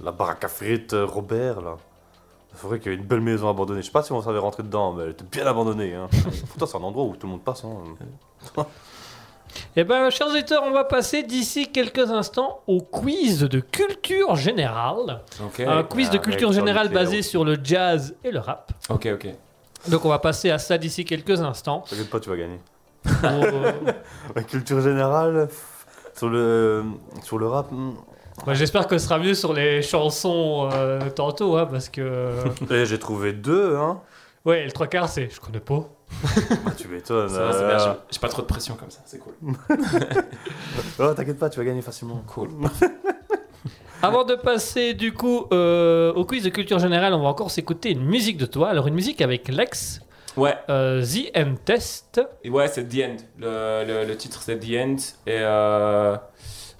[0.00, 1.76] la baraque à frites euh, Robert, là.
[2.54, 3.80] C'est vrai qu'il y a une belle maison abandonnée.
[3.80, 5.94] Je sais pas si on savait rentrer dedans, mais elle était bien abandonnée.
[5.94, 6.08] Hein.
[6.58, 7.64] C'est un endroit où tout le monde passe.
[7.64, 8.64] Hein.
[9.76, 15.22] Eh ben, chers auditeurs, on va passer d'ici quelques instants au quiz de culture générale.
[15.58, 18.72] Un quiz de avec culture générale basé sur le jazz et le rap.
[18.88, 19.28] ok, ok.
[19.88, 21.84] Donc on va passer à ça d'ici quelques instants.
[21.88, 22.58] T'inquiète pas, tu vas gagner.
[23.02, 23.12] Pour,
[24.34, 25.48] La culture générale,
[26.14, 26.84] sur le,
[27.22, 27.94] sur le rap, hmm.
[28.46, 32.30] Bah, J'espère que ce sera mieux sur les chansons euh, tantôt, hein, parce que...
[32.70, 33.76] Eh, j'ai trouvé deux.
[33.76, 34.00] Hein.
[34.44, 35.30] Ouais, le trois quarts, c'est...
[35.30, 35.88] Je connais pas.
[36.64, 37.28] Bah, tu m'étonnes.
[37.30, 37.78] Ça va, c'est euh.
[37.78, 39.34] j'ai- J'ai pas trop de pression comme ça, c'est cool.
[40.98, 42.22] Oh, t'inquiète pas, tu vas gagner facilement.
[42.26, 42.50] Cool.
[44.02, 47.90] Avant de passer du coup euh, au quiz de culture générale, on va encore s'écouter
[47.90, 48.68] une musique de toi.
[48.68, 50.02] Alors une musique avec Lex,
[50.36, 52.20] Ouais, euh, The End Test.
[52.42, 53.16] et ouais, c'est The End.
[53.38, 54.96] Le, le, le titre, c'est The End.
[55.26, 55.38] Et.
[55.40, 56.16] Euh...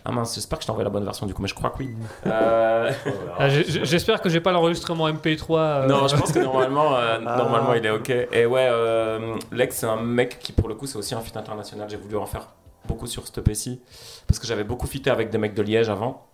[0.06, 1.70] Ah mince, j'espère que je t'ai envoyé la bonne version du coup, mais je crois
[1.70, 1.94] que oui.
[2.26, 2.92] Euh,
[3.38, 5.56] Ah, J'espère que j'ai pas l'enregistrement MP3.
[5.58, 7.36] euh, Non, je pense que normalement, euh, Ah.
[7.38, 8.10] normalement il est ok.
[8.10, 11.36] Et ouais, euh, Lex, c'est un mec qui, pour le coup, c'est aussi un feat
[11.36, 11.88] international.
[11.88, 12.48] J'ai voulu en faire
[12.86, 13.80] beaucoup sur ce EP-ci.
[14.26, 16.26] Parce que j'avais beaucoup fité avec des mecs de Liège avant.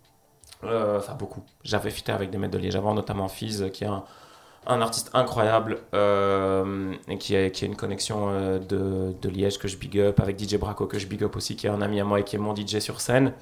[0.64, 1.42] Euh, Enfin, beaucoup.
[1.62, 4.02] J'avais fité avec des mecs de Liège avant, notamment Fizz, qui est un,
[4.66, 9.58] un artiste incroyable euh, et qui a, qui a une connexion euh, de, de Liège
[9.58, 11.80] que je big up, avec DJ Braco que je big up aussi, qui est un
[11.82, 13.32] ami à moi et qui est mon DJ sur scène.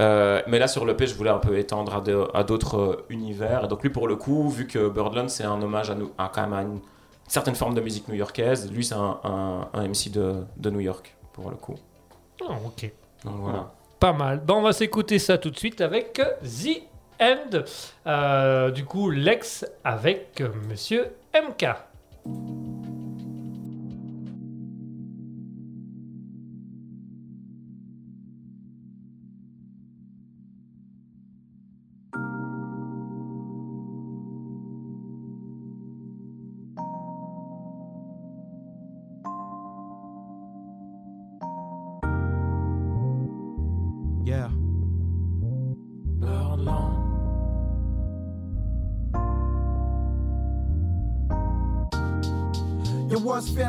[0.00, 3.06] Euh, mais là sur l'EP, je voulais un peu étendre à de- à d'autres euh,
[3.10, 3.64] univers.
[3.64, 6.30] Et donc lui, pour le coup, vu que Birdland, c'est un hommage à, nous, à
[6.34, 6.80] quand même à une
[7.28, 11.14] certaine forme de musique new-yorkaise, lui, c'est un, un- un MC de, de New York,
[11.32, 11.74] pour le coup.
[12.42, 12.90] Ah, ok.
[13.24, 13.70] Donc voilà.
[13.98, 14.40] Pas mal.
[14.44, 16.82] Bon, on va s'écouter ça tout de suite avec The
[17.20, 17.58] End.
[18.06, 21.66] Euh, du coup, Lex avec Monsieur MK.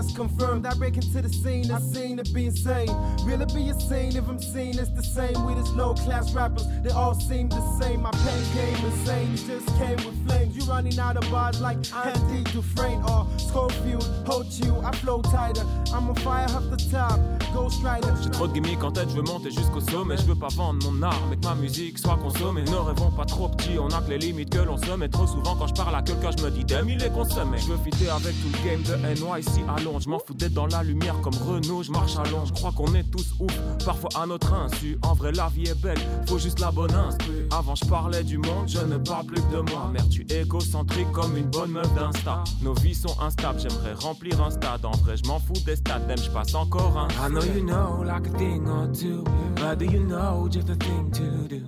[0.01, 0.65] Fast confirmed.
[0.65, 2.89] I break into the scene, I seen to be insane.
[2.89, 6.65] It be a scene if I'm seen it's the same with his low class rappers?
[6.83, 8.01] They all seem the same.
[8.01, 10.55] My pain came insane, it just came with flames.
[10.55, 14.03] You running out of bars like Andy Dufresne or Schofield.
[14.25, 15.65] Hold you, I flow tighter.
[15.93, 17.19] I'm on fire off the top.
[17.53, 18.13] Ghost Rider.
[18.23, 20.17] J'ai trop de gimmicks en tête, je veux monter jusqu'au sommet.
[20.17, 22.63] Je veux pas vendre mon art, mais que ma musique soit consommée.
[22.63, 25.09] Ne rêvons pas trop petit, on a que les limites que l'on se met.
[25.09, 27.57] Trop souvent, quand je parle à quelqu'un, je me dis, damn, il est consommé.
[27.57, 29.90] Je veux fitter avec tout le game de NYC Londres.
[29.99, 32.47] Je m'en fous d'être dans la lumière comme Renault, je marche à Londres.
[32.47, 33.53] Je crois qu'on est tous ouf,
[33.85, 34.97] parfois à notre insu.
[35.03, 37.47] En vrai, la vie est belle, faut juste la bonne instru.
[37.51, 39.89] Avant, je parlais du monde, je ne parle plus que de moi.
[39.91, 42.43] Merde, tu es égocentrique comme une bonne meuf d'Insta.
[42.61, 44.85] Nos vies sont instables, j'aimerais remplir un stade.
[44.85, 47.07] En vrai, je m'en fous des stades, même je passe encore un.
[47.09, 49.23] I know you know like a thing or two,
[49.55, 51.61] but do you know just a thing to do?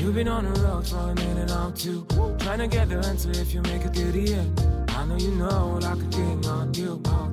[0.00, 2.06] You've been on the road for a minute now too,
[2.38, 4.60] trying to get the answer if you make it to the end.
[4.90, 6.40] I know you know like a thing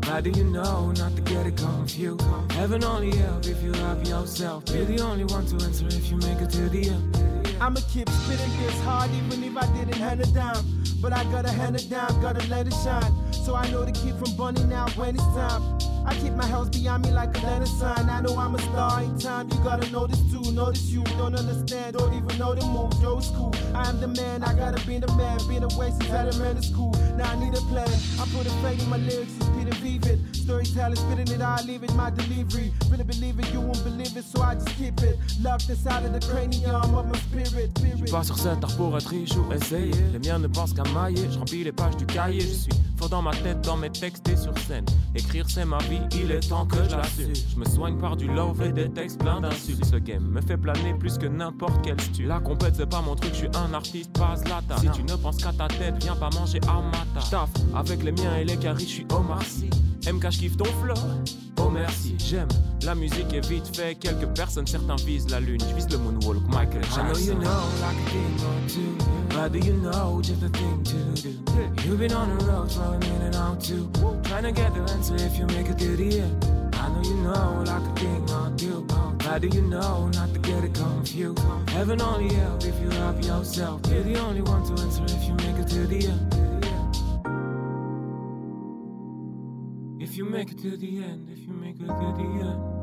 [0.07, 2.22] but do you know not to get it confused?
[2.51, 4.64] Heaven only help if you love yourself.
[4.69, 7.47] You're the only one to answer if you make it to the end.
[7.59, 10.64] I'ma keep spitting this hard even if I didn't hand it down.
[11.01, 13.34] But I gotta hand it down, gotta let it shine.
[13.34, 15.64] So I know to keep from burning out when it's time.
[16.07, 18.09] I keep my house behind me like a lantern sign.
[18.09, 19.49] I know I'm a star in time.
[19.51, 20.51] You gotta notice too.
[20.53, 22.93] Notice you don't understand, don't even know the move.
[23.01, 23.53] Yo, it's cool.
[23.75, 24.41] I am the man.
[24.41, 25.38] I gotta be the man.
[25.49, 26.91] Been away since elementary school.
[27.17, 27.89] Now I need a plan.
[28.21, 29.34] I put a fake in my lyrics.
[29.35, 30.19] It's Peter Vivid.
[30.34, 31.41] Storytelling, spitting it.
[31.41, 31.93] I leave it.
[31.93, 32.71] My delivery.
[32.89, 33.51] Really believe it.
[33.51, 34.23] You won't believe it.
[34.23, 37.71] So I just keep it locked inside of the cranium of my spirit.
[37.75, 38.11] Je spirit.
[38.11, 39.91] pas sur cet art pour être riche ou essayer.
[40.13, 41.27] Les miens ne pensent qu'à mailler.
[41.29, 42.39] Je remplis les pages du cahier.
[42.41, 42.73] Je suis
[43.09, 44.85] dans ma tête, dans mes textes et sur scène.
[45.15, 47.34] Écrire c'est ma vie, il est temps que je l'assume.
[47.35, 49.85] Je me soigne par du love et des textes pleins d'insultes.
[49.85, 52.23] Ce game me fait planer plus que n'importe quel stu.
[52.23, 54.77] La compète c'est pas mon truc, je suis un artiste, pas Zlatan.
[54.77, 57.51] Si tu ne penses qu'à ta tête, viens pas manger à ma table.
[57.75, 59.41] avec les miens et les caries, je suis Omar.
[60.11, 60.95] MK, je kiffe ton flow.
[61.57, 62.47] Oh merci, j'aime
[62.88, 63.95] la musique est vite fait.
[63.95, 65.59] Quelques personnes, certains visent la lune.
[65.59, 67.25] Je vise le moonwalk, Michael I know Jackson.
[67.25, 68.97] you know like a thing or two,
[69.29, 71.29] but do you know just a thing to do?
[71.85, 73.89] You've been on the road for a minute now too,
[74.23, 76.45] trying to get the answer if you make it to the end.
[76.75, 78.85] I know you know like a thing or two,
[79.17, 81.39] but do you know not to get it confused?
[81.69, 83.81] Heaven only help if you love yourself.
[83.89, 86.66] You're the only one to answer if you make it to the end.
[90.18, 92.73] You make it to the end, if you make it to the end.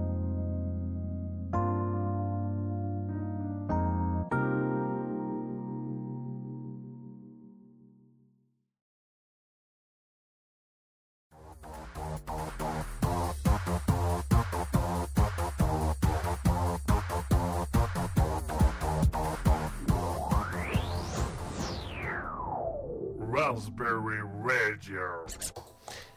[23.18, 25.26] Raspberry Radio.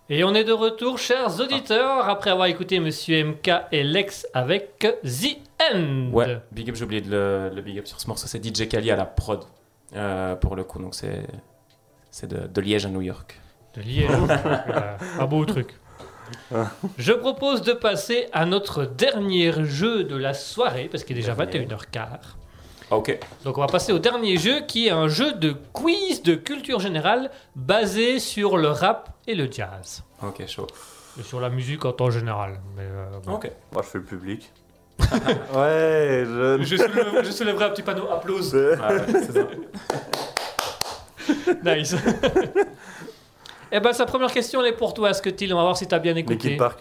[0.10, 4.80] Et on est de retour, chers auditeurs, après avoir écouté Monsieur MK et Lex avec
[4.80, 5.38] The
[5.74, 6.10] End.
[6.14, 8.70] Ouais, big up, j'ai oublié de le, le big up sur ce morceau, c'est DJ
[8.70, 9.44] Kali à la prod,
[9.96, 11.24] euh, pour le coup, donc c'est
[12.10, 13.38] c'est de, de Liège à New York.
[13.76, 14.10] De Liège.
[15.20, 15.76] Un beau truc.
[16.98, 21.36] Je propose de passer à notre dernier jeu de la soirée, parce qu'il est déjà
[21.36, 21.68] Dernier.
[21.68, 22.08] 21h15.
[22.90, 26.36] Ok, Donc on va passer au dernier jeu qui est un jeu de quiz de
[26.36, 30.04] culture générale basé sur le rap et le jazz.
[30.24, 30.68] ok, chaud.
[31.20, 32.60] Et sur la musique en temps général.
[32.78, 33.34] Mais, euh, bon.
[33.34, 33.52] Ok.
[33.74, 34.50] Moi, je fais le public.
[35.00, 36.58] ouais, je.
[36.62, 38.56] Je, soulève- je soulèverai un petit panneau applause.
[38.82, 39.48] Ah ouais, c'est ça.
[41.76, 41.96] Nice.
[43.70, 45.52] Eh ben, sa première question, elle est pour toi, Scotty.
[45.52, 46.36] On va voir si tu as bien écouté?
[46.36, 46.80] L'équipe Park.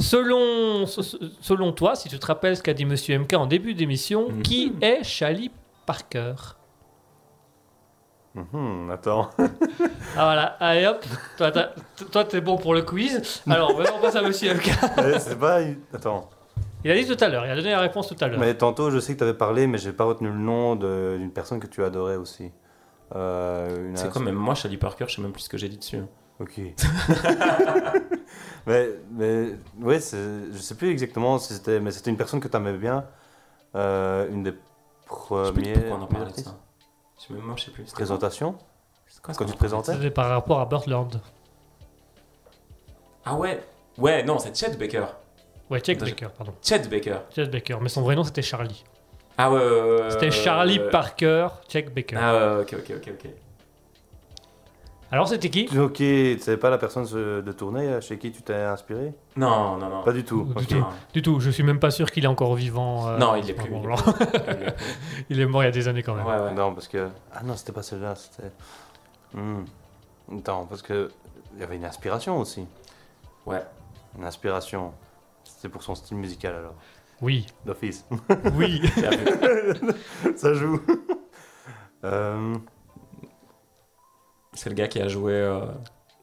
[0.00, 3.74] Selon, se- selon toi, si tu te rappelles ce qu'a dit Monsieur MK en début
[3.74, 4.42] d'émission, Mhm.
[4.42, 5.50] qui est Charlie
[5.86, 6.34] Parker?
[8.90, 9.30] Attends.
[10.14, 11.02] Ah voilà, allez hop,
[12.10, 13.42] toi, t'es bon pour le quiz.
[13.48, 14.70] Alors, maintenant, on passe à Monsieur MK.
[15.20, 15.60] C'est pas.
[15.94, 16.28] Attends.
[16.84, 18.38] Il a dit tout à l'heure, il a donné la réponse tout à l'heure.
[18.38, 21.30] Mais tantôt, je sais que tu avais parlé, mais j'ai pas retenu le nom d'une
[21.32, 22.50] personne que tu adorais aussi.
[23.14, 25.78] Euh, C'est quoi, même moi, Charlie Parker, je sais même plus ce que j'ai dit
[25.78, 26.02] dessus.
[26.40, 26.60] Ok.
[28.66, 29.48] mais, mais
[29.80, 33.04] ouais, je sais plus exactement si c'était, mais c'était une personne que tu aimais bien.
[33.74, 36.56] Euh, une des Je sais plus premières pourquoi on en parlait de ça.
[37.18, 37.82] Je sais même moi, je sais plus.
[37.84, 38.58] C'était quoi présentations.
[39.06, 41.20] C'est quoi, Quand ça tu te présentais C'était par rapport à Birdland.
[43.24, 43.62] Ah ouais
[43.98, 45.04] Ouais, non, c'est Chet Baker.
[45.70, 46.54] Ouais, Chet Baker, pardon.
[46.62, 47.18] Chet Baker.
[47.34, 48.84] Chet Baker, mais son vrai nom c'était Charlie.
[49.38, 50.90] Ah ouais, ouais, ouais, ouais, C'était Charlie ouais.
[50.90, 52.16] Parker, Chet Baker.
[52.16, 53.30] Ah ouais, ok, ok, ok, ok.
[55.12, 58.40] Alors c'était qui Ok, tu savais pas la personne de tournée euh, chez qui tu
[58.42, 60.02] t'es inspiré Non, non, non.
[60.02, 60.44] Pas du tout.
[60.56, 60.68] Du ok.
[60.68, 60.86] tout.
[61.12, 63.06] Du tout, je suis même pas sûr qu'il est encore vivant.
[63.08, 63.66] euh, Non, il est plus.
[63.66, 63.96] Il est, moment-là.
[63.96, 64.12] plus.
[64.26, 64.84] Il est plus.
[65.28, 66.26] Il est mort il y a des années quand même.
[66.26, 66.54] Ouais, ouais.
[66.54, 67.08] Non, parce que.
[67.32, 68.50] Ah non, c'était pas celle-là, c'était.
[69.34, 69.64] Hmm.
[70.38, 71.10] Attends, parce que.
[71.54, 72.66] Il y avait une inspiration aussi.
[73.44, 73.62] Ouais.
[74.18, 74.92] Une inspiration.
[75.44, 76.74] C'est pour son style musical alors.
[77.20, 77.46] Oui.
[77.66, 78.06] D'office.
[78.54, 78.80] Oui.
[80.36, 80.80] Ça joue.
[82.04, 82.56] Euh,
[84.54, 85.60] C'est le gars qui a joué euh,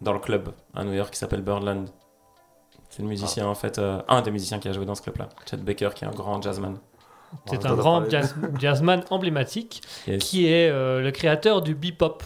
[0.02, 1.88] dans le club à New York qui s'appelle Birdland.
[2.90, 5.30] C'est le musicien en fait, euh, un des musiciens qui a joué dans ce club-là.
[5.50, 6.78] Chet Baker qui est un grand jazzman.
[7.46, 10.24] C'est un grand jazz- jazzman emblématique Yes.
[10.24, 12.24] qui est euh, le créateur du bebop,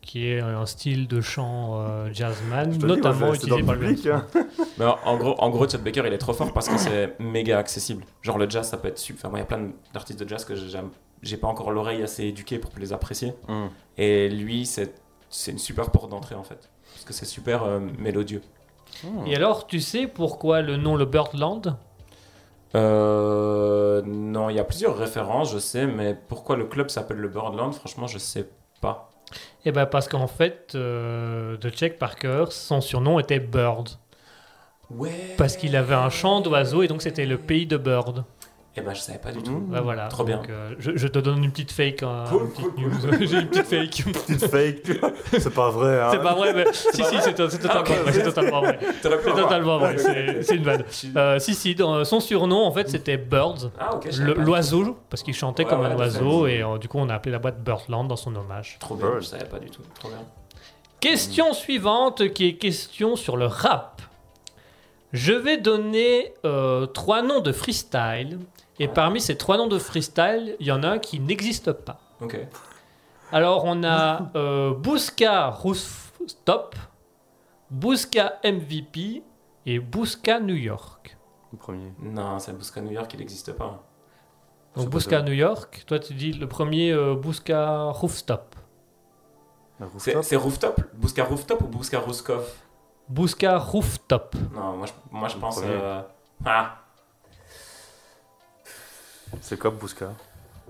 [0.00, 3.80] qui est un style de chant euh, jazzman, dis, notamment dans utilisé le par le
[3.86, 4.06] public.
[4.08, 4.26] hein.
[4.78, 7.14] Mais en, en gros, en gros, Chet Baker, il est trop fort parce que c'est
[7.20, 8.04] méga accessible.
[8.22, 9.30] Genre le jazz, ça peut être super.
[9.30, 10.90] Moi, il y a plein d'artistes de jazz que j'aime.
[11.22, 13.34] J'ai pas encore l'oreille assez éduquée pour les apprécier.
[13.46, 13.66] Hmm.
[13.96, 14.92] Et lui, c'est
[15.32, 16.70] c'est une super porte d'entrée en fait.
[16.92, 18.42] Parce que c'est super euh, mélodieux.
[19.26, 21.76] Et alors, tu sais pourquoi le nom le Birdland?
[22.74, 27.28] Euh, non, il y a plusieurs références, je sais, mais pourquoi le club s'appelle le
[27.28, 28.48] Birdland, franchement, je sais
[28.80, 29.10] pas.
[29.64, 33.88] Eh ben parce qu'en fait, euh, de Check Parker, son surnom était Bird.
[34.90, 35.34] Ouais.
[35.38, 38.24] Parce qu'il avait un chant d'oiseaux et donc c'était le pays de Bird.
[38.74, 39.50] Eh ben, je savais pas du tout.
[39.50, 39.66] Mmh.
[39.70, 40.08] Bah voilà.
[40.08, 40.38] Trop bien.
[40.38, 42.02] Donc, euh, je, je te donne une petite fake.
[42.04, 43.26] hein, Cool, une petite cool, news.
[43.28, 44.04] J'ai une petite fake.
[44.26, 45.00] Petite fake.
[45.38, 46.00] C'est pas vrai.
[46.00, 46.08] Hein.
[46.10, 47.88] C'est pas vrai, mais si, si, c'est totalement, ok.
[47.90, 48.78] vrai, c'est totalement vrai.
[49.02, 49.98] C'est totalement vrai,
[50.42, 50.84] c'est une vanne.
[51.16, 54.34] Euh, si, si, dans- son surnom, en fait, c'était Birds, Ah, ok, je savais le-
[54.36, 54.42] pas.
[54.42, 57.14] l'oiseau, parce qu'il chantait Ouais, comme ouais, un oiseau, et euh, du coup, on a
[57.14, 58.78] appelé la boîte Birdland dans son hommage.
[58.80, 59.82] Trop bien, je savais pas du tout.
[59.98, 60.18] Trop bien.
[61.00, 64.00] Question suivante, qui est question sur le rap.
[65.12, 68.38] Je vais donner euh, trois noms de freestyle,
[68.78, 72.00] et parmi ces trois noms de freestyle, il y en a un qui n'existe pas.
[72.20, 72.38] Ok.
[73.30, 76.76] Alors, on a euh, Bouska Rooftop,
[77.70, 79.22] Bouska MVP
[79.66, 81.16] et Bouska New York.
[81.52, 81.92] Le premier.
[82.00, 83.82] Non, c'est Busca New York, il n'existe pas.
[84.76, 85.20] Donc Bouska.
[85.22, 88.54] New York, toi tu dis le premier euh, Bouska Rooftop.
[89.98, 90.36] C'est rooftop c'est
[91.22, 91.60] Rooftop?
[91.62, 92.46] Ou Busca Ruskov
[93.08, 94.34] Bouska Rooftop.
[94.54, 95.60] Non, moi je, moi, je pense.
[95.62, 96.00] euh,
[96.44, 96.81] Ah
[99.40, 100.10] C'est comme Bouska?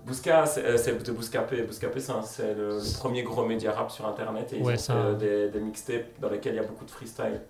[0.06, 1.62] Busca, c'est euh, c'est de Bouscapé.
[1.62, 4.94] Bouscapé, c'est c'est le, premier gros média rap sur internet et ils Ouais, ont ça-
[4.94, 7.40] fait euh, des, des mixtapes dans lesquels il y a beaucoup de freestyle.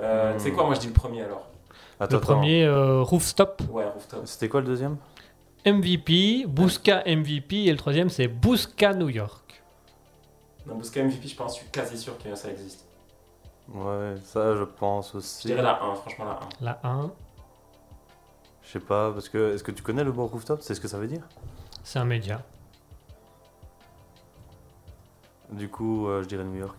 [0.00, 0.32] Euh.
[0.34, 1.46] Tu sais quoi, moi je dis le premier alors.
[2.00, 3.62] Attends, Le premier euh, Rooftop.
[3.70, 4.22] Ouais, Rooftop.
[4.26, 4.96] C'était quoi le deuxième?
[5.66, 9.62] MVP, Bouska MVP et le troisième c'est Bouska New York.
[10.66, 12.84] Non, MVP, je pense, je suis quasi sûr que ça existe.
[13.72, 15.46] Ouais, ça je pense Je aussi.
[15.46, 16.38] dirais la 1, franchement la 1.
[16.60, 17.10] La 1,
[18.64, 20.88] Je sais pas, parce que est-ce que tu connais le mot rooftop C'est ce que
[20.88, 21.22] ça veut dire?
[21.82, 22.42] C'est un média.
[25.52, 26.76] Du coup, euh, je dirais New York.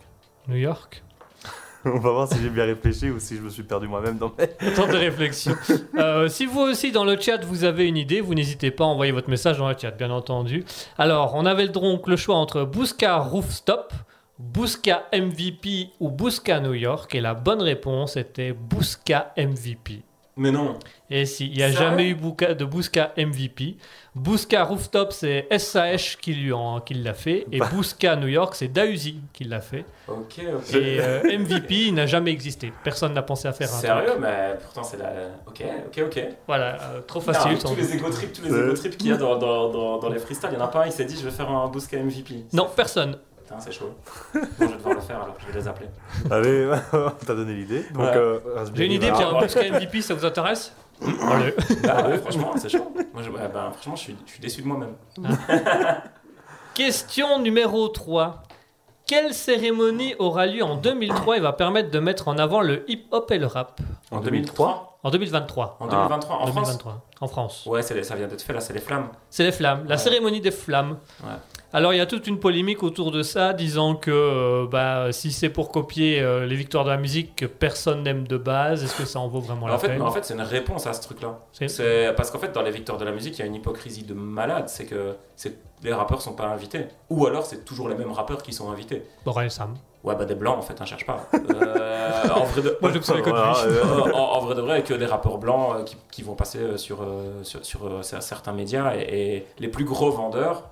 [0.47, 1.03] New York?
[1.85, 4.33] On va voir si j'ai bien réfléchi ou si je me suis perdu moi-même dans
[4.37, 4.47] mes.
[4.73, 5.55] Temps de réflexion.
[5.97, 8.87] Euh, si vous aussi dans le chat vous avez une idée, vous n'hésitez pas à
[8.87, 10.65] envoyer votre message dans le chat, bien entendu.
[10.97, 13.93] Alors, on avait donc le choix entre Bouska Rooftop,
[14.37, 20.03] Bouska MVP ou Bouska New York, et la bonne réponse était Bouska MVP.
[20.37, 20.77] Mais non
[21.09, 23.77] Et si, il n'y a jamais eu Bouka- de Bouska MVP.
[24.15, 27.69] Bouska Rooftop, c'est SAH qui lui en- qui l'a fait, et Bah.
[27.71, 29.85] Bouska New York, c'est Dausi qui l'a fait.
[30.07, 30.73] Ok, ok.
[30.73, 32.71] Et euh, MVP, il n'a jamais existé.
[32.83, 33.81] Personne n'a pensé à faire un truc.
[33.85, 35.11] Sérieux, mais pourtant c'est la.
[35.47, 36.27] Ok, ok, ok.
[36.47, 37.57] Voilà, euh, trop facile.
[37.57, 39.99] tous les ego trips, tous les C'est- ego trips qu'il y a dans, dans, dans,
[39.99, 41.49] dans les freestyles, il y en a pas un, il s'est dit je vais faire
[41.49, 42.45] un Busca MVP.
[42.53, 43.17] Non, personne.
[43.45, 43.93] Putain, c'est chaud.
[44.33, 45.87] Bon, je vais devoir le faire alors, je vais les appeler.
[46.31, 47.83] Allez, on t'a donné l'idée.
[47.93, 48.39] Donc, euh,
[48.73, 51.53] J'ai une idée Raspberry pour un Bouska MVP, ça vous intéresse Allez.
[51.83, 52.91] Bah ouais, franchement, c'est chaud.
[53.13, 54.93] Moi, je, ouais, bah, franchement, je suis, je suis déçu de moi-même.
[56.73, 58.43] Question numéro 3.
[59.07, 63.29] Quelle cérémonie aura lieu en 2003 et va permettre de mettre en avant le hip-hop
[63.31, 65.77] et le rap En 2003 En 2023.
[65.79, 67.01] En 2023 En France 2023.
[67.21, 67.65] En France.
[67.67, 69.09] Ouais, c'est les- ça vient d'être fait là, c'est les flammes.
[69.29, 70.01] C'est les flammes, la Ouais.
[70.01, 70.97] cérémonie des flammes.
[71.23, 71.29] Ouais.
[71.75, 75.33] Alors il y a toute une polémique autour de ça, disant que euh, bah, si
[75.33, 78.95] c'est pour copier euh, les victoires de la musique que personne n'aime de base, est-ce
[78.95, 79.99] que ça en vaut vraiment la en fait, peine?
[79.99, 81.37] non, en fait, c'est une réponse à ce truc-là.
[81.51, 84.03] C'est- parce qu'en fait, dans les victoires de la musique, il y a une hypocrisie
[84.03, 84.69] de malade.
[84.69, 88.41] C'est que c'est les rappeurs sont pas invités, ou alors c'est toujours les mêmes rappeurs
[88.41, 89.03] qui sont invités.
[89.25, 89.75] Borel Sam.
[90.05, 91.27] Ouais, bah des blancs en fait, hein, cherche pas.
[91.33, 92.77] Euh, en vrai de...
[92.81, 93.73] Moi je me Voilà, lui.
[93.75, 96.59] euh, en, en vrai de vrai, que des rappeurs blancs euh, qui, qui vont passer
[96.59, 100.63] euh, sur, euh, sur, sur, euh, certains médias et, et les plus gros vendeurs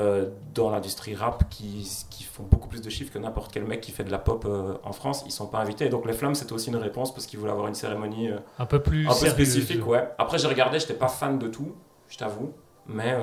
[0.00, 3.80] euh, dans l'industrie rap qui, qui font beaucoup plus de chiffres que n'importe quel mec
[3.80, 5.86] qui fait de la pop euh, en France, ils sont pas invités.
[5.86, 8.38] Et donc les Flammes, c'était aussi une réponse parce qu'ils voulaient avoir une cérémonie euh,
[8.58, 9.32] Un peu plus un peu sérieuse.
[9.34, 9.86] spécifique.
[9.86, 10.06] Ouais.
[10.18, 11.74] Après, j'ai regardé, j'étais pas fan de tout,
[12.08, 12.52] je t'avoue,
[12.86, 13.16] mais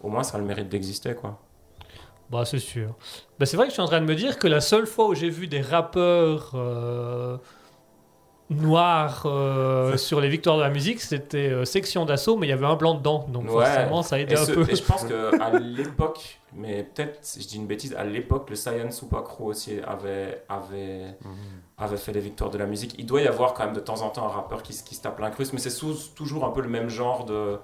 [0.00, 1.38] au moins ça a le mérite d'exister quoi.
[2.30, 2.94] Bah, c'est sûr.
[3.38, 5.06] Bah, c'est vrai que je suis en train de me dire que la seule fois
[5.08, 6.50] où j'ai vu des rappeurs
[8.50, 12.52] noir euh, sur les victoires de la musique, c'était euh, section d'assaut, mais il y
[12.52, 13.64] avait un blanc dedans, donc Ouais.
[13.64, 14.66] forcément ça aidait Et, un peu.
[14.70, 18.56] et je pense qu'à l'époque, mais peut-être si je dis une bêtise, à l'époque, le
[18.56, 21.30] Science ou Crew aussi avait, avait, Mhm.
[21.76, 22.94] avait fait les victoires de la musique.
[22.98, 24.94] Il doit y avoir quand même de temps en temps un rappeur qui, se- qui
[24.94, 27.58] se tape l'incruste, mais c'est sous- toujours un peu le même genre de,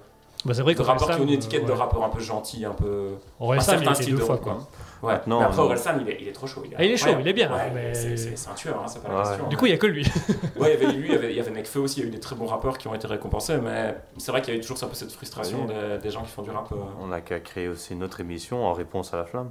[0.45, 2.63] Bah, c'est vrai que rappeur qui ont une étiquette euh, de rappeur un peu gentil,
[2.63, 3.13] un peu.
[3.39, 4.59] Orelsan, un certain était style deux de fois, quoi.
[5.05, 6.63] Ouais, Maintenant, mais après on- Orelsan, il est, il est trop chaud.
[6.77, 7.21] Ah, il est chaud, incroyable.
[7.21, 9.47] il est bien, Ouais, mais- c'est- un tueur, hein, c'est pas la question.
[9.47, 10.03] Du coup, il n'y a que lui.
[10.59, 12.05] Ouais, il y avait lui, il y avait, il y avait Nekfeu aussi, il y
[12.05, 14.57] a eu des très bons rappeurs qui ont été récompensés, mais c'est vrai qu'il y
[14.57, 15.73] a eu toujours un peu cette frustration Oui.
[15.73, 16.71] des, des gens qui font du rap.
[16.71, 16.75] euh.
[17.01, 19.49] On a qu'à créer aussi une autre émission en réponse à la flamme.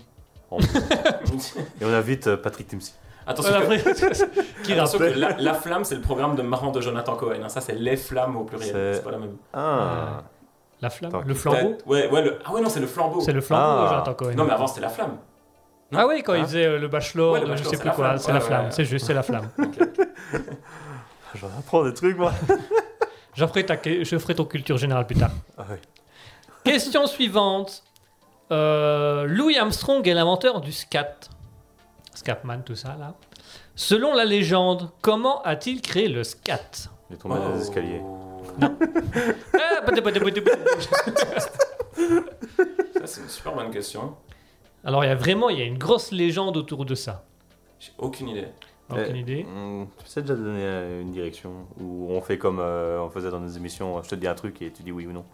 [0.51, 0.59] En-
[1.81, 2.94] Et on invite euh, Patrick Timsi.
[3.26, 7.16] Attention, que, qui attention que la, La Flamme, c'est le programme de marrant de Jonathan
[7.16, 7.36] Cohen.
[7.43, 7.48] hein.
[7.48, 8.70] Ça, c'est Les Flammes au pluriel.
[8.97, 9.36] C'est- pas la même.
[9.55, 10.22] Ah,
[10.82, 11.78] La flamme, le flambeau.
[11.86, 12.39] Ouais, ouais, le...
[12.44, 13.20] Ah ouais, non, c'est le flambeau.
[13.20, 13.89] C'est le flambeau, Ah.
[13.90, 14.35] Jonathan Cohen.
[14.36, 15.16] Non, mais avant, c'était La Flamme.
[15.96, 16.38] Ah oui, quand Ah.
[16.38, 18.44] il faisait euh, le bachelor, Ouais, le de je sais plus quoi, c'est la Ouais,
[18.44, 18.70] flamme, ouais.
[18.72, 19.48] c'est juste, c'est la flamme.
[21.34, 22.32] j'en apprends des trucs moi.
[23.36, 25.32] Je ferai, ta, je ferai ton culture générale plus tard.
[25.58, 25.80] Ah ouais.
[26.62, 27.82] Question suivante.
[28.52, 31.16] Euh, Louis Armstrong est l'inventeur du scat.
[32.14, 33.14] Scatman, tout ça là.
[33.74, 36.60] Selon la légende, comment a-t-il créé le scat?
[37.10, 38.00] Il est tombé dans les escaliers.
[38.60, 40.20] Ah, bada, bada.
[42.94, 44.14] Ça, c'est une super bonne question.
[44.85, 47.24] Alors il y a vraiment il y a une grosse légende autour de ça.
[47.81, 48.47] J'ai aucune idée.
[48.90, 49.44] Aucune Eh, idée.
[49.44, 53.31] hmm, Tu sais déjà donner euh, une direction où on fait comme euh, on faisait
[53.31, 54.02] dans nos émissions.
[54.02, 55.24] Je te dis un truc et tu dis oui ou non.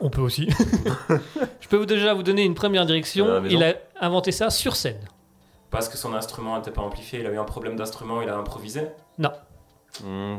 [0.00, 0.48] On peut aussi.
[1.60, 3.44] Je peux vous déjà vous donner une première direction.
[3.44, 5.00] Il a inventé ça sur scène.
[5.70, 8.36] Parce que son instrument n'était pas amplifié, il a eu un problème d'instrument, il a
[8.36, 8.82] improvisé.
[10.02, 10.36] Hmm.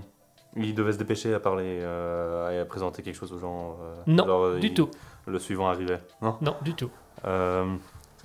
[0.55, 3.75] Il devait se dépêcher à parler euh, et à présenter quelque chose aux gens.
[3.81, 4.89] euh, Non, alors, euh, du il- tout.
[5.27, 5.99] Le suivant arrivait.
[6.21, 6.37] Non.
[6.41, 6.89] Non, du tout.
[7.25, 7.75] Euh,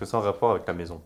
[0.00, 1.00] que c'est en rapport avec la maison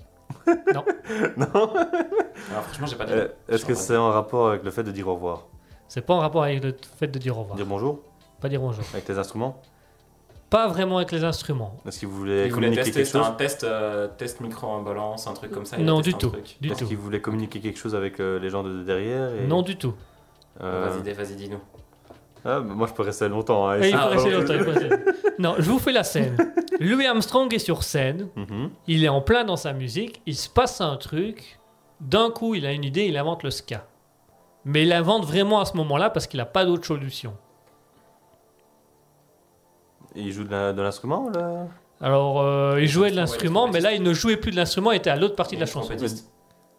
[0.46, 0.84] Non.
[1.36, 1.46] non.
[1.74, 3.18] Alors franchement, j'ai pas d'idée.
[3.18, 5.46] Euh, Est-ce que c'est en rapport avec le fait de dire au revoir?
[5.88, 7.56] C'est pas en rapport avec le fait de dire au revoir.
[7.56, 8.00] Dire bonjour?
[8.40, 8.84] Pas dire bonjour.
[8.92, 9.60] Avec tes instruments?
[10.50, 11.76] Pas vraiment avec les instruments.
[11.86, 13.26] Est-ce qu'il voulait Il voulait communiquer tester, quelque c'était chose?
[13.28, 15.76] un test, euh, test micro en balance, un truc comme ça.
[15.78, 16.30] il a Non, testé du un tout.
[16.30, 16.56] truc.
[16.60, 16.86] Du Est-ce tout.
[16.86, 19.94] qu'il voulait communiquer quelque chose avec euh, les gens de derrière et- Non, du tout.
[20.62, 21.58] Euh, Vas-y, vas-y, dis-nous.
[22.44, 23.68] Ah, bah, moi je peux rester longtemps.
[23.68, 26.04] hein, Et il faut ça- rester longtemps, il faut rester- Non, je vous fais la
[26.04, 26.36] scène.
[26.80, 28.28] Louis Armstrong est sur scène.
[28.36, 28.70] Mhm.
[28.86, 30.22] Il est en plein dans sa musique.
[30.26, 31.58] Il se passe un truc.
[32.00, 33.06] D'un coup, il a une idée.
[33.06, 33.86] Il invente le ska.
[34.64, 37.34] Mais il invente vraiment à ce moment-là parce qu'il n'a pas d'autre solution.
[40.14, 41.66] Et Il joue de la- de l'instrument là?
[42.00, 44.92] Alors, euh, il jouait de l'instrument, mais là, il ne jouait plus de l'instrument.
[44.92, 45.92] Il était à l'autre partie de la chanson.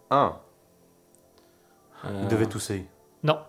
[0.10, 0.42] Ah,
[2.06, 2.86] Euh, il devait tousser.
[3.24, 3.40] Non.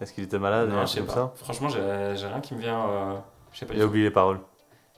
[0.00, 1.14] Est-ce qu'il était malade Non, un je sais pas.
[1.14, 2.86] comme ça J'ai j'ai- rien qui me vient.
[2.88, 3.14] euh,
[3.52, 3.72] Je sais pas.
[3.72, 4.40] du Il a oublié les paroles.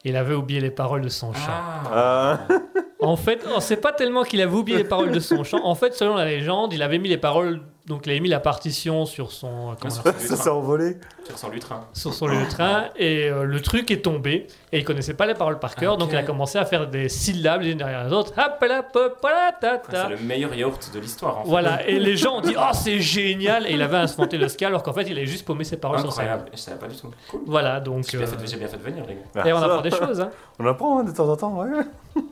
[0.05, 1.51] Il avait oublié les paroles de son chant.
[1.51, 1.83] Ah.
[1.93, 2.39] Ah,
[3.01, 5.65] En fait, on sait pas tellement qu'il avait oublié les paroles de son chant.
[5.65, 7.61] En fait, selon la légende, il avait mis les paroles.
[7.87, 9.75] Donc, il avait mis la partition sur son.
[9.81, 10.12] comment on appelle son ça?
[10.19, 10.51] S'est lutrin.
[10.51, 10.97] envolé.
[11.25, 11.81] Sur son lutrin.
[11.95, 15.59] sur son train et euh, le truc est tombé et il connaissait pas les paroles
[15.59, 16.01] par cœur Ok.
[16.01, 18.83] donc il a commencé à faire des syllabes les unes derrière les autres hop là
[18.95, 21.39] hop là ta Ah, ta C'est le meilleur yaourt de l'histoire.
[21.39, 21.49] En fait.
[21.51, 24.69] voilà et les gens ont dit oh c'est génial et il avait inventé le ska
[24.69, 26.51] alors qu'en fait il avait juste paumé ses paroles sur scène Incroyable.
[26.55, 27.11] Je savais pas du tout.
[27.31, 27.41] Cool.
[27.47, 29.47] voilà donc J'ai bien, euh, fait- j'ai bien fait de venir, les gars.
[29.47, 29.83] et on Ah, apprend ça.
[29.83, 30.31] des choses hein.
[30.59, 32.23] On apprend hein, de temps en temps, ouais.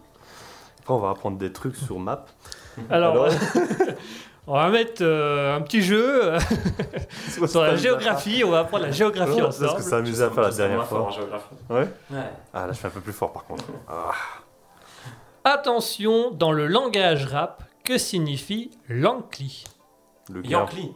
[0.87, 2.27] Après, on va apprendre des trucs sur map.
[2.91, 3.35] alors, Alors
[4.47, 6.39] on va mettre euh, un petit jeu euh,
[7.49, 10.23] sur la géographie on va apprendre la géographie Ouais, c'est ce que ensemble ça amusé
[10.23, 11.11] à faire la dernière en fois.
[11.11, 11.45] géographie.
[11.69, 11.89] Ouais.
[12.13, 12.31] Ouais.
[12.55, 13.65] Ah, là, je suis un peu plus fort par contre.
[13.89, 14.13] Ah.
[15.43, 19.65] attention dans le langage rap que signifie l'ancli?
[20.29, 20.95] Le Yankee,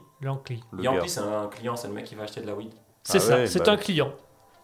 [0.81, 1.01] gars.
[1.09, 2.73] c'est un client, c'est le mec qui va acheter de la weed.
[3.03, 4.13] c'est Ah ça ouais, c'est bah un client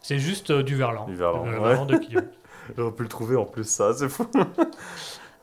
[0.02, 1.68] c'est juste euh, du verlan Du verlan, Le ouais.
[1.70, 2.22] verlan de client
[2.76, 4.26] J'aurais pu le trouver en plus, ça, c'est fou.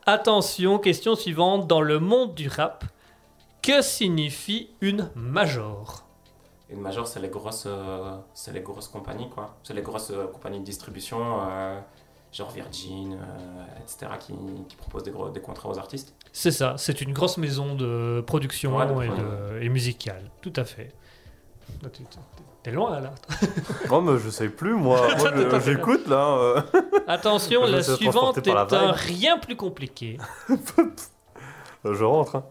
[0.05, 1.67] Attention, question suivante.
[1.67, 2.83] Dans le monde du rap,
[3.61, 6.03] que signifie une major?
[6.69, 9.55] Une major, c'est les grosses, euh, c'est les grosses compagnies, quoi.
[9.63, 11.79] C'est les grosses euh, compagnies de distribution, euh,
[12.33, 14.33] genre Virgin, euh, etc., qui,
[14.67, 16.13] qui proposent des, gros, des contrats aux artistes.
[16.33, 19.23] C'est ça, c'est une grosse maison de production Ouais, de et, production.
[19.23, 20.31] de- et musicale.
[20.41, 20.93] Tout à fait.
[22.63, 23.11] T'es loin là.
[23.91, 25.07] Oh, mais je sais plus, moi.
[25.65, 26.27] J'écoute là.
[26.37, 26.61] euh.
[27.07, 30.17] Attention, la suivante est la un rien plus compliqué.
[31.83, 32.37] Je rentre.
[32.37, 32.43] hein.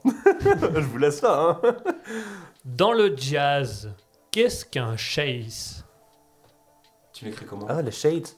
[0.74, 1.58] je vous laisse là.
[1.64, 1.74] Hein.
[2.64, 3.90] Dans le jazz,
[4.30, 5.84] qu'est-ce qu'un chase
[7.14, 7.66] Tu l'écris comment?
[7.68, 8.28] Ah, les shades.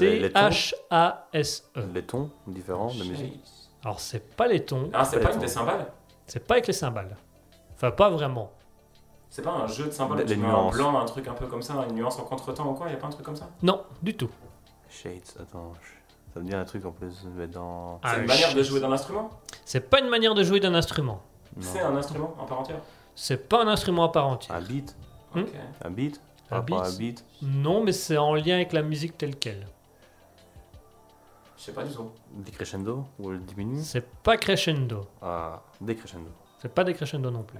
[0.00, 0.50] les tons.
[0.50, 1.80] C-H-A-S-E.
[1.94, 3.40] Les tons différents de musique.
[3.84, 5.86] Alors, c'est pas les tons, Ah, c'est Les pas une des cymbales?
[6.26, 7.16] C'est pas avec les cymbales.
[7.74, 8.50] Enfin, pas vraiment.
[9.30, 10.74] C'est pas un jeu de cymbales Les où tu mets un nuances.
[10.74, 13.06] blanc, un truc un peu comme ça, une nuance en contretemps ou quoi Y'a pas
[13.06, 13.48] un truc comme ça?
[13.62, 14.30] Non, du tout.
[14.88, 15.72] Shades, attends.
[15.80, 16.00] je-
[16.34, 17.24] Ça me dit un truc en plus.
[17.52, 17.98] dans.
[18.02, 19.30] Ah, C'est une manière de jouer d'un instrument?
[19.64, 21.22] C'est pas une manière de jouer d'un instrument.
[21.60, 22.80] C'est un instrument en part entière
[23.16, 24.56] C'est pas un instrument à part entière.
[24.56, 24.96] Un beat
[25.34, 25.40] Hmm?
[25.40, 25.48] Ok.
[25.84, 26.20] Un beat?
[26.50, 27.24] Un beat Un beat?
[27.42, 29.66] Non, mais c'est en lien avec la musique telle qu'elle.
[31.56, 32.10] Je sais pas du tout.
[32.32, 35.06] Décrescendo Ou le diminue C'est pas crescendo.
[35.22, 36.30] Ah, décrescendo.
[36.60, 37.58] C'est pas des crescendo non plus.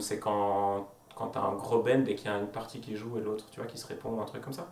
[0.00, 3.18] C'est quand, quand t'as un gros bend et qu'il y a une partie qui joue
[3.18, 4.68] et l'autre, tu vois, qui se répond, un truc comme ça.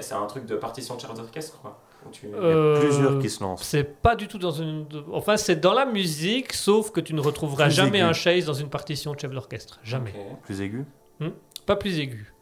[0.00, 1.78] C'est un truc de partition de chef d'orchestre, quoi.
[2.06, 2.28] Où tu...
[2.34, 3.62] Euh, plusieurs qui se lancent.
[3.62, 4.86] C'est pas du tout dans une.
[5.12, 8.06] Enfin, c'est dans la musique, sauf que tu ne retrouveras Plus jamais aigu.
[8.08, 9.78] un chase dans une partition de chef d'orchestre.
[9.82, 10.14] Jamais.
[10.44, 10.86] Plus aigu
[11.66, 12.32] Pas plus aigu.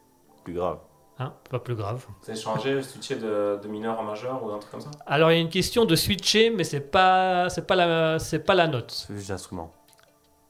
[0.45, 0.79] Plus grave.
[1.21, 2.05] Hein pas plus grave.
[2.21, 4.91] C'est changer, switcher de, de mineur en majeur ou un truc comme ça?
[5.05, 8.39] Alors, il y a une question de switcher, mais c'est pas, c'est pas la, c'est
[8.39, 8.91] pas la note.
[9.05, 9.73] C'est juste l'instrument.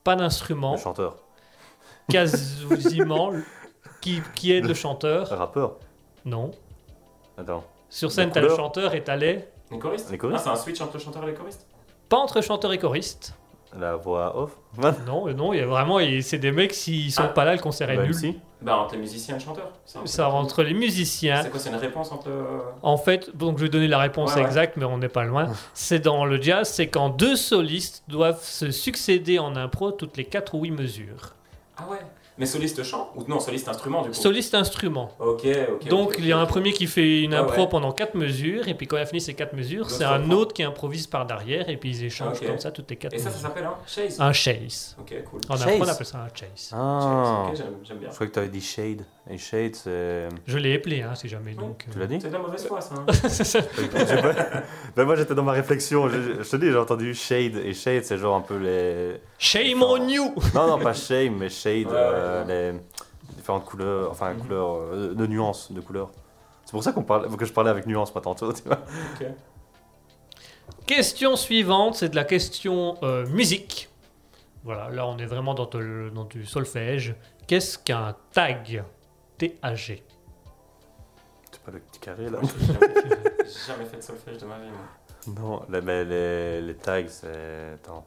[0.03, 0.73] Pas d'instrument.
[0.73, 1.15] Le chanteur.
[2.09, 3.31] Quasiment.
[4.01, 5.75] qui, qui aide le chanteur rappeur.
[6.25, 6.51] Non.
[7.37, 7.63] Attends.
[7.89, 9.45] Sur scène, t'as le chanteur et t'as les.
[9.71, 11.65] Les choristes Les choristes Ah, c'est un switch entre le chanteur et les choristes
[12.07, 13.33] Pas entre chanteur et choriste.
[13.77, 14.51] La voix off
[15.05, 15.99] Non, euh, non, il y a vraiment.
[16.21, 17.27] C'est des mecs, s'ils sont Ah.
[17.29, 18.33] pas là, le concert est Bah, nul.
[18.63, 19.71] Bah, entre les musiciens et le chanteur.
[20.05, 21.43] Ça entre les musiciens.
[21.43, 22.29] C'est quoi, c'est une réponse entre.
[22.29, 22.45] le-
[22.81, 24.47] En fait, donc je vais donner la réponse Ouais, ouais.
[24.47, 25.47] exacte, mais on n'est pas loin.
[25.75, 30.25] C'est dans le jazz, c'est quand deux solistes doivent se succéder en impro toutes les
[30.25, 31.35] 4 ou 8 mesures.
[31.81, 31.97] Ah ouais
[32.37, 34.15] Mais soliste chant Ou non, soliste instrument du coup?
[34.15, 35.11] Soliste instrument.
[35.19, 35.87] Ok, ok.
[35.87, 37.69] Donc il y a un premier qui fait une Ah impro ouais.
[37.69, 40.53] pendant 4 mesures, et puis quand il a fini ces 4 mesures, c'est un autre
[40.53, 43.25] qui improvise par derrière, et puis ils échangent comme ça toutes les 4 Et ça,
[43.25, 43.41] ça mesures.
[43.47, 44.95] s'appelle un chase Un chase.
[44.99, 45.41] Ok, cool.
[45.49, 46.71] En impro, on appelle ça un chase.
[46.73, 48.09] Ah Ok, j'aime j'aime bien.
[48.09, 49.03] Je croyais que tu avais dit shade.
[49.31, 50.27] Et shade, c'est.
[50.47, 51.53] Je l'ai appelé, hein, si jamais.
[51.53, 52.95] Donc, Tu l'as dit C'est de la mauvaise foi, ça.
[52.95, 53.05] hein.
[54.21, 54.63] Pas-
[54.95, 56.09] Ben, moi j'étais dans ma réflexion.
[56.09, 57.57] Je, je te dis, j'ai entendu shade.
[57.57, 59.21] Et shade, c'est genre un peu les.
[59.37, 61.85] Shame on you Non, non, pas shame, mais shade.
[61.87, 64.09] Ouais, euh, ouais, les différentes couleurs.
[64.09, 64.39] Enfin, Mhm.
[64.41, 64.75] couleurs.
[64.93, 66.09] euh, de nuances de couleurs.
[66.65, 68.51] C'est pour ça qu'on parle, que je parlais avec nuance, pas tantôt.
[68.53, 68.79] Tu vois.
[69.21, 69.27] Ok.
[70.87, 73.89] Question suivante, c'est de la question euh, musique.
[74.63, 77.15] Voilà, là on est vraiment dans, de- dans du solfège.
[77.47, 78.83] Qu'est-ce qu'un tag?
[79.39, 80.03] T-A-G
[81.51, 85.33] C'est pas le petit carré là J'ai jamais- fait de solfège de ma vie, moi.
[85.41, 87.73] Non, les, mais les, les tags, c'est.
[87.75, 88.05] Attends.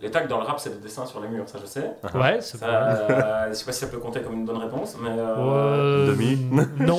[0.00, 1.92] Les tags dans le rap, c'est des dessins sur les murs, ça je sais.
[2.14, 4.58] Ouais, c'est Ça, pas euh, je sais pas si ça peut compter comme une bonne
[4.58, 5.08] réponse, mais.
[5.10, 6.36] euh, Euh, Demi.
[6.80, 6.98] Non.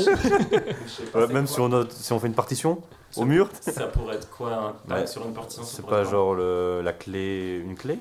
[1.14, 2.82] Ouais, même si on, note, si on fait une partition
[3.12, 5.08] Ça- au mur, Ça pourrait être quoi un tag Ouais.
[5.08, 8.00] sur une partition c'est pas genre le, la clé, une clé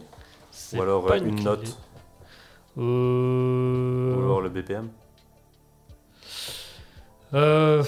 [0.74, 1.44] Ou alors pas euh, une, clé.
[1.44, 1.76] note
[2.78, 4.88] Euh, Ou alors le BPM
[7.36, 7.82] euh,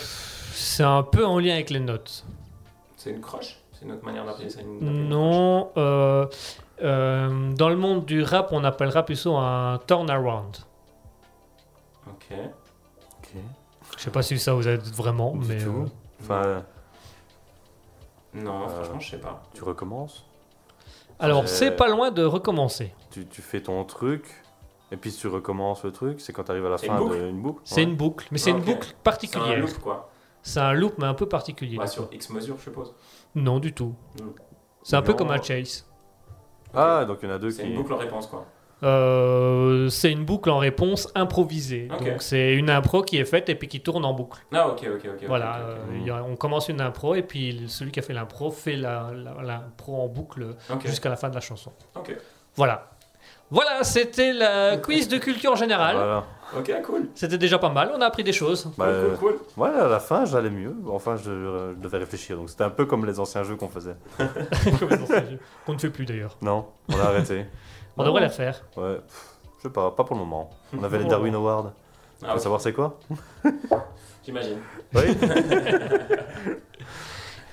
[0.53, 2.25] c'est un peu en lien avec les notes.
[2.97, 3.57] C'est une croche?
[3.73, 5.71] C'est une autre manière d'appeler ça une, Non.
[5.77, 6.27] euh,
[6.83, 10.57] euh, dans le monde du rap, on appellera plutôt un turnaround.
[12.09, 12.37] Ok.
[13.19, 13.29] Ok.
[13.97, 15.59] Je sais pas si ça vous aide vraiment, Du mais.
[15.63, 15.71] tout.
[15.71, 15.87] euh,
[16.21, 16.63] Enfin,
[18.35, 19.43] Non, Euh, franchement, je sais pas.
[19.55, 20.25] tu recommences?
[21.21, 22.93] Alors, c'est pas loin de recommencer.
[23.11, 24.25] tu, tu fais ton truc,
[24.91, 27.41] et puis tu recommences le truc, c'est quand tu arrives à la C'est fin d'une
[27.43, 27.61] boucle.
[27.65, 27.83] C'est ouais.
[27.85, 29.59] une boucle, mais c'est une boucle C'est un particulière.
[29.61, 30.11] loop, quoi.
[30.43, 31.79] C'est un loop, mais un peu particulier.
[31.87, 32.09] Sur.
[32.13, 32.95] X mesure, je suppose.
[33.35, 33.95] Non, du tout.
[34.83, 35.85] C'est un peu comme un chase.
[36.75, 37.69] Ah, donc il y en a deux C'est qui.
[37.71, 38.47] une boucle en réponse, quoi.
[38.85, 41.89] Euh, c'est une boucle en réponse improvisée.
[41.93, 42.05] Ok.
[42.05, 44.41] Donc c'est une impro qui est faite et puis qui tourne en boucle.
[44.53, 45.25] Ah, ok, ok, ok.
[45.27, 48.77] voilà, euh, a- on commence une impro et puis celui qui a fait l'impro fait
[48.77, 50.55] la- la- l'impro en boucle
[50.85, 51.73] jusqu'à la fin de la chanson.
[51.97, 52.17] Ok.
[52.55, 52.91] Voilà.
[53.51, 55.97] Voilà, c'était la quiz de culture générale.
[55.97, 56.25] Voilà.
[56.57, 57.09] Ok, cool.
[57.15, 58.71] C'était déjà pas mal, on a appris des choses.
[58.79, 59.63] Bah, cool, cool, cool.
[59.63, 60.75] Ouais, à la fin, j'allais mieux.
[60.91, 62.37] Enfin, je, je devais réfléchir.
[62.37, 63.97] Donc c'était un peu comme les anciens jeux qu'on faisait.
[64.79, 66.37] Comme dans ce jeu, Qu'on ne fait plus d'ailleurs.
[66.41, 67.45] Non, on a arrêté.
[67.99, 68.63] On devrait les refaire.
[68.77, 69.25] Ouais, pff,
[69.59, 70.51] je sais pas, pas pour le moment.
[70.79, 71.73] On avait les Darwin Awards.
[72.21, 72.41] Tu Ah, veux ok.
[72.43, 72.99] savoir c'est quoi?
[74.25, 74.59] J'imagine.
[74.95, 75.03] Oui.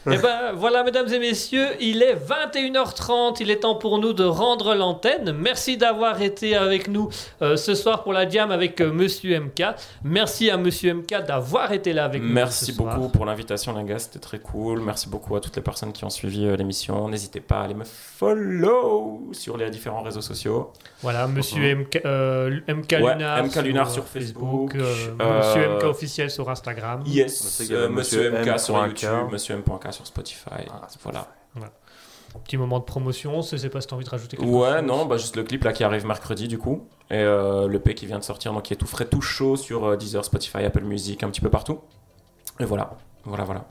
[0.11, 3.37] Eh ben voilà, mesdames et messieurs, il est 21h30.
[3.39, 5.31] Il est temps pour nous de rendre l'antenne.
[5.31, 7.09] Merci d'avoir été avec nous
[7.41, 9.63] euh, ce soir pour la jam avec euh, Monsieur MK.
[10.03, 12.29] Merci à Monsieur MK d'avoir été là avec nous.
[12.29, 12.95] Merci ce soir.
[12.95, 13.97] beaucoup pour l'invitation, les gars.
[13.97, 14.79] C'était très cool.
[14.79, 17.09] Merci beaucoup à toutes les personnes qui ont suivi euh, l'émission.
[17.09, 20.71] N'hésitez pas à aller me follow sur les différents réseaux sociaux.
[21.01, 25.83] Voilà, Monsieur MK, euh, MK Ouais, Lunar, MK Lunar sur Facebook, euh, euh, Monsieur MK
[25.83, 27.03] officiel sur Instagram.
[27.05, 29.01] Yes, euh, Monsieur Monsieur MK sur M.K.
[29.01, 30.65] YouTube, Monsieur M.K sur Spotify.
[30.69, 31.27] Ah, c'est voilà.
[32.43, 34.79] Petit moment de promotion, je sais pas si tu as envie de rajouter quelque Ouais,
[34.79, 34.85] chose.
[34.87, 36.85] non, bah juste le clip là qui arrive mercredi du coup.
[37.09, 39.55] Et euh, le P qui vient de sortir, donc qui est tout frais, tout chaud
[39.55, 41.79] sur euh, Deezer, Spotify, Apple Music, un petit peu partout.
[42.59, 42.91] Et voilà,
[43.23, 43.65] voilà, voilà.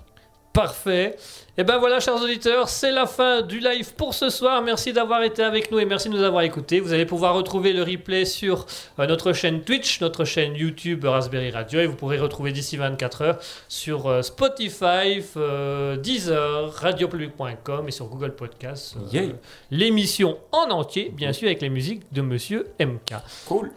[0.55, 1.17] Parfait.
[1.59, 4.63] Et ben voilà, chers auditeurs, c'est la fin du live pour ce soir.
[4.63, 6.79] Merci d'avoir été avec nous et merci de nous avoir écoutés.
[6.81, 8.65] Vous allez pouvoir retrouver le replay sur
[8.99, 13.23] euh, notre chaîne Twitch, notre chaîne YouTube Raspberry Radio et vous pourrez retrouver d'ici 24
[13.23, 18.97] heures sur euh, Spotify, euh, Deezer, radiopublic.com et sur Google Podcasts.
[18.97, 19.33] euh, Yeah.
[19.73, 23.15] L'émission en entier, bien sûr, avec les musiques de Monsieur MK.
[23.47, 23.71] Cool.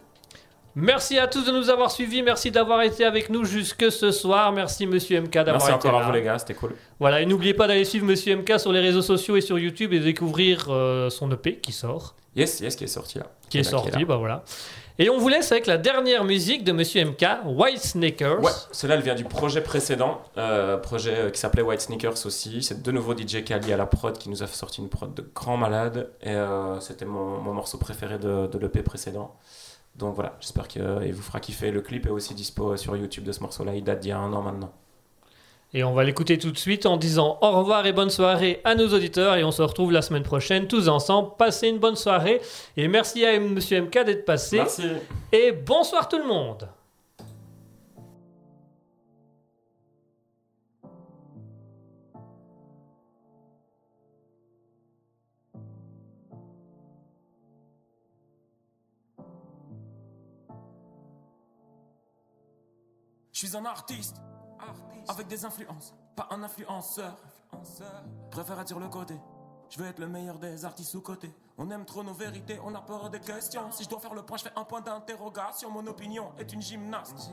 [0.80, 2.22] Merci à tous de nous avoir suivis.
[2.22, 4.52] Merci d'avoir été avec nous jusque ce soir.
[4.52, 6.04] Merci Monsieur MK d'avoir Merci été encore là.
[6.06, 6.74] à vous les gars, c'était cool.
[7.00, 9.92] Voilà, et n'oubliez pas d'aller suivre Monsieur MK sur les réseaux sociaux et sur YouTube
[9.92, 13.26] et de découvrir euh, son EP qui sort, Yes, yes, qui est sorti là.
[13.50, 14.44] qui est Là, sorti, bah voilà.
[15.00, 18.40] Et on vous laisse avec la dernière musique de Monsieur MK, White Sneakers.
[18.42, 22.62] Ouais, celle-là, elle vient du projet précédent, euh, projet euh, qui s'appelait White Sneakers aussi.
[22.62, 25.24] C'est de nouveau DJ Kali à la prod qui nous a sorti une prod de
[25.34, 26.10] grand malade.
[26.22, 29.34] Et euh, c'était mon, mon morceau préféré de, de l'EP précédent.
[29.98, 31.70] Donc voilà, j'espère qu'il vous fera kiffer.
[31.70, 33.74] Le clip est aussi dispo sur YouTube de ce morceau-là.
[33.74, 34.72] Il date d'il y a un an maintenant.
[35.74, 38.74] Et on va l'écouter tout de suite en disant au revoir et bonne soirée à
[38.74, 41.32] nos auditeurs et on se retrouve la semaine prochaine tous ensemble.
[41.36, 42.40] Passez une bonne soirée
[42.76, 44.56] et merci à Monsieur MK d'être passé.
[44.56, 44.86] Merci.
[45.30, 46.68] Et bonsoir tout le monde.
[63.40, 64.16] Je suis un artiste,
[65.06, 67.16] avec des influences, pas un influenceur.
[68.32, 69.14] Préfère dire le côté.
[69.70, 71.32] Je veux être le meilleur des artistes sous-côté.
[71.56, 73.70] On aime trop nos vérités, on a peur des questions.
[73.70, 75.70] Si je dois faire le point, je fais un point d'interrogation.
[75.70, 77.30] Mon opinion est une gymnaste.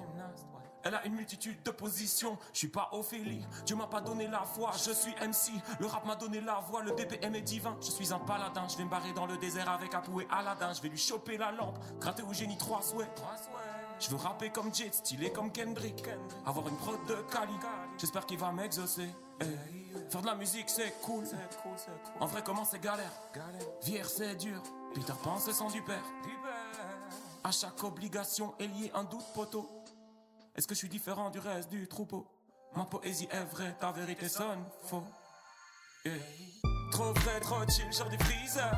[0.83, 2.37] Elle a une multitude de positions.
[2.53, 4.73] Je suis pas Ophélie, Dieu m'a pas donné la foi.
[4.73, 6.83] Je suis MC, le rap m'a donné la voix.
[6.83, 7.77] Le BPM est divin.
[7.81, 8.67] Je suis un paladin.
[8.67, 10.71] Je vais me barrer dans le désert avec Apu et Aladdin.
[10.71, 13.09] Je vais lui choper la lampe, gratter au génie trois souhaits.
[13.99, 16.03] Je veux rapper comme Jet, stylé comme Kendrick.
[16.45, 17.53] Avoir une prod de Cali.
[17.97, 19.07] J'espère qu'il va m'exaucer.
[19.41, 19.45] Eh,
[20.09, 21.23] Faire de la musique, c'est cool.
[22.19, 23.11] En vrai, comment c'est galère?
[23.83, 24.61] Vierre, c'est dur.
[24.93, 26.03] Peter Pan, c'est sans du père.
[27.43, 29.69] À chaque obligation est lié un doute poteau.
[30.55, 32.25] Est-ce que je suis différent du reste du troupeau?
[32.75, 35.03] Ma poésie est vraie, ta vérité sonne faux.
[36.05, 36.15] Yeah.
[36.91, 38.71] Trop vrai, trop chill, genre du freezer.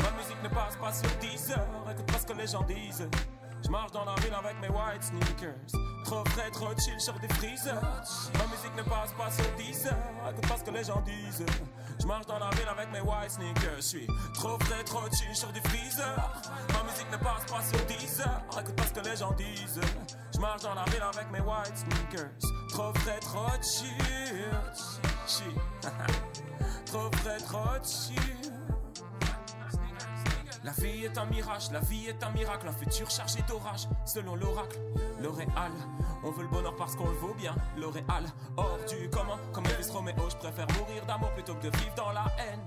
[0.00, 1.90] Ma musique ne passe pas sur 10 heures.
[1.92, 3.08] Écoute pas ce que les gens disent.
[3.62, 5.54] Je marche dans la ville avec mes white sneakers.
[6.04, 7.80] Trop frais, trop chill, sur des freezer.
[8.38, 10.30] Ma musique ne passe pas sur 10 heures.
[10.30, 11.44] Écoute pas ce que les gens disent.
[12.00, 13.76] Je marche dans la ville avec mes white sneakers.
[13.76, 16.16] Je suis trop frais, trop chill, sur des freezer.
[16.72, 18.42] Ma musique ne passe pas sur 10 heures.
[18.60, 19.80] Écoute pas ce que les gens disent.
[20.34, 22.30] Je marche dans la ville avec mes white sneakers.
[22.70, 23.48] Trop frais, trop.
[23.62, 23.94] Chill.
[26.86, 28.39] trop frais, trop chill.
[30.62, 34.36] La vie est un mirage, la vie est un miracle, un futur chargé d'orage, selon
[34.36, 34.78] l'oracle.
[35.18, 35.72] L'Oréal,
[36.22, 37.54] on veut le bonheur parce qu'on le vaut bien.
[37.78, 38.26] L'Oréal,
[38.58, 42.12] hors du commun, comme Elvis Roméo, je préfère mourir d'amour plutôt que de vivre dans
[42.12, 42.60] la haine.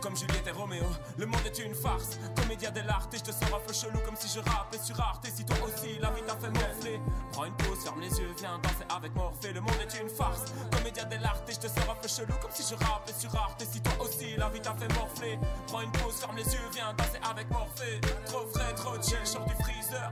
[0.00, 0.84] Comme Juliette et Roméo,
[1.16, 2.18] le monde est une farce.
[2.36, 5.26] Comédia dell'arte, et je te sors un peu chelou comme si je rappais sur Arte.
[5.26, 7.00] Et si toi aussi la vie t'a fait morfler,
[7.32, 9.52] prends une pause, ferme les yeux, viens danser avec Morphée.
[9.52, 10.44] Le monde est une farce.
[10.70, 13.60] Comédia dell'arte, et je te sors un peu chelou comme si je rappais sur Arte.
[13.62, 16.68] Et si toi aussi la vie t'a fait morfler, prends une pause, ferme les yeux,
[16.72, 18.00] viens danser avec Morphée.
[18.26, 20.10] Trop frais, trop chill, sur du freezer.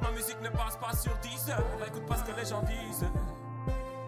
[0.00, 1.64] Ma musique ne passe pas sur 10 heures.
[1.86, 3.06] Écoute pas ce que les gens disent.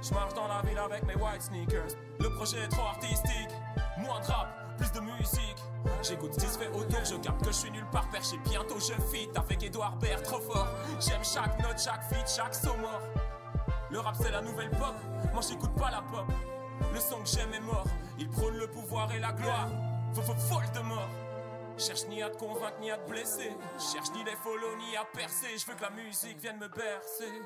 [0.00, 1.96] Je marche dans la ville avec mes white sneakers.
[2.20, 3.50] Le projet est trop artistique.
[3.98, 5.59] Moins de rap, plus de musique.
[6.02, 6.70] J'écoute ce qui se fait
[7.05, 8.38] je garde que je suis nulle part perché.
[8.44, 10.68] Bientôt je fit avec Edouard Baird, trop fort.
[11.00, 13.02] J'aime chaque note, chaque feat, chaque saut mort.
[13.90, 14.94] Le rap c'est la nouvelle pop,
[15.32, 16.26] moi j'écoute pas la pop.
[16.92, 17.86] Le son que j'aime est mort,
[18.18, 19.68] il prône le pouvoir et la gloire.
[20.14, 21.09] Faut folle de mort.
[21.76, 23.52] Cherche ni à te convaincre ni à te blesser.
[23.78, 25.56] Cherche ni les follow ni à percer.
[25.56, 27.42] Je veux que la musique vienne me bercer.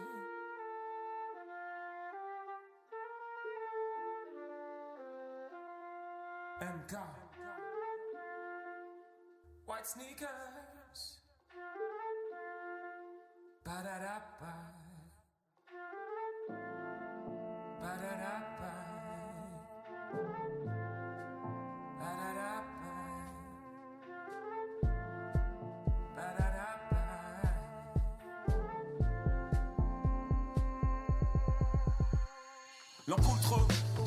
[6.62, 6.94] MK
[9.66, 11.18] White sneakers.
[13.64, 14.72] Ba-da-da-ba.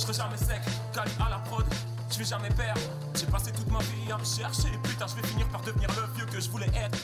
[0.07, 0.61] Je jamais sec,
[0.93, 1.65] calé à la prod,
[2.15, 2.79] je vais jamais perdre.
[3.13, 6.13] J'ai passé toute ma vie à me chercher, putain, je vais finir par devenir le
[6.15, 6.97] vieux que je voulais être.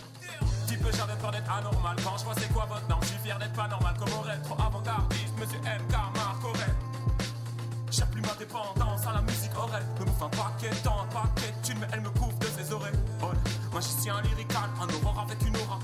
[0.65, 3.17] Petit peu j'avais peur d'être anormal, quand je vois c'est quoi votre nom, je suis
[3.17, 6.75] fier d'être pas normal comme Aurel, trop avant-gardiste, monsieur MK, Marc Aurel.
[7.89, 11.53] J'ai plus ma dépendance à la musique Aurel, me bouffe un paquet temps, un paquet
[11.61, 12.99] thunes, mais elle me couvre de ses oreilles.
[13.21, 13.31] Oh,
[13.73, 15.79] magicien lyrical, un aurore avec une aura.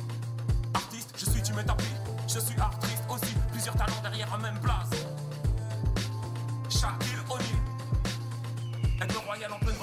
[0.74, 1.64] Artiste, je suis, tu me
[2.28, 4.87] je suis artiste aussi, plusieurs talents derrière un même place.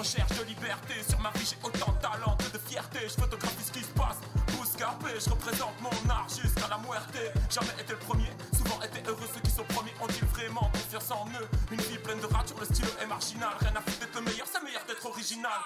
[0.05, 0.95] Recherche de liberté.
[1.09, 3.01] Sur ma vie, j'ai autant de talent que de fierté.
[3.09, 4.21] Je photographie ce qui se passe.
[4.53, 7.17] Pousse capé, je représente mon art jusqu'à la muerte.
[7.49, 9.29] Jamais été le premier, souvent été heureux.
[9.33, 11.49] Ceux qui sont premiers ont-ils vraiment confiance en eux?
[11.73, 13.57] Une vie pleine de ratures, le stylo est marginal.
[13.61, 15.61] Rien à foutre d'être le meilleur, c'est meilleur d'être original.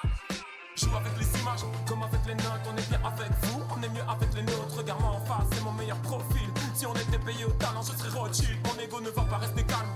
[0.76, 3.88] Joue avec les images, comme avec les notes, on est bien avec vous, on est
[3.88, 4.76] mieux avec les nôtres.
[4.78, 6.48] Regarde-moi en face, c'est mon meilleur profil.
[6.76, 8.64] Si on était payé au talent, je serais Rothschild.
[8.64, 9.90] Mon ego ne va pas rester calme.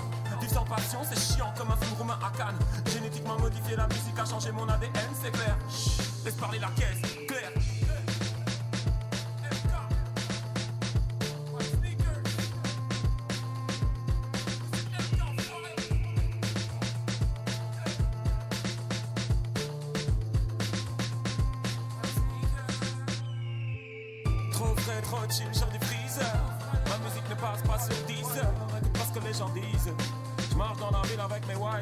[0.53, 2.59] Sans passion, c'est chiant comme un film roumain à Cannes.
[2.93, 4.93] Génétiquement modifié, la musique a changé mon ADN,
[5.23, 5.57] c'est clair.
[5.71, 7.51] Chut, laisse parler la caisse, clair.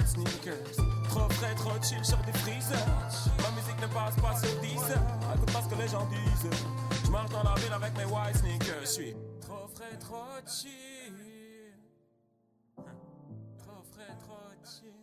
[0.07, 0.77] sneakers.
[1.09, 3.31] Trop frais, trop chill sur des freezers.
[3.43, 4.69] Ma musique ne passe pas sur 10.
[5.35, 6.51] Écoute pas ce que les gens disent.
[7.05, 8.81] Je marche dans la ville avec mes white sneakers.
[8.83, 11.15] Je suis trop frais, trop chill.
[13.59, 15.00] Trop frais, trop chill.